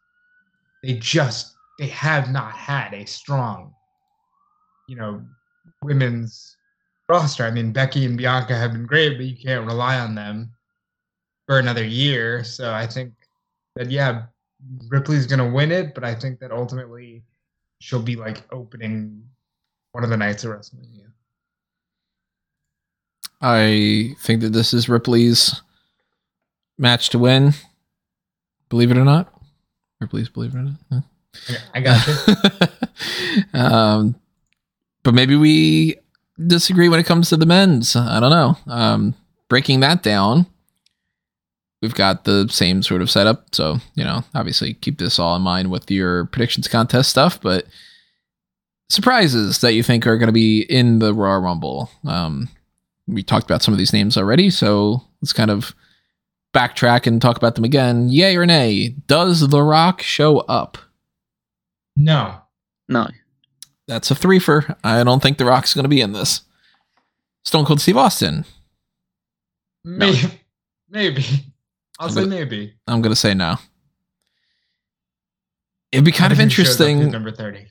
[0.84, 3.74] They just they have not had a strong,
[4.88, 5.22] you know,
[5.82, 6.58] women's
[7.10, 7.46] roster.
[7.46, 10.52] I mean, Becky and Bianca have been great, but you can't rely on them
[11.48, 12.44] for another year.
[12.44, 13.14] So I think
[13.76, 14.24] that yeah,
[14.88, 17.24] Ripley's gonna win it, but I think that ultimately
[17.80, 19.24] she'll be like opening
[19.92, 21.12] one of the nights of WrestleMania.
[23.42, 25.62] I think that this is Ripley's
[26.78, 27.54] match to win.
[28.70, 29.32] Believe it or not.
[30.00, 30.80] Ripley's believe it or not.
[30.92, 31.02] Huh?
[31.74, 33.54] I got you.
[33.60, 34.16] um,
[35.04, 35.98] but maybe we
[36.48, 37.96] disagree when it comes to the men's.
[37.96, 38.58] I don't know.
[38.68, 39.16] Um,
[39.48, 40.48] breaking that down,
[41.82, 43.54] we've got the same sort of setup.
[43.54, 47.66] So, you know, obviously keep this all in mind with your predictions contest stuff, but
[48.90, 51.90] surprises that you think are going to be in the Raw Rumble.
[52.06, 52.50] Um,
[53.08, 55.76] we talked about some of these names already, so let's kind of
[56.56, 58.10] backtrack and talk about them again.
[58.10, 58.96] Yay or nay?
[59.08, 60.78] Does The Rock show up?
[61.96, 62.36] no,
[62.88, 63.08] No,
[63.88, 64.76] That's a three for.
[64.84, 66.42] I don't think The Rock's going to be in this.
[67.44, 68.46] Stone Cold Steve Austin.
[69.84, 70.20] maybe,
[70.90, 71.24] maybe.
[72.00, 72.74] I'll I'm say gonna- maybe.
[72.88, 73.56] I'm going to say no.
[75.92, 77.68] It'd be kind of I think he shows up, he's interesting Number thirty.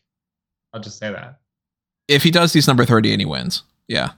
[0.73, 1.39] I'll just say that.
[2.09, 3.63] if he does these number 30 and he wins.
[3.87, 4.13] Yeah.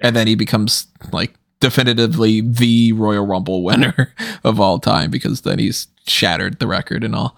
[0.00, 4.12] And then he becomes like definitively the Royal Rumble winner
[4.44, 7.36] of all time because then he's shattered the record and all.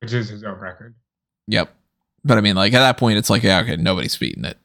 [0.00, 0.94] Which is his own record.
[1.48, 1.74] Yep.
[2.24, 4.56] But I mean, like at that point, it's like, yeah, okay, nobody's beating it.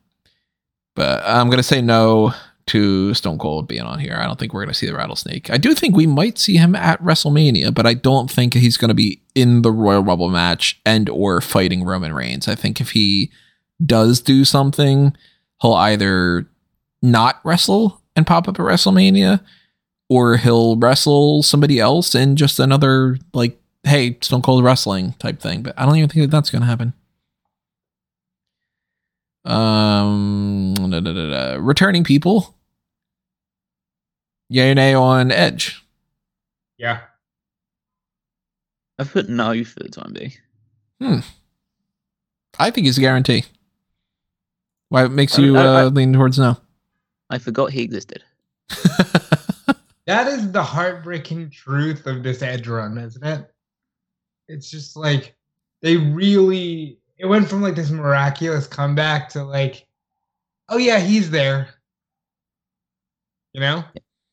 [0.96, 2.34] But I'm gonna say no
[2.70, 4.18] to Stone Cold being on here.
[4.20, 5.50] I don't think we're gonna see the rattlesnake.
[5.50, 8.94] I do think we might see him at WrestleMania, but I don't think he's gonna
[8.94, 12.48] be in the Royal Rumble match and or fighting Roman Reigns.
[12.48, 13.32] I think if he
[13.84, 15.16] does do something,
[15.62, 16.48] he'll either
[17.02, 19.42] not wrestle and pop up at WrestleMania,
[20.08, 25.64] or he'll wrestle somebody else in just another like, hey, Stone Cold wrestling type thing.
[25.64, 26.94] But I don't even think that that's gonna happen.
[29.46, 31.58] Um, da, da, da.
[31.60, 32.56] returning people.
[34.50, 35.84] Yay or nay on Edge.
[36.78, 37.02] Yeah.
[38.98, 40.34] I've put no for the time being.
[41.02, 41.20] Hmm.
[42.58, 43.46] I think he's a guarantee.
[44.90, 46.58] Why it makes I- you I- I- uh, lean towards no?
[47.30, 48.24] I forgot he existed.
[50.10, 53.48] That is the heartbreaking truth of this edge run, isn't it?
[54.48, 55.36] It's just like
[55.84, 59.86] they really it went from like this miraculous comeback to like,
[60.68, 61.68] oh yeah, he's there.
[63.54, 63.84] You know?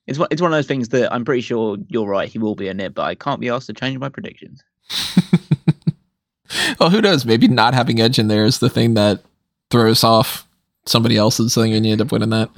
[0.07, 2.29] It's one, it's one of those things that I'm pretty sure you're right.
[2.29, 4.63] He will be in it, but I can't be asked to change my predictions.
[6.81, 7.25] well, who knows?
[7.25, 9.23] Maybe not having Edge in there is the thing that
[9.71, 10.47] throws off
[10.85, 12.51] somebody else's thing and you end up winning that.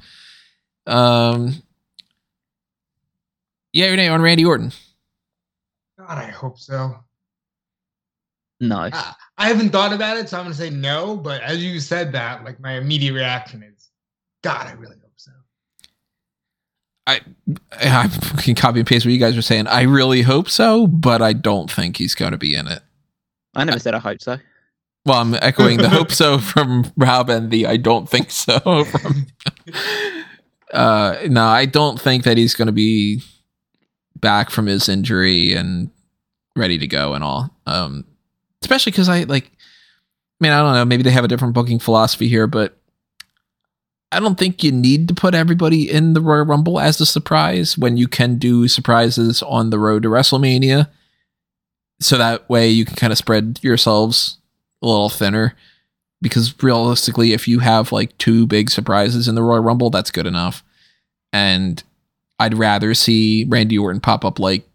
[0.86, 1.62] Um,
[3.72, 4.72] yeah, or nay on Randy Orton.
[5.98, 6.96] God, I hope so.
[8.60, 11.16] No, I, I haven't thought about it, so I'm gonna say no.
[11.16, 13.88] But as you said that, like my immediate reaction is,
[14.42, 15.07] God, I really hope so.
[17.08, 17.20] I
[17.72, 18.08] I
[18.42, 19.66] can copy and paste what you guys are saying.
[19.66, 22.82] I really hope so, but I don't think he's going to be in it.
[23.56, 24.38] I never said I hope so.
[25.06, 29.26] Well, I'm echoing the hope so from Rob and the I don't think so from.
[30.72, 33.22] uh, no, I don't think that he's going to be
[34.16, 35.90] back from his injury and
[36.56, 37.56] ready to go and all.
[37.66, 38.04] Um,
[38.62, 40.84] especially because I like, I mean, I don't know.
[40.84, 42.78] Maybe they have a different booking philosophy here, but
[44.10, 47.76] I don't think you need to put everybody in the Royal Rumble as a surprise
[47.76, 50.88] when you can do surprises on the road to WrestleMania.
[52.00, 54.38] So that way you can kind of spread yourselves
[54.82, 55.54] a little thinner.
[56.22, 60.26] Because realistically, if you have like two big surprises in the Royal Rumble, that's good
[60.26, 60.64] enough.
[61.32, 61.82] And
[62.38, 64.66] I'd rather see Randy Orton pop up like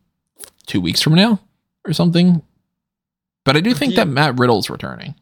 [0.68, 1.40] two weeks from now
[1.86, 2.44] or something.
[3.46, 5.16] But I do think that Matt Riddle's returning.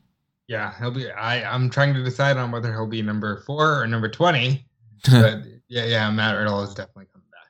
[0.51, 1.09] Yeah, he'll be.
[1.09, 4.65] I I'm trying to decide on whether he'll be number four or number twenty.
[5.09, 7.49] But yeah, yeah, Matt Riddle is definitely coming back.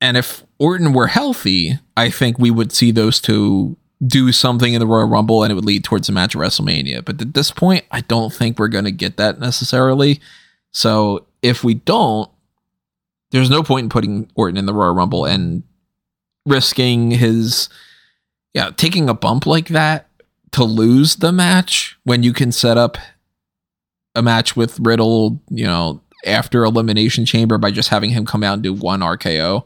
[0.00, 3.76] And if Orton were healthy, I think we would see those two
[4.06, 7.04] do something in the Royal Rumble and it would lead towards a match at WrestleMania.
[7.04, 10.20] But at this point, I don't think we're going to get that necessarily.
[10.70, 12.30] So if we don't,
[13.32, 15.64] there's no point in putting Orton in the Royal Rumble and
[16.46, 17.68] risking his,
[18.52, 20.03] yeah, taking a bump like that
[20.54, 22.96] to lose the match when you can set up
[24.14, 28.54] a match with Riddle, you know, after Elimination Chamber by just having him come out
[28.54, 29.64] and do one RKO.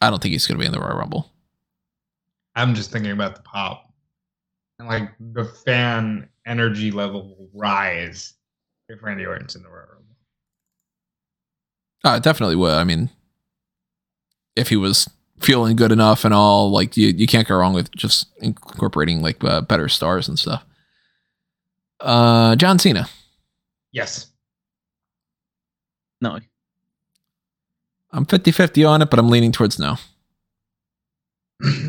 [0.00, 1.30] I don't think he's going to be in the Royal Rumble.
[2.56, 3.92] I'm just thinking about the pop
[4.78, 8.32] and like the fan energy level will rise
[8.88, 10.16] if Randy Orton's in the Royal Rumble.
[12.02, 12.72] Uh, definitely would.
[12.72, 13.10] I mean,
[14.56, 15.10] if he was
[15.40, 19.42] feeling good enough and all, like you, you can't go wrong with just incorporating like
[19.44, 20.64] uh, better stars and stuff.
[22.00, 23.08] Uh, John Cena.
[23.92, 24.26] Yes.
[26.20, 26.38] No,
[28.12, 29.96] I'm 50 50 on it, but I'm leaning towards no.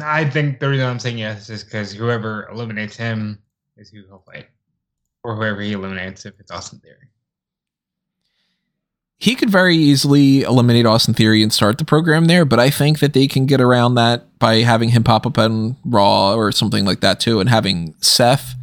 [0.04, 3.40] I think the reason I'm saying yes is because whoever eliminates him
[3.78, 4.48] is who he'll fight.
[5.24, 7.08] Or whoever he eliminates if it's Austin Theory.
[9.22, 13.02] He could very easily eliminate Austin Theory and start the program there, but I think
[13.02, 16.86] that they can get around that by having him pop up on Raw or something
[16.86, 18.56] like that too, and having Seth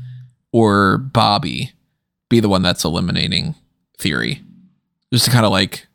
[0.51, 1.74] or Bobby
[2.28, 3.55] be the one that's eliminating
[3.98, 4.43] Theory.
[5.12, 5.86] Just to kind of like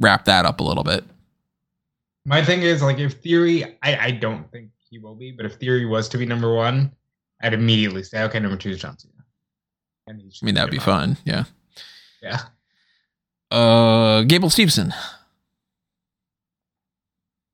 [0.00, 1.04] wrap that up a little bit.
[2.24, 5.56] My thing is like if Theory, I, I don't think he will be, but if
[5.56, 6.90] Theory was to be number one,
[7.42, 9.12] I'd immediately say, okay, number two is John Cena.
[10.06, 11.18] And he should I mean, that'd be fun.
[11.26, 11.44] Yeah.
[12.22, 12.40] Yeah.
[13.50, 14.92] Uh, Gable Stevenson.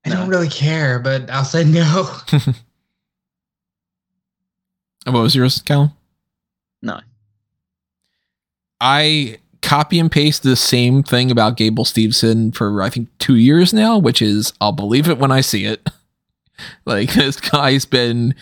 [0.05, 2.11] I don't really care, but I'll say no.
[5.07, 5.93] What was yours, Callum?
[6.81, 7.01] no.
[8.81, 13.73] I copy and paste the same thing about Gable Stevenson for I think two years
[13.73, 15.89] now, which is I'll believe it when I see it.
[16.85, 18.35] like this guy's been,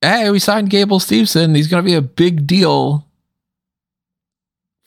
[0.00, 1.54] hey, we signed Gable Stevenson.
[1.54, 3.06] He's gonna be a big deal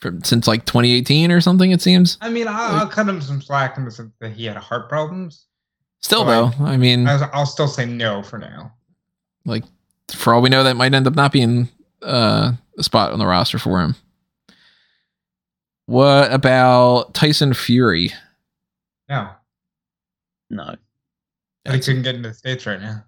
[0.04, 1.70] from since like 2018 or something.
[1.72, 2.18] It seems.
[2.20, 4.88] I mean, I'll, I'll cut him some slack in the sense that he had heart
[4.88, 5.46] problems.
[6.00, 8.72] Still Well, though, I mean, I'll, I'll still say no for now.
[9.44, 9.64] like
[10.14, 11.68] for all we know, that might end up not being
[12.02, 13.94] uh, a spot on the roster for him.
[15.86, 18.10] What about Tyson Fury?
[19.08, 19.28] No,
[20.50, 20.76] No.
[21.64, 23.04] but he couldn't get into the states right now.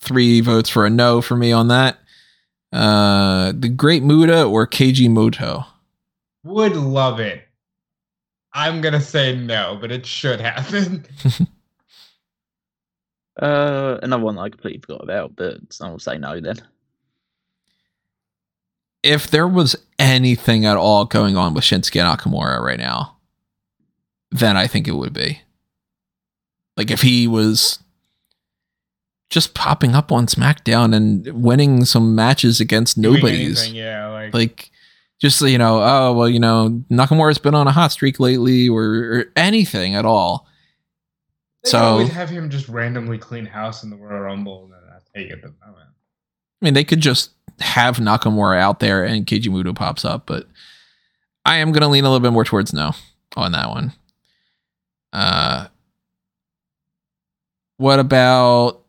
[0.00, 1.98] Three votes for a no for me on that.
[2.72, 5.64] Uh, the Great Muta or Keiji Muto?
[6.44, 7.42] Would love it.
[8.52, 11.04] I'm gonna say no, but it should happen.
[13.40, 16.56] Uh, another one I completely forgot about, but I will say no then.
[19.02, 23.16] If there was anything at all going on with Shinsuke Nakamura right now,
[24.32, 25.40] then I think it would be.
[26.76, 27.78] Like if he was
[29.30, 33.60] just popping up on SmackDown and winning some matches against Doing nobody's.
[33.60, 34.70] anything, yeah, like, like
[35.20, 38.84] just you know oh well you know nakamura's been on a hot streak lately or,
[38.84, 40.46] or anything at all.
[41.64, 44.80] They so- always have him just randomly clean house in the Royal Rumble, and then
[44.88, 45.42] I take it.
[45.42, 45.52] But
[46.60, 47.30] i mean they could just
[47.60, 50.46] have nakamura out there and keiji muto pops up but
[51.44, 52.92] i am going to lean a little bit more towards no
[53.36, 53.92] on that one.
[55.12, 55.66] Uh
[57.76, 58.82] what about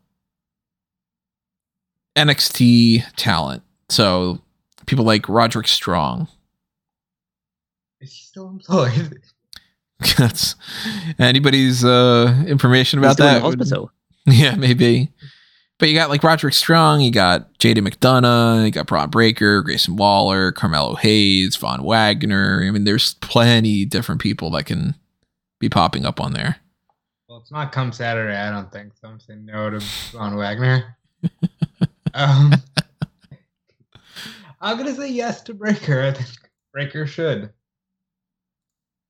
[2.16, 3.62] nxt talent?
[3.88, 4.40] So
[4.90, 6.28] people like roderick strong
[8.00, 9.20] is he still employed?
[10.16, 10.54] that's
[11.18, 13.90] anybody's uh information He's about still in that the hospital.
[14.26, 15.10] Yeah, maybe.
[15.78, 19.96] But you got like Roderick Strong, you got JD McDonagh, you got Bron Breakker, Grayson
[19.96, 22.62] Waller, Carmelo Hayes, Von Wagner.
[22.62, 24.94] I mean, there's plenty different people that can
[25.58, 26.56] be popping up on there.
[27.28, 28.92] Well, it's not come Saturday, I don't think.
[29.00, 29.80] So I'm saying no to
[30.12, 30.96] Von Wagner.
[32.14, 32.52] um,
[34.60, 36.02] I'm gonna say yes to Breakker.
[36.02, 36.28] I think
[36.72, 37.50] Breakker should.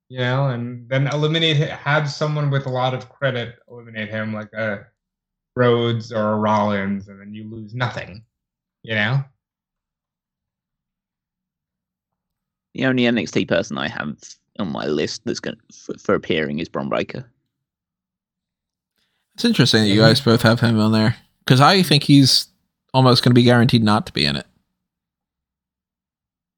[0.09, 4.51] You know, and then eliminate have someone with a lot of credit eliminate him, like
[4.53, 4.87] a
[5.55, 8.23] Rhodes or a Rollins, and then you lose nothing.
[8.83, 9.23] You know,
[12.73, 14.17] The only NXT person I have
[14.59, 17.29] on my list that's going for, for appearing is Bron Breakker.
[19.35, 22.47] It's interesting that you guys both have him on there because I think he's
[22.93, 24.45] almost going to be guaranteed not to be in it.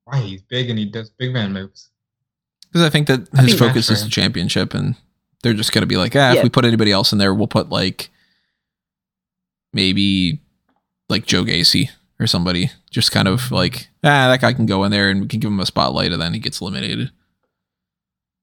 [0.06, 1.90] Why he's big and he does big man moves.
[2.68, 4.96] Because I think that his think focus is the championship, and
[5.44, 7.48] they're just going to be like, ah, if we put anybody else in there, we'll
[7.48, 8.10] put like
[9.74, 10.42] maybe
[11.10, 11.90] like Joe Gacy
[12.20, 12.72] or somebody.
[12.90, 15.52] Just kind of like, ah, that guy can go in there and we can give
[15.52, 17.12] him a spotlight, and then he gets eliminated.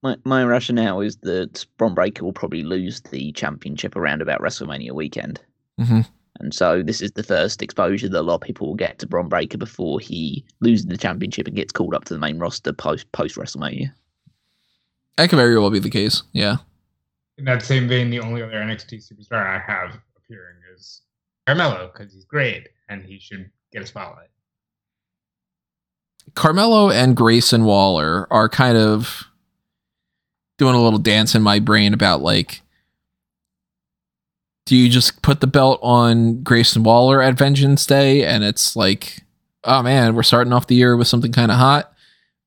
[0.02, 4.92] My my rationale is that Bron Breakker will probably lose the championship around about WrestleMania
[4.92, 5.40] weekend.
[5.78, 6.06] Mhm.
[6.40, 9.06] And so this is the first exposure that a lot of people will get to
[9.06, 12.72] Bron Breakker before he loses the championship and gets called up to the main roster
[12.72, 13.92] post post WrestleMania.
[15.16, 16.22] That could very well be the case.
[16.32, 16.56] Yeah.
[17.36, 21.02] In that same vein, the only other NXT superstar I have appearing is
[21.46, 24.28] Carmelo because he's great and he should get a spotlight.
[26.34, 29.24] Carmelo and Grayson Waller are kind of
[30.58, 32.62] doing a little dance in my brain about like
[34.70, 39.24] do you just put the belt on Grayson Waller at Vengeance Day and it's like
[39.64, 41.92] oh man we're starting off the year with something kind of hot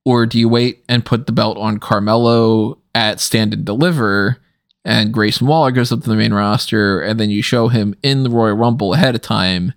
[0.05, 4.37] or do you wait and put the belt on Carmelo at Stand and Deliver
[4.85, 8.23] and Grayson Waller goes up to the main roster and then you show him in
[8.23, 9.73] the Royal Rumble ahead of time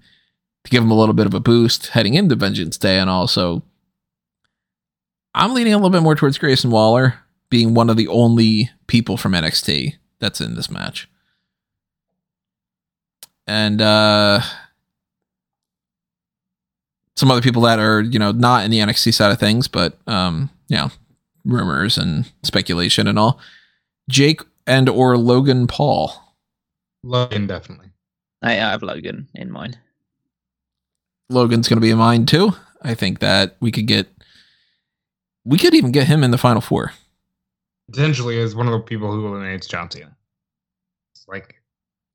[0.63, 3.65] to give him a little bit of a boost heading into Vengeance Day and also
[5.35, 7.15] I'm leaning a little bit more towards Grayson Waller
[7.51, 11.09] being one of the only people from NXT that's in this match.
[13.47, 14.41] And uh
[17.17, 19.99] some other people that are, you know, not in the NXT side of things, but
[20.07, 20.91] um, you know,
[21.45, 23.41] rumors and speculation and all.
[24.09, 26.13] Jake and or Logan Paul.
[27.03, 27.91] Logan definitely.
[28.43, 29.79] I, I have Logan in mind.
[31.31, 32.53] Logan's going to be in mine too.
[32.83, 34.09] I think that we could get
[35.45, 36.93] we could even get him in the final four.
[37.91, 40.17] Potentially as one of the people who eliminates John Cena.
[41.15, 41.56] It's like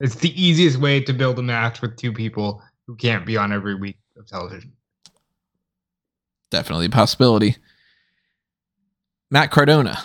[0.02, 3.54] it's the easiest way to build a match with two people who can't be on
[3.54, 4.74] every week of television.
[6.50, 7.56] Definitely a possibility.
[9.30, 9.98] Matt Cardona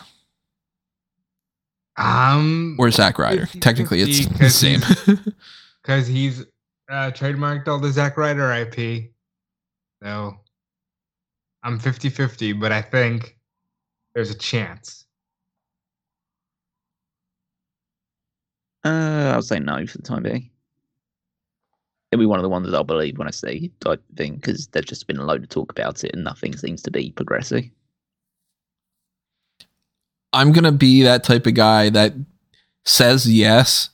[1.97, 3.47] Um or Zack Ryder.
[3.47, 4.81] 50-50 Technically, it's the same.
[5.83, 6.43] because he's
[6.91, 9.11] uh, trademarked all the Zack Ryder IP.
[10.03, 10.37] So
[11.63, 13.37] I'm 50 50, but I think
[14.15, 15.06] there's a chance.
[18.87, 20.49] Uh, I'll say no for the time being.
[22.13, 24.69] It'll be one of the ones that I'll believe when I see type thing because
[24.69, 27.73] there's just been a load of talk about it and nothing seems to be progressing.
[30.33, 32.15] I'm gonna be that type of guy that
[32.85, 33.91] says yes,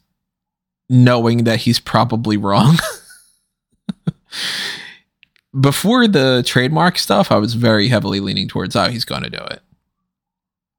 [0.90, 2.78] knowing that he's probably wrong.
[5.60, 9.62] Before the trademark stuff, I was very heavily leaning towards, oh, he's gonna do it.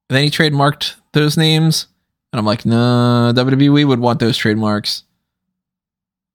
[0.10, 1.88] And then he trademarked those names,
[2.34, 5.04] and I'm like, no, WWE would want those trademarks.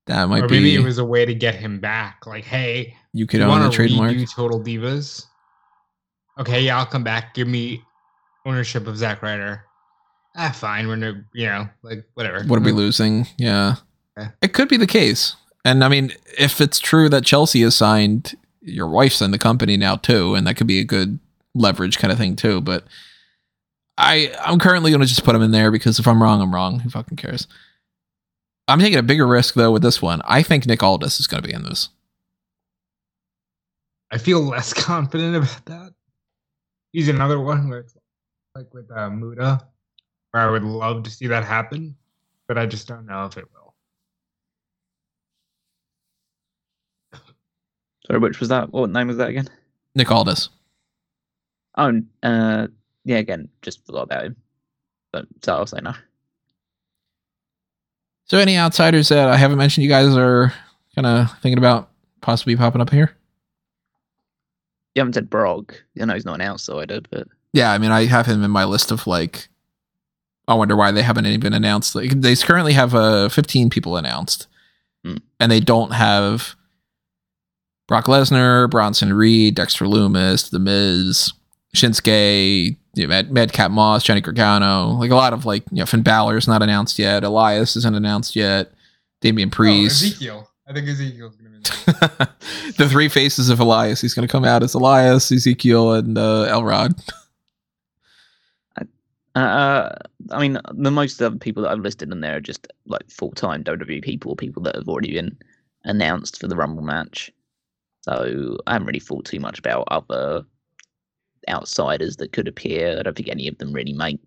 [0.07, 0.55] That might or be.
[0.55, 2.25] maybe it was a way to get him back.
[2.25, 4.13] Like, hey, you could you own the trademark.
[4.13, 5.27] redo Total Divas?
[6.39, 7.35] Okay, yeah, I'll come back.
[7.35, 7.83] Give me
[8.47, 9.65] ownership of Zack Ryder.
[10.37, 10.87] Ah, fine.
[10.87, 12.45] We're no, you know, like whatever.
[12.45, 13.27] What are we losing?
[13.37, 13.75] Yeah.
[14.17, 14.29] Yeah.
[14.41, 15.35] It could be the case.
[15.65, 19.77] And I mean, if it's true that Chelsea is signed, your wife's in the company
[19.77, 21.19] now too, and that could be a good
[21.57, 22.61] leverage kind of thing too.
[22.61, 22.85] But
[23.99, 26.79] I I'm currently gonna just put him in there because if I'm wrong, I'm wrong.
[26.79, 27.49] Who fucking cares?
[28.69, 30.23] I'm taking a bigger risk though with this one.
[30.25, 31.89] I think Nick Aldis is gonna be in this.
[34.13, 35.95] I feel less confident about that.
[36.93, 37.95] He's another one where it's
[38.55, 39.61] like with uh, Muta,
[40.31, 41.97] where I would love to see that happen,
[42.47, 43.75] but I just don't know if it will.
[48.07, 48.73] Sorry, which was that?
[48.73, 49.49] What name was that again?
[49.95, 50.49] Nick Aldis.
[51.77, 52.69] Oh, uh,
[53.09, 53.17] yeah.
[53.19, 54.37] Again, just forgot about him.
[55.13, 55.95] But so I'll say no.
[58.27, 60.53] So any outsiders that I haven't mentioned you guys are
[60.95, 61.91] kind of thinking about
[62.21, 63.17] possibly popping up here?
[64.95, 65.83] You haven't said Brock.
[66.01, 68.65] I know he's not an outsider, but Yeah, I mean, I have him in my
[68.65, 69.49] list of like.
[70.47, 71.95] I wonder why they haven't even announced.
[71.95, 74.47] Like, they currently have uh, 15 people announced,
[75.05, 75.17] Hmm.
[75.39, 76.55] and they don't have
[77.87, 81.35] Brock Lesnar, Bronson Reed, Dexter Lumis, The Miz,
[81.77, 84.91] Shinsuke, you know, Mad, Madcap Moss, Johnny Gargano.
[84.91, 87.25] Like a lot of like, you know, Finn Balor's not announced yet.
[87.25, 88.73] Elias isn't announced yet.
[89.21, 90.03] Damian Priest.
[90.03, 90.51] Oh, Ezekiel.
[90.67, 91.59] I think Ezekiel's gonna be.
[92.77, 94.01] the three faces of Elias.
[94.01, 96.95] He's going to come out as Elias, Ezekiel, and uh, Elrod.
[99.35, 99.89] uh,
[100.31, 103.11] I mean, the most of the people that I've listed in there are just like
[103.11, 105.37] full time WWE people, people that have already been
[105.85, 107.31] announced for the Rumble match.
[108.03, 110.45] So I haven't really thought too much about other
[111.49, 112.99] outsiders that could appear.
[112.99, 114.19] I don't think any of them really make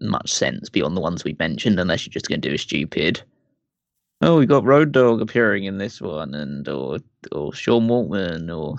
[0.00, 3.22] much sense beyond the ones we've mentioned, unless you're just going to do a stupid.
[4.20, 6.98] Oh, we got Road Dog appearing in this one, and or
[7.32, 8.76] or Sean Waltman or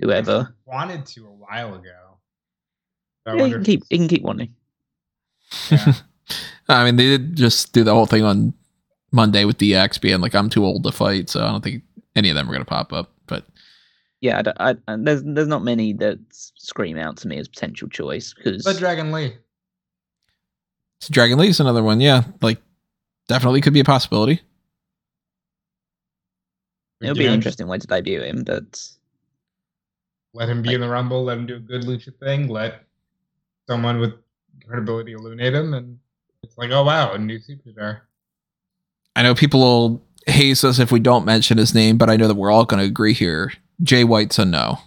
[0.00, 0.54] whoever.
[0.66, 2.18] Wanted to a while ago.
[3.26, 4.54] I Yeah, he can keep it's- he can keep wanting.
[5.70, 5.94] Yeah.
[6.68, 8.54] I mean, they did just do the whole thing on
[9.12, 11.28] Monday with DX being like, I'm too old to fight.
[11.28, 11.82] So I don't think
[12.14, 13.12] any of them are going to pop up.
[14.20, 17.38] But Yeah, I, don't- I, I, there's there's not many that scream out to me
[17.38, 19.34] as potential choice because But Dragon Lee.
[21.00, 22.00] So Dragon Lee's another one.
[22.00, 22.24] Yeah.
[22.42, 22.58] Like,
[23.28, 24.40] definitely could be a possibility.
[27.00, 28.44] it'll be an interesting way to debut him.
[28.44, 28.86] But
[30.34, 31.24] Let him be in the Rumble.
[31.24, 32.48] Let him do a good lucha thing.
[32.48, 32.84] Let
[33.66, 34.12] someone with
[34.66, 35.98] credibility illuminate him, and
[36.42, 38.00] it's like, oh wow, a new superstar.
[39.16, 42.28] I know people will haze us if we don't mention his name, but I know
[42.28, 43.52] that we're all going to agree here.
[43.82, 44.78] Jay White's a no.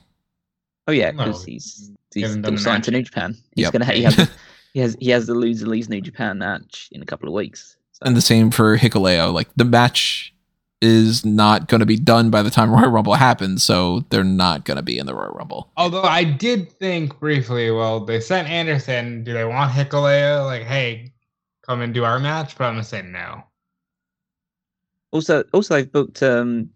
[0.87, 2.91] oh yeah, No, because he's he he's hasn't still signed to.
[2.91, 3.35] New Japan.
[3.55, 3.73] He's Yep.
[3.73, 4.15] gonna ha- he has
[4.73, 7.75] he has he has the loser leaves New Japan match in a couple of weeks.
[7.93, 9.33] So, And the same for Hikuleo.
[9.33, 10.33] Like, the match
[10.81, 13.63] is not going to be done by the time Royal Rumble happens.
[13.63, 15.71] So they're not going to be in the Royal Rumble.
[15.77, 19.23] Although I did think briefly, well, they sent Anderson.
[19.23, 20.43] Do they want Hikuleo?
[20.45, 21.13] Like, hey,
[21.65, 22.57] come and do our match?
[22.57, 23.43] But I'm gonna say no.
[25.11, 26.69] also also they've booked um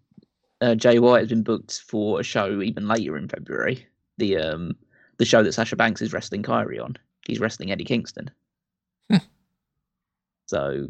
[0.61, 3.85] uh, Jay White has been booked for a show even later in February.
[4.17, 4.75] The um
[5.17, 6.95] the show that Sasha Banks is wrestling Kairi on.
[7.27, 8.29] He's wrestling Eddie Kingston.
[9.09, 9.17] Hmm.
[10.47, 10.87] so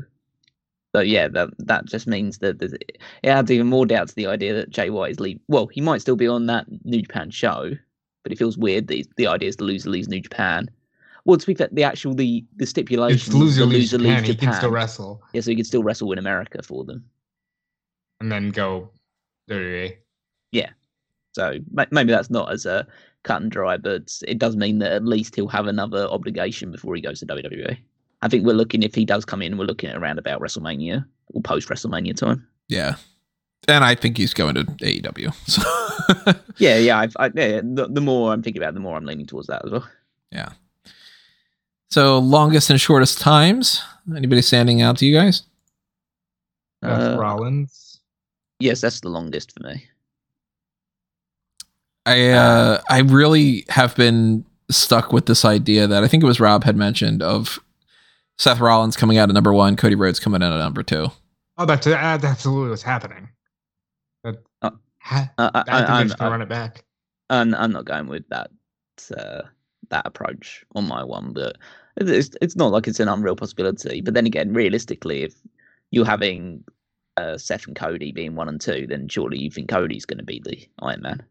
[0.96, 4.54] so yeah, that that just means that it adds even more doubt to the idea
[4.54, 5.40] that Jay White is leave.
[5.48, 7.72] Well, he might still be on that New Japan show,
[8.24, 10.70] but it feels weird that he's- the idea is the loser leaves New Japan.
[11.26, 14.16] Well, to be fair, the actual the the stipulation It's is loser the leaves Japan.
[14.24, 17.04] leaves He can still wrestle Yeah, so he can still wrestle in America for them.
[18.22, 18.90] and then go
[19.50, 19.96] WWE.
[20.52, 20.70] Yeah.
[21.34, 21.60] So
[21.92, 22.88] maybe that's not as a
[23.24, 26.96] cut and dry, but it does mean that at least he'll have another obligation before
[26.96, 27.78] he goes to WWE.
[28.24, 31.06] I think we're looking if he does come in, we're looking at around about WrestleMania
[31.34, 32.48] or post WrestleMania time.
[32.68, 32.96] Yeah.
[33.68, 35.34] And I think he's going to AEW.
[35.46, 37.00] So Yeah, yeah.
[37.00, 39.48] I've, I, yeah the, the more I'm thinking about, it, the more I'm leaning towards
[39.48, 39.88] that as well.
[40.32, 40.50] yeah.
[41.90, 43.82] So longest and shortest times.
[44.16, 45.44] Anybody standing out to you guys?
[46.84, 47.87] Seth Uh, Rollins.
[48.60, 49.86] Yes, that's the longest for me.
[52.06, 56.40] I uh, I really have been stuck with this idea that I think it was
[56.40, 57.60] Rob had mentioned of
[58.38, 61.08] Seth Rollins coming out at number one, Cody Rhodes coming in at number two.
[61.58, 63.30] Oh, that's that's absolutely what's happening.
[64.24, 66.86] That, Uh, ha- Uh, I, I, that I, I'm gonna I'm, run it back.
[67.30, 68.52] I'm, I'm not going with that
[69.18, 69.42] uh,
[69.90, 71.58] that approach on my one, but
[71.98, 74.02] it's it's not like it's an unreal possibility.
[74.02, 75.36] But then again, realistically, if
[75.92, 76.64] you're having
[77.18, 80.24] uh, Seth and Cody being one and two, then surely you think Cody's going to
[80.24, 81.24] be the Iron Man.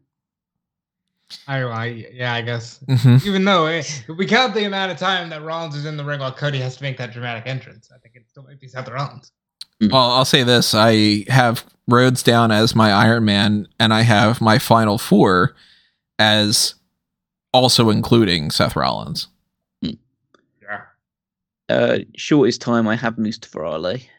[1.47, 2.79] I, I yeah, I guess.
[2.87, 3.25] Mhm.
[3.25, 3.83] Even though eh,
[4.17, 6.77] we count the amount of time that Rollins is in the ring while Cody has
[6.77, 9.31] to make that dramatic entrance, I think it still might be Seth Rollins.
[9.81, 14.39] Well, I'll say this: I have Rhodes down as my Iron Man, and I have
[14.41, 15.55] my Final Four
[16.17, 16.75] as
[17.53, 19.27] also including Seth Rollins.
[19.81, 20.81] Yeah.
[21.69, 24.09] Uh, shortest time I have Mustafa Ali.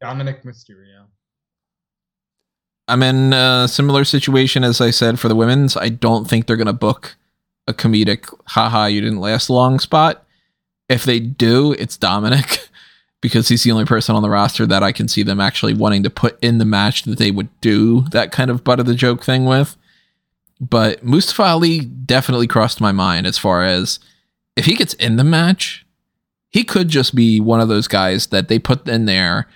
[0.00, 1.06] Dominic Mysterio.
[2.86, 5.76] I'm in a similar situation as I said for the women's.
[5.76, 7.16] I don't think they're going to book
[7.66, 10.24] a comedic haha you didn't last long spot.
[10.88, 12.70] If they do, it's Dominic
[13.20, 16.02] because he's the only person on the roster that I can see them actually wanting
[16.04, 18.94] to put in the match that they would do that kind of butt of the
[18.94, 19.76] joke thing with.
[20.60, 24.00] But Mustafa Ali definitely crossed my mind as far as
[24.56, 25.86] if he gets in the match,
[26.48, 29.46] he could just be one of those guys that they put in there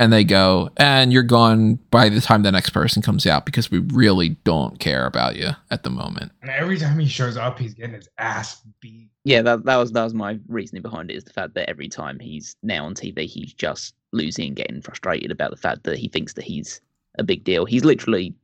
[0.00, 3.70] and they go, and you're gone by the time the next person comes out because
[3.70, 6.32] we really don't care about you at the moment.
[6.40, 9.10] And every time he shows up, he's getting his ass beat.
[9.24, 11.86] Yeah, that that was that was my reasoning behind it is the fact that every
[11.86, 15.98] time he's now on TV, he's just losing and getting frustrated about the fact that
[15.98, 16.80] he thinks that he's
[17.18, 17.66] a big deal.
[17.66, 18.34] He's literally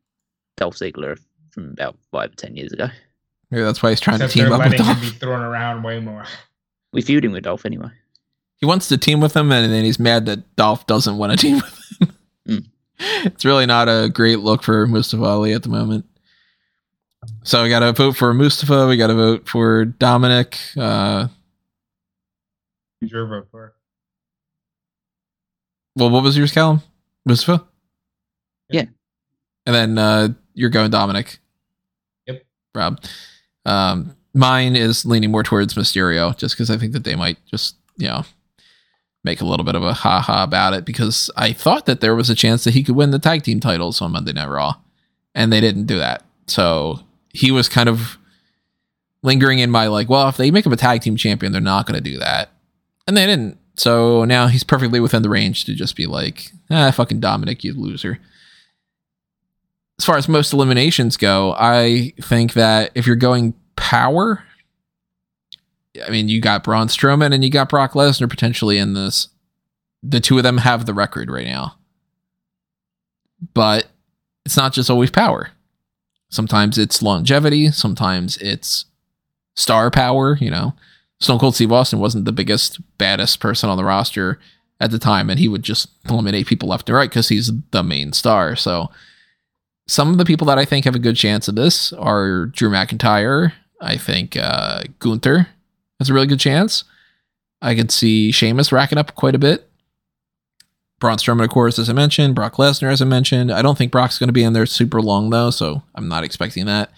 [0.59, 1.19] Dolph Ziggler
[1.53, 2.89] from about five or ten years ago.
[3.51, 5.01] Maybe that's why he's trying Except to team up with Dolph.
[5.01, 6.27] be thrown around way more.
[6.93, 7.89] We feuding with Dolph anyway.
[8.59, 11.39] He wants to team with him, and then he's mad that Dolph doesn't want to
[11.47, 12.17] team with him.
[12.49, 12.67] Mm.
[13.27, 16.07] It's really not a great look for Mustafa Ali at the moment.
[17.43, 18.87] So we got to vote for Mustafa.
[18.87, 20.59] We got to vote for Dominic.
[20.77, 21.29] Uh,
[23.01, 23.75] Who's your vote for?
[25.97, 26.83] well, what was yours, Callum?
[27.25, 27.65] Mustafa.
[28.71, 28.85] Yeah.
[29.65, 31.39] And then uh, you're going Dominic.
[32.27, 32.45] Yep.
[32.75, 33.03] Rob.
[33.65, 37.77] Um, mine is leaning more towards Mysterio, just because I think that they might just
[37.97, 38.25] you know
[39.27, 42.17] make a little bit of a ha ha about it because I thought that there
[42.17, 44.77] was a chance that he could win the tag team titles on Monday Night Raw,
[45.35, 46.25] and they didn't do that.
[46.47, 47.01] So
[47.35, 48.17] he was kind of
[49.23, 51.87] lingering in my like, well, if they make him a tag team champion, they're not
[51.87, 52.51] going to do that,
[53.07, 53.59] and they didn't.
[53.77, 57.75] So now he's perfectly within the range to just be like, ah, fucking Dominic, you
[57.75, 58.19] loser.
[59.99, 64.43] As far as most eliminations go, I think that if you're going power,
[66.05, 69.29] I mean, you got Braun Strowman and you got Brock Lesnar potentially in this.
[70.03, 71.77] The two of them have the record right now.
[73.55, 73.87] But
[74.45, 75.51] it's not just always power.
[76.29, 78.87] Sometimes it's longevity, sometimes it's
[79.55, 80.75] star power, you know.
[81.21, 84.39] Stone Cold Steve Austin wasn't the biggest, baddest person on the roster
[84.81, 87.83] at the time, and he would just eliminate people left and right because he's the
[87.83, 88.55] main star.
[88.55, 88.91] So
[89.87, 92.71] some of the people that I think have a good chance of this are Drew
[92.71, 93.53] McIntyre.
[93.81, 95.49] I think uh, Gunther
[95.99, 96.85] has a really good chance.
[97.63, 99.69] I could see Sheamus racking up quite a bit.
[100.99, 102.35] Braun Strowman, of course, as I mentioned.
[102.35, 103.53] Brock Lesnar, as I mentioned.
[103.53, 106.25] I don't think Brock's going to be in there super long, though, so I'm not
[106.25, 106.91] expecting that.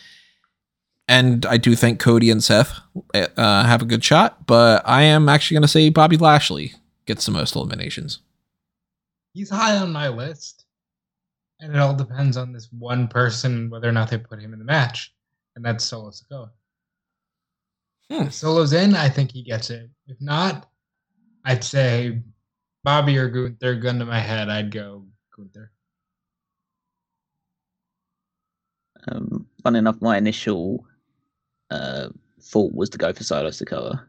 [1.08, 2.78] And I do think Cody and Seth
[3.14, 6.74] uh, have a good shot, but I am actually going to say Bobby Lashley
[7.06, 8.20] gets the most eliminations.
[9.32, 10.66] He's high on my list.
[11.60, 14.58] And it all depends on this one person, whether or not they put him in
[14.58, 15.12] the match.
[15.56, 16.50] And that's Solo Sikoa.
[18.10, 18.24] Hmm.
[18.24, 19.90] If Solo's in, I think he gets it.
[20.06, 20.68] If not,
[21.44, 22.20] I'd say
[22.84, 23.74] Bobby or Gunther.
[23.76, 25.04] Gun to my head, I'd go
[25.36, 25.70] Gunther.
[29.10, 30.86] Um, fun enough, my initial
[31.70, 32.08] uh,
[32.40, 34.02] thought was to go for Solo Sikoa.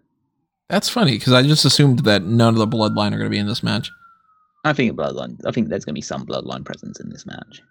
[0.70, 3.38] That's funny because I just assumed that none of the bloodline are going to be
[3.38, 3.90] in this match.
[4.66, 5.40] I think bloodline.
[5.46, 7.62] I think there's going to be some bloodline presence in this match,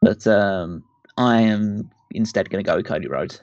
[0.00, 0.84] but um,
[1.16, 3.40] I am instead going to go with Cody Rhodes.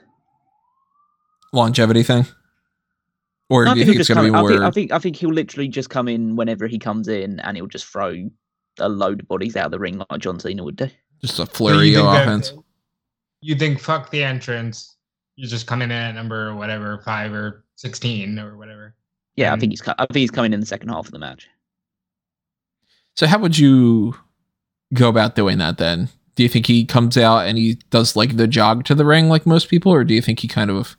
[1.52, 2.26] Longevity thing?
[3.48, 4.32] Or I do you think think it's going to come.
[4.32, 6.78] be I more think, I think I think he'll literally just come in whenever he
[6.78, 8.28] comes in, and he'll just throw
[8.78, 10.88] a load of bodies out of the ring like John Cena would do.
[11.20, 12.52] just a flurry you of think that- offense?
[13.42, 14.96] You think fuck the entrance.
[15.36, 18.94] You just come in at number whatever, five or sixteen or whatever.
[19.36, 19.60] Yeah, I Mm.
[19.60, 19.82] think he's.
[19.88, 21.48] I think he's coming in the second half of the match.
[23.16, 24.14] So how would you
[24.94, 26.08] go about doing that then?
[26.36, 29.28] Do you think he comes out and he does like the jog to the ring
[29.28, 30.96] like most people, or do you think he kind of?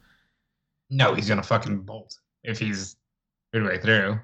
[0.92, 2.96] No, he's gonna fucking bolt if he's
[3.54, 4.20] midway through.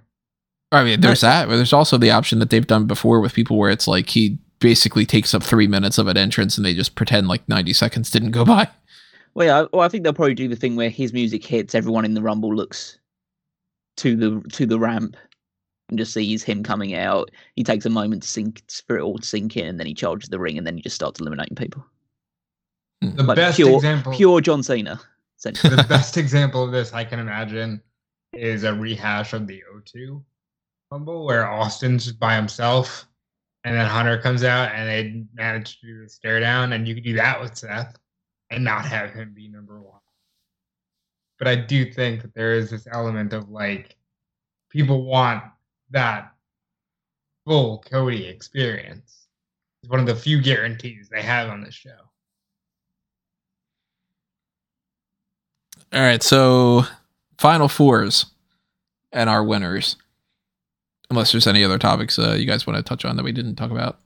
[0.71, 3.57] I mean, there's that, but there's also the option that they've done before with people
[3.57, 6.95] where it's like he basically takes up three minutes of an entrance and they just
[6.95, 8.67] pretend like 90 seconds didn't go by.
[9.33, 9.67] Well, yeah.
[9.71, 12.21] Well, I think they'll probably do the thing where his music hits, everyone in the
[12.21, 12.97] rumble looks
[13.97, 15.15] to the to the ramp
[15.89, 17.31] and just sees him coming out.
[17.55, 19.93] He takes a moment to sink for it all to sink in, and then he
[19.93, 21.85] charges the ring, and then he just starts eliminating people.
[23.01, 23.15] Hmm.
[23.15, 24.99] The Like best pure, example pure John Cena.
[25.43, 27.81] The best example of this I can imagine
[28.33, 30.23] is a rehash of the O2
[30.91, 33.05] Rumble where Austin's by himself
[33.63, 36.95] and then Hunter comes out and they manage to do the stare down and you
[36.95, 37.97] could do that with Seth
[38.49, 39.99] and not have him be number one.
[41.37, 43.97] But I do think that there is this element of like
[44.69, 45.43] people want
[45.91, 46.31] that
[47.45, 49.27] full Cody experience.
[49.83, 52.06] It's one of the few guarantees they have on this show.
[55.93, 56.83] All right, so
[57.37, 58.25] final fours
[59.11, 59.95] and our winners.
[61.09, 63.55] Unless there's any other topics uh, you guys want to touch on that we didn't
[63.55, 63.99] talk about.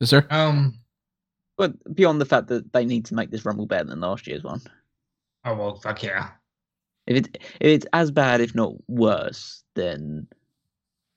[0.00, 0.26] Is there?
[0.30, 0.78] Um.
[1.56, 4.42] But beyond the fact that they need to make this Rumble better than last year's
[4.42, 4.60] one.
[5.44, 6.28] Oh well, fuck yeah.
[7.06, 10.26] If it if it's as bad, if not worse, then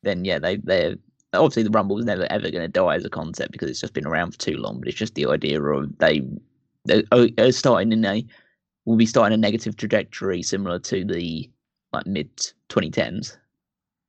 [0.03, 0.95] then yeah, they they
[1.33, 3.93] obviously the Rumble was never ever going to die as a concept because it's just
[3.93, 4.79] been around for too long.
[4.79, 6.21] But it's just the idea of they
[6.85, 8.25] they are starting in a
[8.85, 11.49] will be starting a negative trajectory similar to the
[11.91, 12.35] like mid
[12.69, 13.37] 2010s,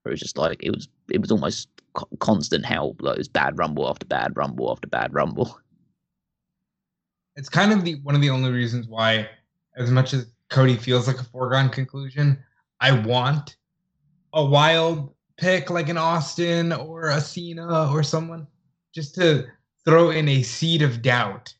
[0.02, 2.96] where it was just like it was it was almost co- constant hell.
[3.00, 5.58] Like it was bad Rumble after bad Rumble after bad Rumble.
[7.36, 9.28] It's kind of the one of the only reasons why,
[9.76, 12.42] as much as Cody feels like a foregone conclusion,
[12.80, 13.56] I want
[14.32, 18.46] a wild pick like an Austin or a Cena or someone
[18.94, 19.46] just to
[19.84, 21.52] throw in a seed of doubt.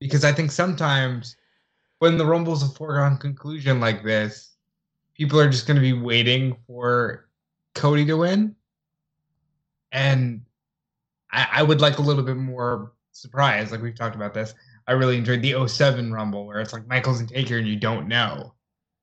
[0.00, 1.36] Because I think sometimes
[2.00, 4.56] when the Rumble's a foregone conclusion like this,
[5.14, 7.28] people are just going to be waiting for
[7.74, 8.56] Cody to win.
[9.92, 10.40] And
[11.30, 13.70] I, I would like a little bit more surprise.
[13.70, 14.54] Like we've talked about this.
[14.88, 18.08] I really enjoyed the 07 Rumble where it's like Michaels and Taker and you don't
[18.08, 18.54] know.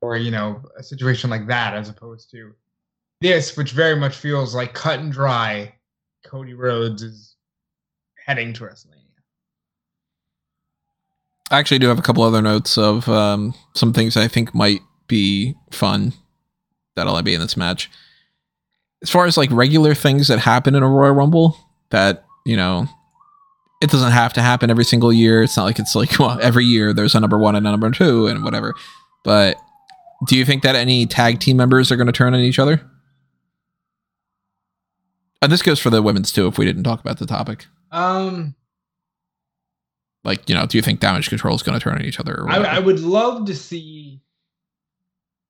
[0.02, 2.54] Or, you know, a situation like that as opposed to
[3.22, 5.74] this, which very much feels like cut and dry.
[6.26, 7.36] Cody Rhodes is
[8.26, 8.97] heading to WrestleMania.
[11.50, 14.82] I actually do have a couple other notes of um, some things I think might
[15.08, 16.14] be fun
[16.96, 17.90] that'll be in this match.
[19.02, 21.58] As far as like regular things that happen in a Royal Rumble,
[21.90, 22.88] that you know,
[23.82, 25.44] it doesn't have to happen every single year.
[25.44, 27.92] It's not like it's like well, every year there's a number one and a number
[27.92, 28.74] two and whatever.
[29.24, 29.56] But
[30.28, 32.82] do you think that any tag team members are going to turn on each other?
[35.42, 36.48] And this goes for the women's too.
[36.48, 38.56] If we didn't talk about the topic, Um,
[40.28, 42.42] like you know, do you think Damage Control is going to turn on each other?
[42.42, 42.58] Or I.
[42.58, 44.22] I would love to see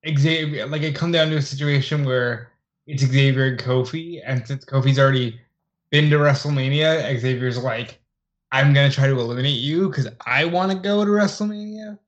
[0.08, 2.52] Xavier, like it come down to a situation where
[2.86, 5.38] it's Xavier and Kofi, and since Kofi's already
[5.90, 7.98] been to WrestleMania, Xavier's like,
[8.52, 11.98] I'm gonna try to eliminate you because I want to go to WrestleMania,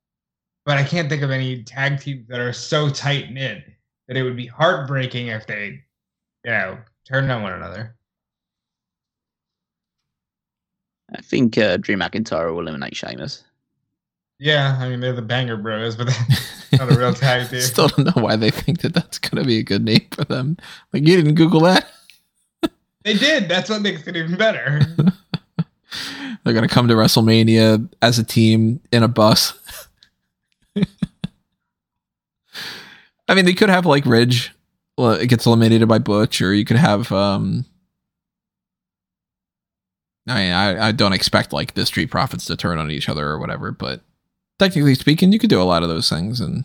[0.64, 3.64] but I can't think of any tag teams that are so tight knit
[4.06, 5.82] that it would be heartbreaking if they,
[6.44, 7.96] you know, turned on one another.
[11.14, 13.44] I think uh, Drew McIntyre will eliminate Sheamus.
[14.38, 17.60] Yeah, I mean they're the Banger Bros, but that's not a real tag team.
[17.60, 20.24] Still don't know why they think that that's going to be a good name for
[20.24, 20.56] them.
[20.92, 21.86] Like you didn't Google that.
[23.02, 23.48] They did.
[23.48, 24.82] That's what makes it even better.
[26.44, 29.54] They're going to come to WrestleMania as a team in a bus.
[33.26, 34.54] I mean, they could have like Ridge.
[34.98, 37.10] It gets eliminated by Butch, or you could have.
[37.10, 37.64] um
[40.30, 43.26] I mean, I, I don't expect like the Street Profits to turn on each other
[43.26, 44.02] or whatever, but
[44.58, 46.64] technically speaking, you could do a lot of those things and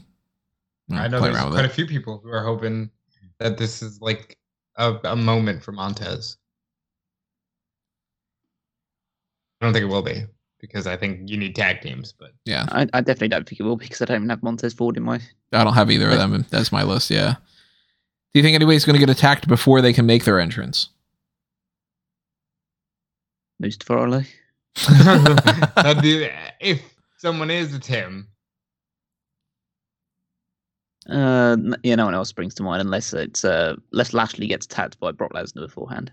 [0.88, 1.72] you I know play there's around with quite it.
[1.72, 2.92] a few people who are hoping
[3.40, 4.38] that this is like
[4.78, 6.38] a, a moment for Montez.
[9.60, 10.26] I don't think it will be
[10.60, 13.64] because I think you need tag teams, but yeah, I, I definitely don't think it
[13.64, 15.20] will because I don't even have Montez Ford in my.
[15.52, 16.46] I don't have either of them.
[16.50, 17.10] That's my list.
[17.10, 17.36] Yeah.
[18.34, 20.90] Do you think anybody's going to get attacked before they can make their entrance?
[23.60, 24.28] Mustafa Ali.
[25.76, 26.30] That'd be,
[26.60, 26.82] if
[27.18, 28.28] someone is, it's him.
[31.10, 35.00] Uh, yeah, no one else springs to mind unless it's uh, unless Lashley gets attacked
[35.00, 36.12] by Brock Lesnar beforehand.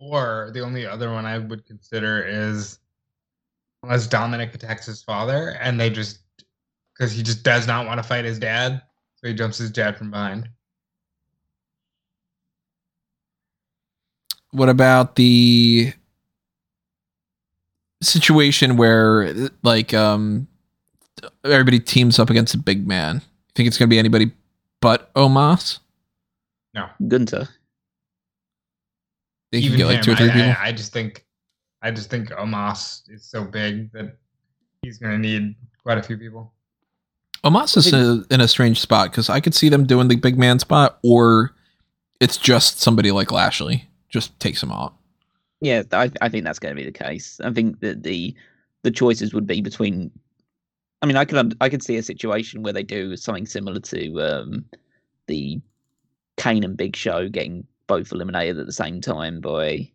[0.00, 2.78] Or the only other one I would consider is
[3.82, 6.20] unless Dominic attacks his father and they just
[6.94, 8.82] because he just does not want to fight his dad,
[9.16, 10.48] so he jumps his dad from behind.
[14.52, 15.92] What about the
[18.00, 20.46] situation where like um
[21.44, 23.16] everybody teams up against a big man?
[23.16, 24.30] You think it's going to be anybody
[24.80, 25.80] but Omos?
[26.74, 27.48] No, Gunther.
[29.50, 30.50] They can get like him, two or three I, people.
[30.50, 31.24] I, I just think,
[31.82, 34.16] I just think Omos is so big that
[34.82, 36.52] he's gonna need quite a few people.
[37.44, 40.16] Omos is in a, in a strange spot because I could see them doing the
[40.16, 41.54] big man spot, or
[42.20, 44.94] it's just somebody like Lashley just takes him out.
[45.60, 47.40] Yeah, I, I think that's going to be the case.
[47.42, 48.34] I think that the
[48.82, 50.10] the choices would be between.
[51.02, 54.20] I mean, I could I could see a situation where they do something similar to
[54.20, 54.64] um,
[55.26, 55.60] the
[56.36, 59.90] Kane and Big Show getting both eliminated at the same time by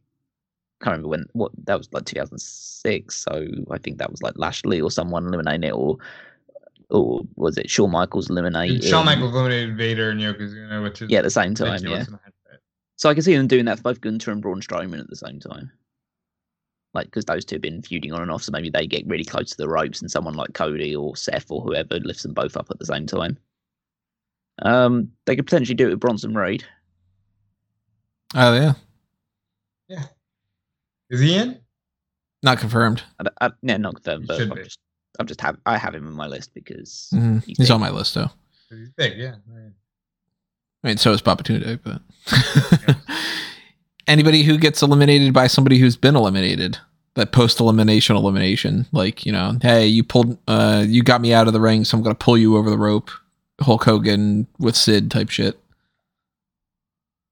[0.84, 3.16] I can't remember when what that was like 2006.
[3.16, 5.98] So I think that was like Lashley or someone eliminating it, or
[6.90, 8.82] or was it Shawn Michaels eliminating?
[8.82, 11.86] Shawn Michaels eliminated Vader and Yokozuna, which is Yeah, at the same time.
[11.86, 12.06] Yeah.
[13.04, 13.10] In hindsight.
[13.10, 15.16] So I can see them doing that for both Gunther and Braun Strowman at the
[15.16, 15.72] same time.
[16.94, 19.26] Like, because those two have been feuding on and off, so maybe they get really
[19.26, 22.56] close to the ropes, and someone like Cody or Seth or whoever lifts them both
[22.56, 23.38] up at the same time.
[24.62, 26.64] Um, they could potentially do it with Bronson Reed.
[28.36, 28.74] Oh yeah,
[29.88, 30.06] yeah.
[31.10, 31.60] Is he in?
[32.44, 33.02] not confirmed.
[33.20, 34.80] I, I, yeah, not confirmed, but I'm just,
[35.20, 37.44] I'm just have I have him on my list because Mhm.
[37.44, 38.30] he's He's on my list though.
[38.70, 39.36] He's big, yeah.
[40.84, 40.90] Right.
[40.90, 42.02] I mean, so is Papa Tunde, but
[44.08, 46.78] anybody who gets eliminated by somebody who's been eliminated,
[47.16, 51.48] that post elimination elimination, like you know, hey, you pulled, uh, you got me out
[51.48, 53.12] of the ring, so I'm gonna pull you over the rope,
[53.62, 55.58] Hulk Hogan with Sid type shit.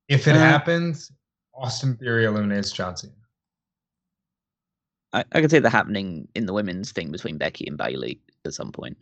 [0.08, 1.12] If it Uh, happens,
[1.54, 3.14] Austin Theory eliminates John Cena.
[5.14, 8.54] I, I could see that happening in the women's thing between Becky and Bayley at
[8.54, 8.98] some point.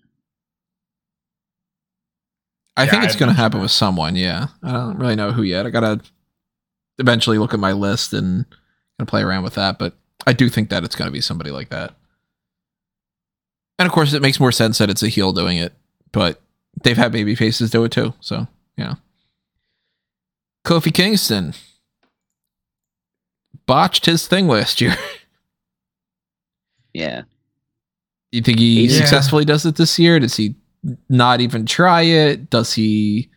[2.80, 4.16] I Yeah, think it's gonna happen with someone.
[4.16, 5.66] Yeah, I don't really know who yet.
[5.66, 6.02] I gotta
[6.98, 8.46] eventually look at my list and
[8.98, 11.70] gonna play around with that, but I do think that it's gonna be somebody like
[11.70, 11.94] that.
[13.78, 15.74] And of course, it makes more sense that it's a heel doing it,
[16.12, 16.42] but
[16.84, 18.14] they've had baby faces do it too.
[18.22, 18.48] So
[18.78, 18.96] yeah.
[20.66, 21.54] Kofi Kingston
[23.66, 24.96] botched his thing last year.
[26.92, 27.22] Yeah,
[28.32, 28.98] Do You think he Yeah.
[28.98, 30.20] successfully does it this year?
[30.20, 30.56] Does he
[31.10, 32.50] not even try it?
[32.50, 33.30] Does he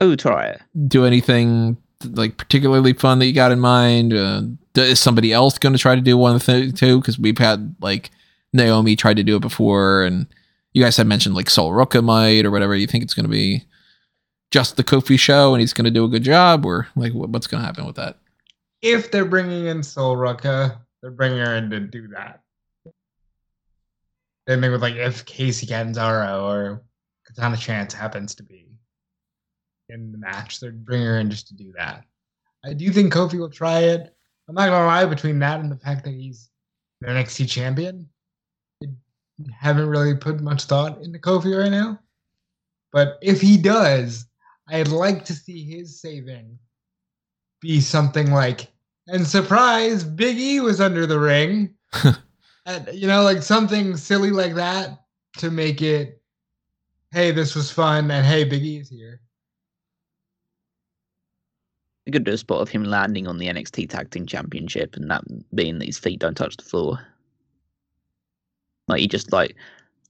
[0.00, 0.60] oh, try it.
[0.88, 4.12] do anything like particularly fun that you got in mind?
[4.12, 4.42] Uh,
[4.74, 7.00] is somebody else going to try to do one of the two?
[7.00, 8.10] Because we've had like
[8.52, 10.26] Naomi tried to do it before, and
[10.72, 12.74] you guys had mentioned like Sol Ruca might or whatever.
[12.74, 13.64] You think it's going to be
[14.50, 17.46] just the Kofi show, and he's going to do a good job, or like what's
[17.46, 18.18] going to happen with that?
[18.82, 22.42] If they're bringing in Sol Ruca, they're bringing her in to do that.
[24.50, 26.82] Same thing with like if Kacy Catanzaro or
[27.24, 28.66] Katana Chance happens to be
[29.88, 32.02] in the match, they're bringing her in just to do that.
[32.64, 34.12] I do think Kofi will try it.
[34.48, 36.50] I'm not gonna lie, between that and the fact that he's
[37.00, 38.08] the NXT champion,
[38.82, 38.88] I
[39.56, 42.00] haven't really put much thought into Kofi right now.
[42.90, 44.26] But if he does,
[44.66, 46.58] I'd like to see his saving
[47.60, 48.66] be something like,
[49.06, 51.76] and surprise, Big E was under the ring.
[52.92, 55.04] you know, like something silly like that
[55.38, 56.20] to make it,
[57.12, 59.20] hey, this was fun, and hey, Big E is here.
[62.06, 65.10] You could do a spot of him landing on the NXT Tag Team Championship and
[65.10, 65.22] that
[65.54, 66.98] being that his feet don't touch the floor.
[68.88, 69.54] Like he just like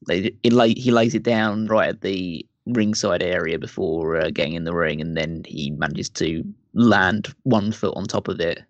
[0.06, 4.74] lay, he lays it down right at the ringside area before uh, getting in the
[4.74, 8.62] ring, and then he manages to land one foot on top of it,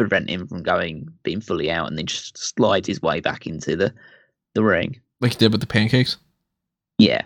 [0.00, 3.76] prevent him from going being fully out, and then just slides his way back into
[3.76, 3.92] the
[4.54, 4.98] the ring.
[5.20, 6.16] Like he did with the pancakes?
[6.98, 7.22] Yeah,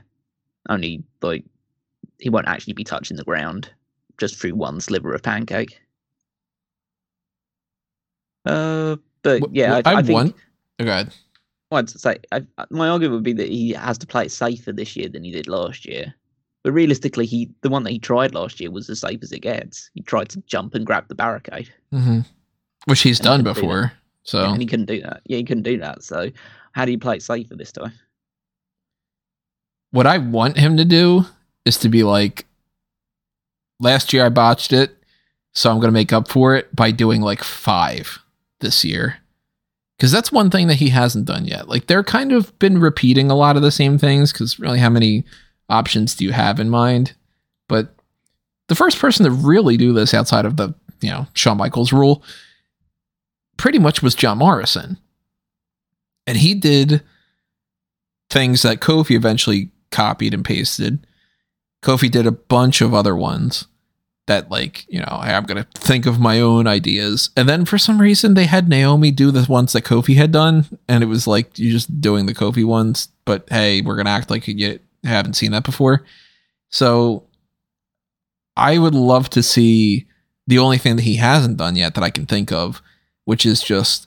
[0.68, 1.44] only like
[2.18, 3.70] he won't actually be touching the ground
[4.18, 5.80] just through one sliver of pancake.
[8.44, 10.36] Uh, but Wh- yeah, I, I, I think want-
[10.80, 11.14] Oh, God.
[11.70, 14.96] I'd say I, my argument would be that he has to play it safer this
[14.96, 16.14] year than he did last year.
[16.62, 19.40] But realistically, he the one that he tried last year was as safe as it
[19.40, 19.90] gets.
[19.94, 22.20] He tried to jump and grab the barricade, hmm
[22.86, 23.92] Which he's And done he couldn't do before.
[24.24, 25.22] So and he couldn't do that.
[25.26, 26.02] Yeah, he couldn't do that.
[26.02, 26.30] So
[26.72, 27.92] how do you play it safer this time?
[29.94, 31.24] what I want him to do
[31.64, 32.46] is to be like,
[33.78, 34.96] last year I botched it,
[35.52, 38.18] so I'm going to make up for it by doing like five
[38.58, 39.18] this year.
[39.96, 41.68] Because that's one thing that he hasn't done yet.
[41.68, 44.32] Like they're kind of been repeating a lot of the same things.
[44.32, 45.22] Because really, how many
[45.68, 47.14] options do you have in mind?
[47.68, 47.94] But
[48.66, 52.24] the first person to really do this outside of the you know Shawn Michaels rule,
[53.56, 54.98] pretty much was John Morrison,
[56.26, 57.02] and he did
[58.30, 61.06] things that Kofi eventually copied and pasted.
[61.82, 63.66] Kofi did a bunch of other ones
[64.26, 67.28] that, like, you know, I'm going to think of my own ideas.
[67.36, 70.66] And then for some reason, they had Naomi do the ones that Kofi had done.
[70.88, 74.12] And it was like, you're just doing the Kofi ones, but hey, we're going to
[74.12, 76.04] act like you haven't seen that before.
[76.70, 77.24] So
[78.56, 80.06] I would love to see
[80.46, 82.80] the only thing that he hasn't done yet that I can think of,
[83.24, 84.06] which is just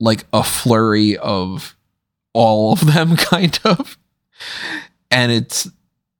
[0.00, 1.76] like a flurry of
[2.32, 3.98] all of them, kind of.
[5.10, 5.68] And it's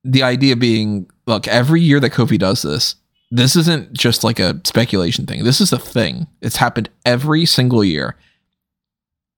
[0.05, 2.97] the idea being look, every year that Kofi does this,
[3.31, 5.45] this isn't just like a speculation thing.
[5.45, 6.27] This is a thing.
[6.41, 8.17] It's happened every single year.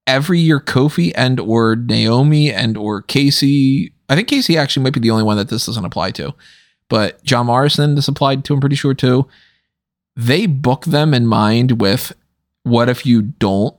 [0.07, 3.93] Every year, Kofi and or Naomi and or Kacy.
[4.09, 6.35] I think Kacy actually might be the only one that this doesn't apply to,
[6.89, 8.55] but John Morrison this applied to.
[8.55, 9.29] I'm pretty sure too.
[10.17, 12.13] They book them in mind with
[12.63, 13.77] what if you don't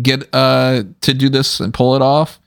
[0.00, 2.38] get uh to do this and pull it off?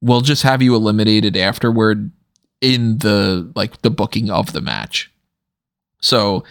[0.00, 2.10] We'll just have you eliminated afterward
[2.60, 5.10] in the like the booking of the match.
[6.00, 6.44] So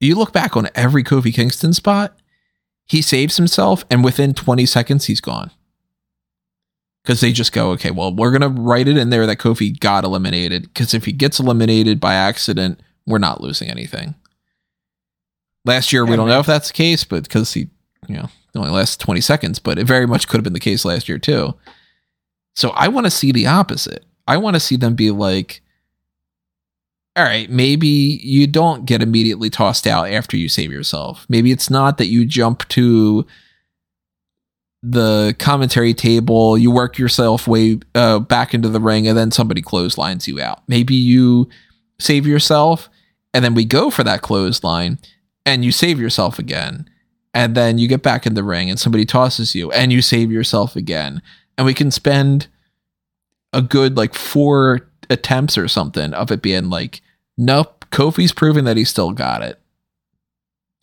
[0.00, 2.16] you look back on every Kofi Kingston spot,
[2.86, 5.50] he saves himself, and within 20 seconds, he's gone.
[7.02, 9.78] Because they just go, okay, well, we're going to write it in there that Kofi
[9.78, 10.62] got eliminated.
[10.62, 14.14] Because if he gets eliminated by accident, we're not losing anything.
[15.64, 17.68] Last year, we don't know if that's the case, but because he,
[18.08, 18.24] you know,
[18.54, 21.08] it only lasts 20 seconds, but it very much could have been the case last
[21.08, 21.54] year, too.
[22.54, 24.04] So I want to see the opposite.
[24.26, 25.62] I want to see them be like,
[27.14, 31.26] all right, maybe you don't get immediately tossed out after you save yourself.
[31.28, 33.26] Maybe it's not that you jump to
[34.82, 39.62] the commentary table, you work yourself way uh, back into the ring, and then somebody
[39.62, 40.62] clotheslines you out.
[40.66, 41.48] Maybe you
[42.00, 42.88] save yourself,
[43.32, 44.98] and then we go for that clothesline,
[45.44, 46.88] and you save yourself again,
[47.34, 50.30] and then you get back in the ring, and somebody tosses you, and you save
[50.30, 51.22] yourself again,
[51.56, 52.48] and we can spend
[53.52, 57.02] a good like four attempts or something of it being like,
[57.36, 59.60] nope, Kofi's proving that he still got it.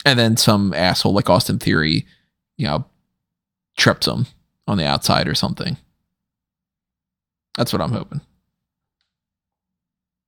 [0.04, 2.06] And then some asshole like Austin Theory,
[2.56, 2.84] you know,
[3.76, 4.26] trips him
[4.66, 5.76] on the outside or something.
[7.56, 8.20] That's what I'm hoping.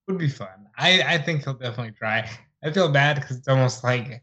[0.09, 0.49] Would be fun.
[0.77, 2.29] I I think he'll definitely try.
[2.64, 4.22] I feel bad because it's almost like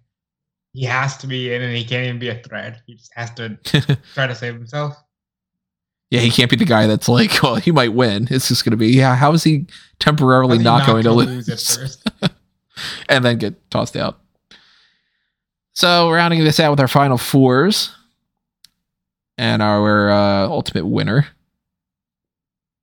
[0.74, 2.82] he has to be in and he can't even be a threat.
[2.86, 3.58] He just has to
[4.14, 4.96] try to save himself.
[6.10, 8.28] yeah, he can't be the guy that's like, well, he might win.
[8.30, 9.68] It's just going to be, yeah, how is he
[10.00, 11.50] temporarily How's he not, going to gonna lose?
[11.50, 12.12] at first?
[13.10, 14.20] and then get tossed out.
[15.74, 17.92] So rounding this out with our final fours
[19.38, 21.28] and our uh, ultimate winner.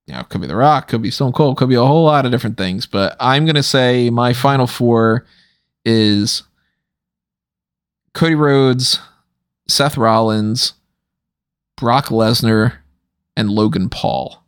[0.07, 2.25] You know, could be The Rock, could be Stone Cold, could be a whole lot
[2.25, 5.25] of different things, but I'm gonna say my final four
[5.87, 6.43] is
[8.13, 8.99] Cody Rhodes,
[9.69, 10.73] Seth Rollins,
[11.77, 12.79] Brock Lesnar,
[13.37, 14.43] and Logan Paul.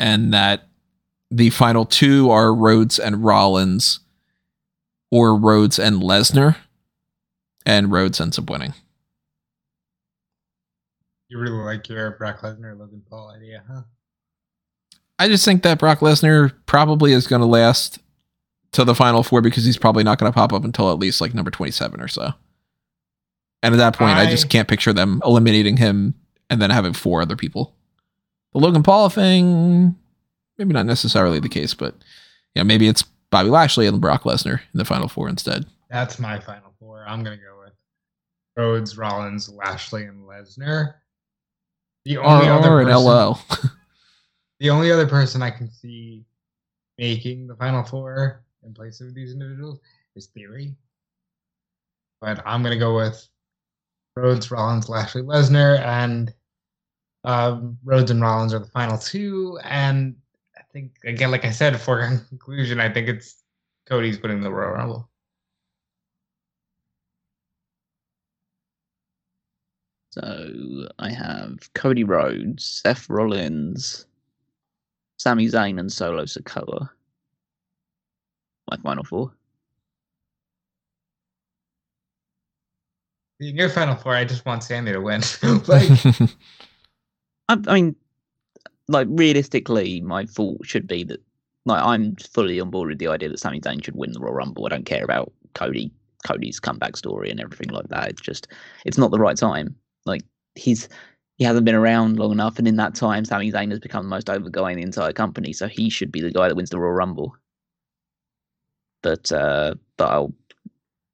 [0.00, 0.66] And that
[1.30, 4.00] the final two are Rhodes and Rollins,
[5.12, 6.56] or Rhodes and Lesnar,
[7.64, 8.74] and Rhodes ends up winning.
[11.28, 13.82] You really like your Brock Lesnar Logan Paul idea, huh?
[15.20, 18.00] I just think that Brock Lesnar probably is going to last
[18.72, 21.20] to the final four because he's probably not going to pop up until at least
[21.20, 22.32] like number 27 or so.
[23.62, 26.14] And at that point, I, I- just can't picture them eliminating him
[26.48, 27.74] and then having four other people.
[28.52, 29.94] The Logan Paul thing,
[30.58, 31.94] maybe not necessarily the case, but
[32.54, 35.66] yeah, maybe it's Bobby Lashley and Brock Lesnar in the final four instead.
[35.88, 37.04] That's my final four.
[37.06, 37.72] I'm gonna go with
[38.56, 40.94] Rhodes, Rollins, Lashley, and Lesnar.
[42.04, 43.38] The Or, only other or an person, LO.
[44.58, 46.24] the only other person I can see
[46.98, 49.80] making the final four in place of these individuals
[50.16, 50.74] is Theory.
[52.20, 53.26] But I'm gonna go with
[54.16, 56.34] Rhodes, Rollins, Lashley, Lesnar, and
[57.24, 59.58] um, Rhodes and Rollins are the final two.
[59.64, 60.16] And
[60.56, 63.42] I think again, like I said, for conclusion, I think it's
[63.86, 65.10] Cody's winning the Royal Rumble.
[70.12, 74.06] So I have Cody Rhodes, Seth Rollins,
[75.18, 76.90] Sami Zayn, and Solo Sikoa.
[78.70, 79.32] My final four.
[83.40, 85.22] In your final four, I just want Sami to win.
[85.66, 85.90] like,
[87.48, 87.96] I, I mean,
[88.88, 91.20] like realistically, my thought should be that
[91.66, 94.34] like I'm fully on board with the idea that Sami Zayn should win the Royal
[94.34, 94.66] Rumble.
[94.66, 95.90] I don't care about Cody,
[96.24, 98.10] Cody's comeback story and everything like that.
[98.10, 98.48] It's just
[98.84, 99.74] it's not the right time.
[100.06, 100.22] Like
[100.54, 100.88] he's
[101.36, 104.10] he hasn't been around long enough, and in that time, Sami Zayn has become the
[104.10, 105.52] most over guy in the entire company.
[105.54, 107.34] So he should be the guy that wins the Royal Rumble.
[109.02, 110.34] But uh, but I'll,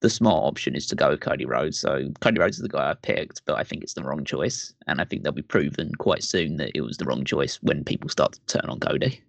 [0.00, 1.78] the smart option is to go with Cody Rhodes.
[1.78, 4.74] So Cody Rhodes is the guy I picked, but I think it's the wrong choice,
[4.86, 7.84] and I think they'll be proven quite soon that it was the wrong choice when
[7.84, 9.22] people start to turn on Cody.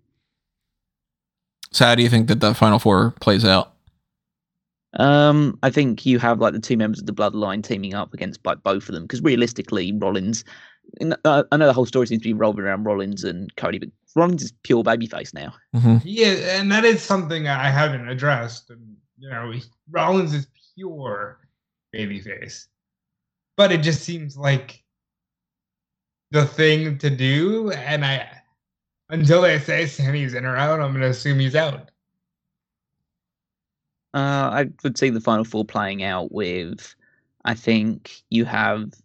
[1.71, 3.73] so how do you think that the final four plays out?
[4.93, 8.45] Um, I think you have like the two members of the Bloodline teaming up against
[8.45, 10.43] like both of them because realistically, Rollins.
[11.23, 13.89] uh, I know the whole story seems to be revolving around Rollins and Cody, but
[14.15, 15.53] Rollins is pure babyface now.
[15.75, 16.01] Mhm.
[16.03, 18.69] yeah, and that is something I haven't addressed.
[18.69, 21.39] And you know, he- Rollins is pure
[21.93, 22.67] babyface,
[23.55, 24.83] but it just seems like
[26.31, 27.71] the thing to do.
[27.71, 28.29] And I,
[29.09, 31.91] until they say Sami's in or out, I'm gonna assume he's out.
[34.13, 36.95] Uh, I would see the final four playing out with,
[37.45, 39.03] I think you have S-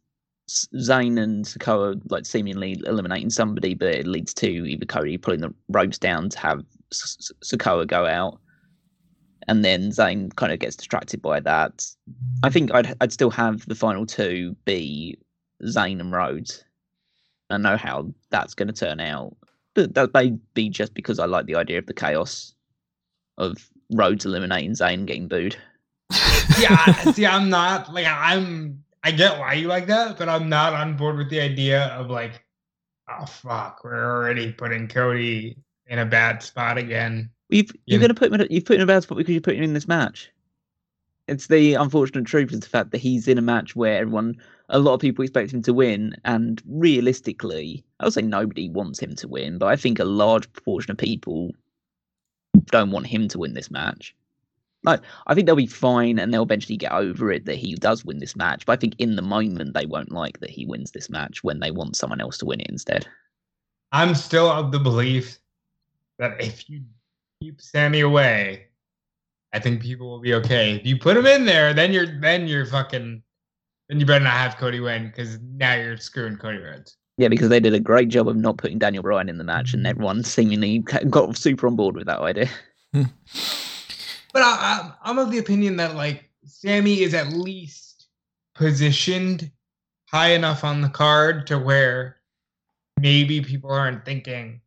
[0.77, 5.55] Zayn and Sikoa like seemingly eliminating somebody, but it leads to either Cody pulling the
[5.69, 8.39] ropes down to have Sikoa go out,
[9.49, 11.87] and then Zayn kind of gets distracted by that.
[12.43, 15.19] I think I'd I'd still have the final two be
[15.65, 16.65] Zayn and Rhodes.
[17.51, 19.37] I know how that's going to turn out.
[19.75, 22.55] But that may be just because I like the idea of the chaos
[23.39, 25.57] of Rhodes eliminating Zayn getting booed.
[26.59, 28.85] yeah, see, I'm not like I'm.
[29.05, 32.11] I get why you like that, but I'm not on board with the idea of
[32.11, 32.45] like,
[33.09, 35.57] oh fuck, we're already putting Cody
[35.87, 37.31] in a bad spot again.
[37.49, 38.35] You've, you're going to put him.
[38.35, 39.89] In a, you've put him in a bad spot because you put him in this
[39.89, 40.31] match.
[41.29, 44.37] It's the unfortunate truth is the fact that he's in a match where everyone,
[44.69, 49.01] a lot of people expect him to win, and realistically, I would say nobody wants
[49.01, 51.53] him to win, but I think a large proportion of people
[52.67, 54.15] don't want him to win this match.
[54.85, 58.05] Like, I think they'll be fine and they'll eventually get over it that he does
[58.05, 58.67] win this match.
[58.67, 61.61] But I think in the moment they won't like that he wins this match when
[61.61, 63.07] they want someone else to win it instead.
[63.93, 65.39] I'm still of the belief
[66.19, 66.83] that if you
[67.41, 68.67] keep Sami away,
[69.53, 70.77] I think people will be okay.
[70.77, 73.23] If you put him in there, then you're then you're fucking
[73.89, 76.97] then you better not have Cody win because now you're screwing Cody Rhodes.
[77.19, 79.75] Yeah, because they did a great job of not putting Daniel Bryan in the match,
[79.75, 80.79] and everyone seemingly
[81.11, 82.49] got super on board with that idea.
[84.33, 88.07] But I, I, I'm of the opinion that like Sami is at least
[88.55, 89.51] positioned
[90.07, 92.17] high enough on the card to where
[93.01, 94.61] maybe people aren't thinking,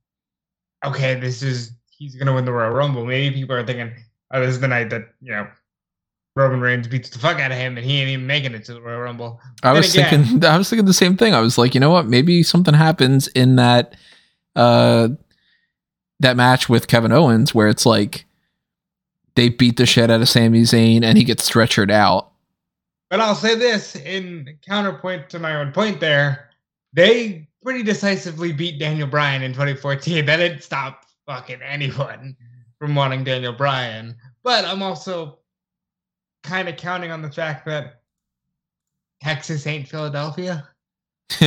[0.83, 3.05] okay, this is he's gonna win the Royal Rumble.
[3.05, 3.91] Maybe people are thinking,
[4.31, 5.47] oh, this is the night that you know
[6.35, 8.73] Roman Reigns beats the fuck out of him and he ain't even making it to
[8.73, 9.39] the Royal Rumble.
[9.63, 11.33] I was again- thinking I was thinking the same thing.
[11.33, 12.07] I was like, you know what?
[12.07, 13.95] Maybe something happens in that
[14.55, 15.09] uh
[16.19, 18.25] that match with Kevin Owens where it's like
[19.36, 22.32] they beat the shit out of Sami Zayn and he gets stretchered out.
[23.10, 26.49] But I'll say this in counterpoint to my own point there,
[26.94, 30.26] they pretty decisively beat Daniel Bryan in 2014.
[30.26, 32.36] That didn't stop fucking anyone
[32.80, 34.16] from wanting Daniel Bryan.
[34.44, 35.40] But I'm also
[36.44, 38.02] kind of counting on the fact that
[39.22, 40.68] Texas ain't Philadelphia.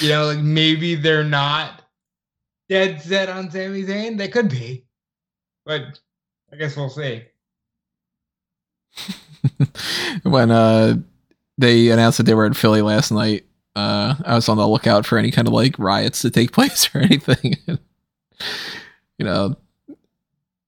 [0.00, 1.82] You know, like maybe they're not
[2.68, 4.18] dead set on Sami Zayn.
[4.18, 4.84] They could be.
[5.64, 6.00] But
[6.54, 7.24] I guess we'll see.
[10.22, 10.94] when uh
[11.58, 13.44] they announced that they were in Philly last night,
[13.74, 16.94] uh I was on the lookout for any kind of like riots to take place
[16.94, 17.56] or anything.
[17.66, 19.56] you know,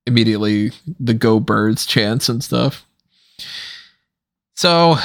[0.08, 2.84] immediately the go birds chants and stuff.
[4.56, 4.96] So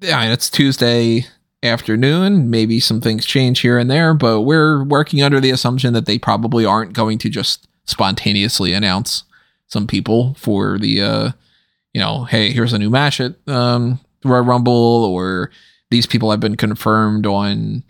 [0.00, 1.26] yeah, it's Tuesday
[1.62, 2.50] afternoon.
[2.50, 6.18] Maybe some things change here and there, but we're working under the assumption that they
[6.18, 9.24] probably aren't going to just spontaneously announce
[9.66, 11.30] some people for the uh
[11.94, 14.72] you know, hey, here's a new match at um, Royal Rumble,
[15.04, 15.50] or
[15.90, 17.84] these people have been confirmed on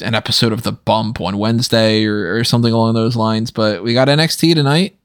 [0.00, 3.50] an episode of The Bump on Wednesday, or, or something along those lines.
[3.50, 4.96] But we got NXT tonight.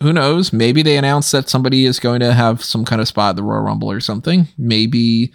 [0.00, 0.52] Who knows?
[0.52, 3.42] Maybe they announced that somebody is going to have some kind of spot at the
[3.42, 4.46] Royal Rumble or something.
[4.56, 5.32] Maybe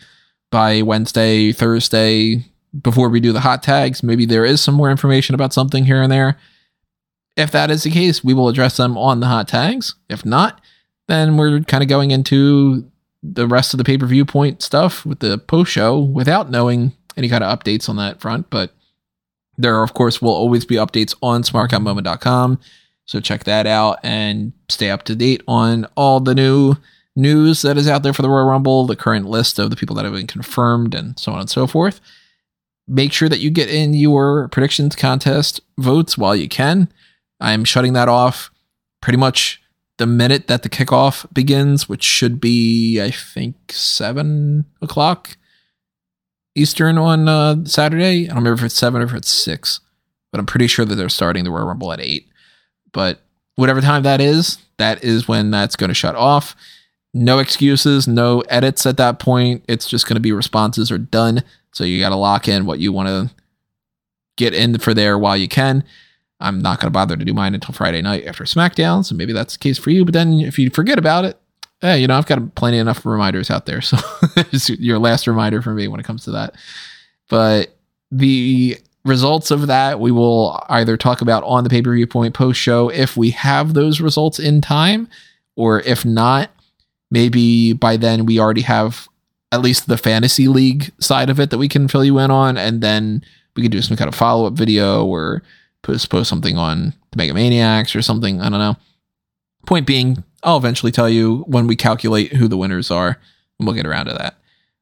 [0.52, 2.46] by Wednesday, Thursday,
[2.80, 6.02] before we do the hot tags, maybe there is some more information about something here
[6.02, 6.38] and there.
[7.36, 9.96] If that is the case, we will address them on the hot tags.
[10.10, 10.62] If not,
[11.08, 12.90] then we're kind of going into
[13.24, 16.92] the rest of the pay per view point stuff with the post show without knowing
[17.18, 18.50] any kind of updates on that front.
[18.50, 18.74] But
[19.58, 22.60] there, of course, will always be updates on smarkoutmoment.com.
[23.06, 26.76] So check that out and stay up to date on all the new
[27.16, 29.96] news that is out there for the Royal Rumble, the current list of the people
[29.96, 32.02] that have been confirmed, and so on and so forth.
[32.88, 36.92] Make sure that you get in your predictions contest votes while you can.
[37.44, 38.50] I'm shutting that off
[39.02, 39.62] pretty much
[39.98, 45.36] the minute that the kickoff begins, which should be, I think, seven o'clock
[46.56, 48.26] Eastern on uh, Saturday.
[48.26, 49.82] I don't remember if it's seven or if it's six,
[50.32, 52.30] but I'm pretty sure that they're starting the Royal Rumble at eight.
[52.94, 53.20] But
[53.56, 56.56] whatever time that is, that is when that's going to shut off.
[57.14, 59.66] No excuses, no edits at that point.
[59.68, 61.44] It's just going to be responses are done.
[61.74, 63.36] So you got to lock in what you want to
[64.38, 65.84] get in for there while you can.
[66.40, 69.06] I'm not going to bother to do mine until Friday night after SmackDown.
[69.06, 70.04] So maybe that's the case for you.
[70.04, 71.40] But then if you forget about it,
[71.82, 73.82] hey, you know, I've got plenty enough reminders out there.
[73.82, 73.98] So
[74.36, 76.56] it's your last reminder for me when it comes to that.
[77.30, 77.76] But
[78.12, 82.34] the results of that we will either talk about on the pay per view point
[82.34, 85.10] post show if we have those results in time,
[85.56, 86.50] or if not,
[87.12, 89.08] maybe by then we already have
[89.52, 92.58] at least the fantasy league side of it that we can fill you in on.
[92.58, 93.24] And then
[93.56, 95.44] we can do some kind of follow up video or
[95.84, 98.42] post post something on the Mega Maniacs or something.
[98.42, 98.76] I don't know.
[99.68, 103.20] Point being, I'll eventually tell you when we calculate who the winners are,
[103.60, 104.38] and we'll get around to that.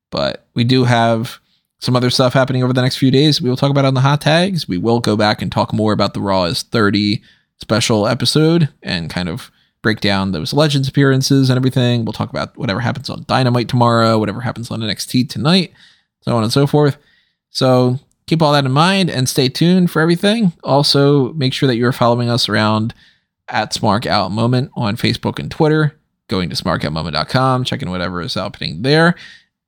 [0.10, 1.40] But we do have
[1.80, 3.42] some other stuff happening over the next few days.
[3.42, 4.68] We will talk about on the hot tags.
[4.68, 7.22] We will go back and talk more about the Raw is 30
[7.60, 9.52] special episode and kind of
[9.82, 12.06] break down those Legends appearances and everything.
[12.06, 15.74] We'll talk about whatever happens on Dynamite tomorrow, whatever happens on NXT tonight,
[16.22, 16.98] so on and so forth.
[17.50, 18.00] So
[18.32, 20.54] keep all that in mind and stay tuned for everything.
[20.64, 22.94] Also, make sure that you're following us around
[23.50, 26.00] at Smark Out Moment on Facebook and Twitter,
[26.30, 29.16] going to smarkoutmoment.com, checking whatever is happening there,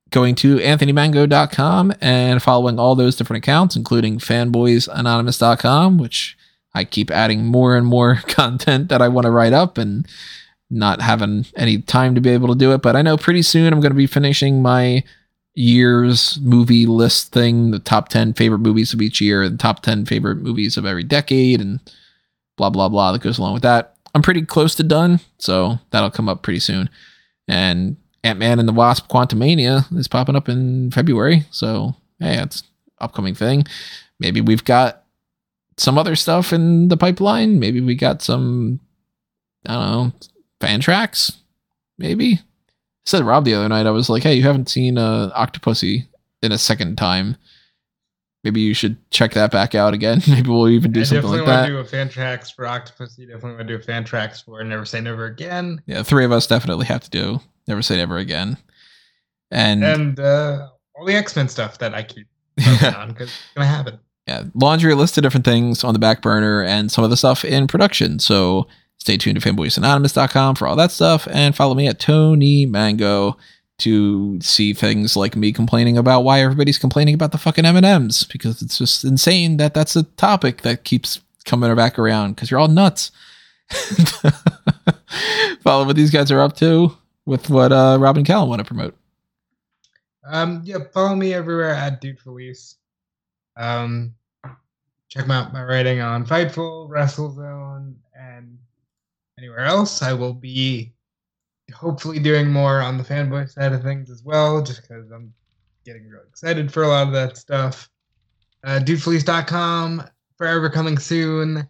[0.08, 6.34] going to anthonymango.com and following all those different accounts, including fanboysanonymous.com, which
[6.72, 10.08] I keep adding more and more content that I want to write up and
[10.70, 12.80] not having any time to be able to do it.
[12.80, 15.04] But I know pretty soon I'm going to be finishing my
[15.54, 20.04] year's movie list thing, the top 10 favorite movies of each year and top 10
[20.04, 21.80] favorite movies of every decade and
[22.56, 23.96] blah, blah, blah that goes along with that.
[24.14, 26.88] I'm pretty close to done, so that'll come up pretty soon.
[27.48, 32.62] And Ant Man and the Wasp Quantumania is popping up in February, so hey, that's
[33.00, 33.64] upcoming thing.
[34.18, 35.04] Maybe we've got
[35.76, 37.58] some other stuff in the pipeline.
[37.58, 38.80] Maybe we got some,
[39.66, 40.12] I don't know,
[40.60, 41.32] fan tracks.
[41.98, 42.40] Maybe.
[43.06, 46.06] Said to Rob the other night, I was like, hey, you haven't seen uh, Octopussy
[46.42, 47.36] in a second time.
[48.44, 50.22] Maybe you should check that back out again.
[50.28, 53.18] Maybe we'll even do I something definitely want to do a fan tracks for Octopus.
[53.18, 55.82] You definitely want to do a fan tracks for Never Say Never Again.
[55.86, 58.56] yeah, three of us definitely have to do Never Say Never Again.
[59.50, 62.26] And, And uh, all the X Men stuff that I keep
[62.96, 63.98] on because it's going to happen.
[64.26, 67.44] yeah, laundry list of different things on the back burner and some of the stuff
[67.44, 68.18] in production.
[68.18, 68.66] So
[69.04, 73.36] stay tuned to fanboysanonymous.com for all that stuff and follow me at Tony Mango
[73.76, 78.62] to see things like me complaining about why everybody's complaining about the fucking M&Ms because
[78.62, 82.66] it's just insane that that's a topic that keeps coming back around because you're all
[82.66, 83.10] nuts.
[85.60, 88.64] follow what these guys are up to with what uh, Rob and Callum want to
[88.64, 88.96] promote.
[90.26, 92.76] Um, yeah, follow me everywhere at Dude Felice.
[93.58, 94.14] Um,
[95.10, 97.96] check out my writing on Fightful, WrestleZone,
[99.38, 100.02] anywhere else.
[100.02, 100.92] I will be
[101.72, 105.32] hopefully doing more on the fanboy side of things as well, just because I'm
[105.84, 107.88] getting really excited for a lot of that stuff.
[108.62, 110.02] Uh, DudeFelice.com,
[110.38, 111.68] forever coming soon.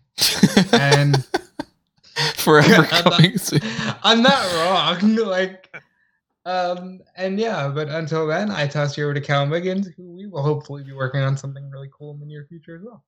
[0.73, 1.25] And
[2.37, 3.61] forever I'm not- coming soon.
[4.03, 4.55] I'm not
[5.03, 5.17] wrong.
[5.35, 5.75] Like,
[6.47, 10.27] um, and yeah, but until then, I toss you over to Cal Wiggins, who we
[10.27, 13.03] will hopefully be working on something really cool in the near future as well.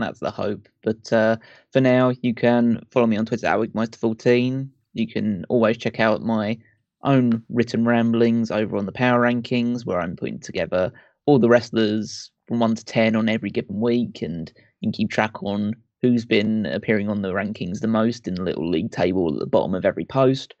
[0.00, 0.68] That's the hope.
[0.82, 1.36] But uh,
[1.72, 4.68] for now, you can follow me on Twitter at Wigmeister14.
[4.94, 6.58] You can always check out my
[7.02, 10.92] own written ramblings over on the Power Rankings, where I'm putting together
[11.26, 15.10] all the wrestlers from 1 to 10 on every given week, and you can keep
[15.10, 19.32] track on who's been appearing on the rankings the most in the little league table
[19.32, 20.54] at the bottom of every post.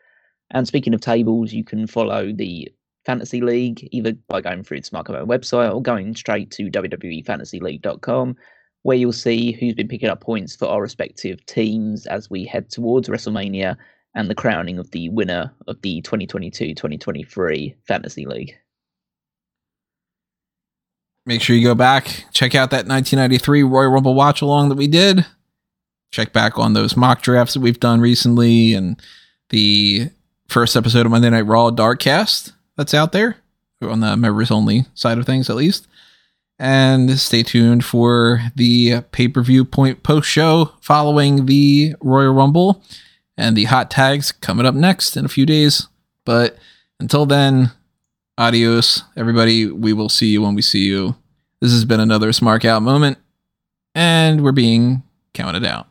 [0.50, 2.68] And speaking of tables, you can follow the
[3.06, 8.36] Fantasy League either by going through Smart Combat website or going straight to wwefantasyleague.com
[8.82, 12.70] where you'll see who's been picking up points for our respective teams as we head
[12.70, 13.76] towards WrestleMania
[14.14, 18.54] and the crowning of the winner of the 2022-2023 Fantasy League.
[21.26, 24.88] make sure you go back, check out that 1993 Royal Rumble watch along that we
[24.88, 25.26] did.
[26.10, 29.00] Check back on those mock drafts that we've done recently and
[29.50, 30.10] the
[30.48, 33.36] first episode of Monday Night Raw Darkcast that's out there
[33.80, 35.86] on the members only side of things, at least.
[36.62, 42.84] And stay tuned for the pay per view point post show following the Royal Rumble
[43.38, 45.88] and the hot tags coming up next in a few days.
[46.26, 46.58] But
[47.00, 47.70] until then,
[48.36, 49.66] adios, everybody.
[49.66, 51.16] We will see you when we see you.
[51.62, 53.16] This has been another Smark Out Moment,
[53.94, 55.89] and we're being counted out.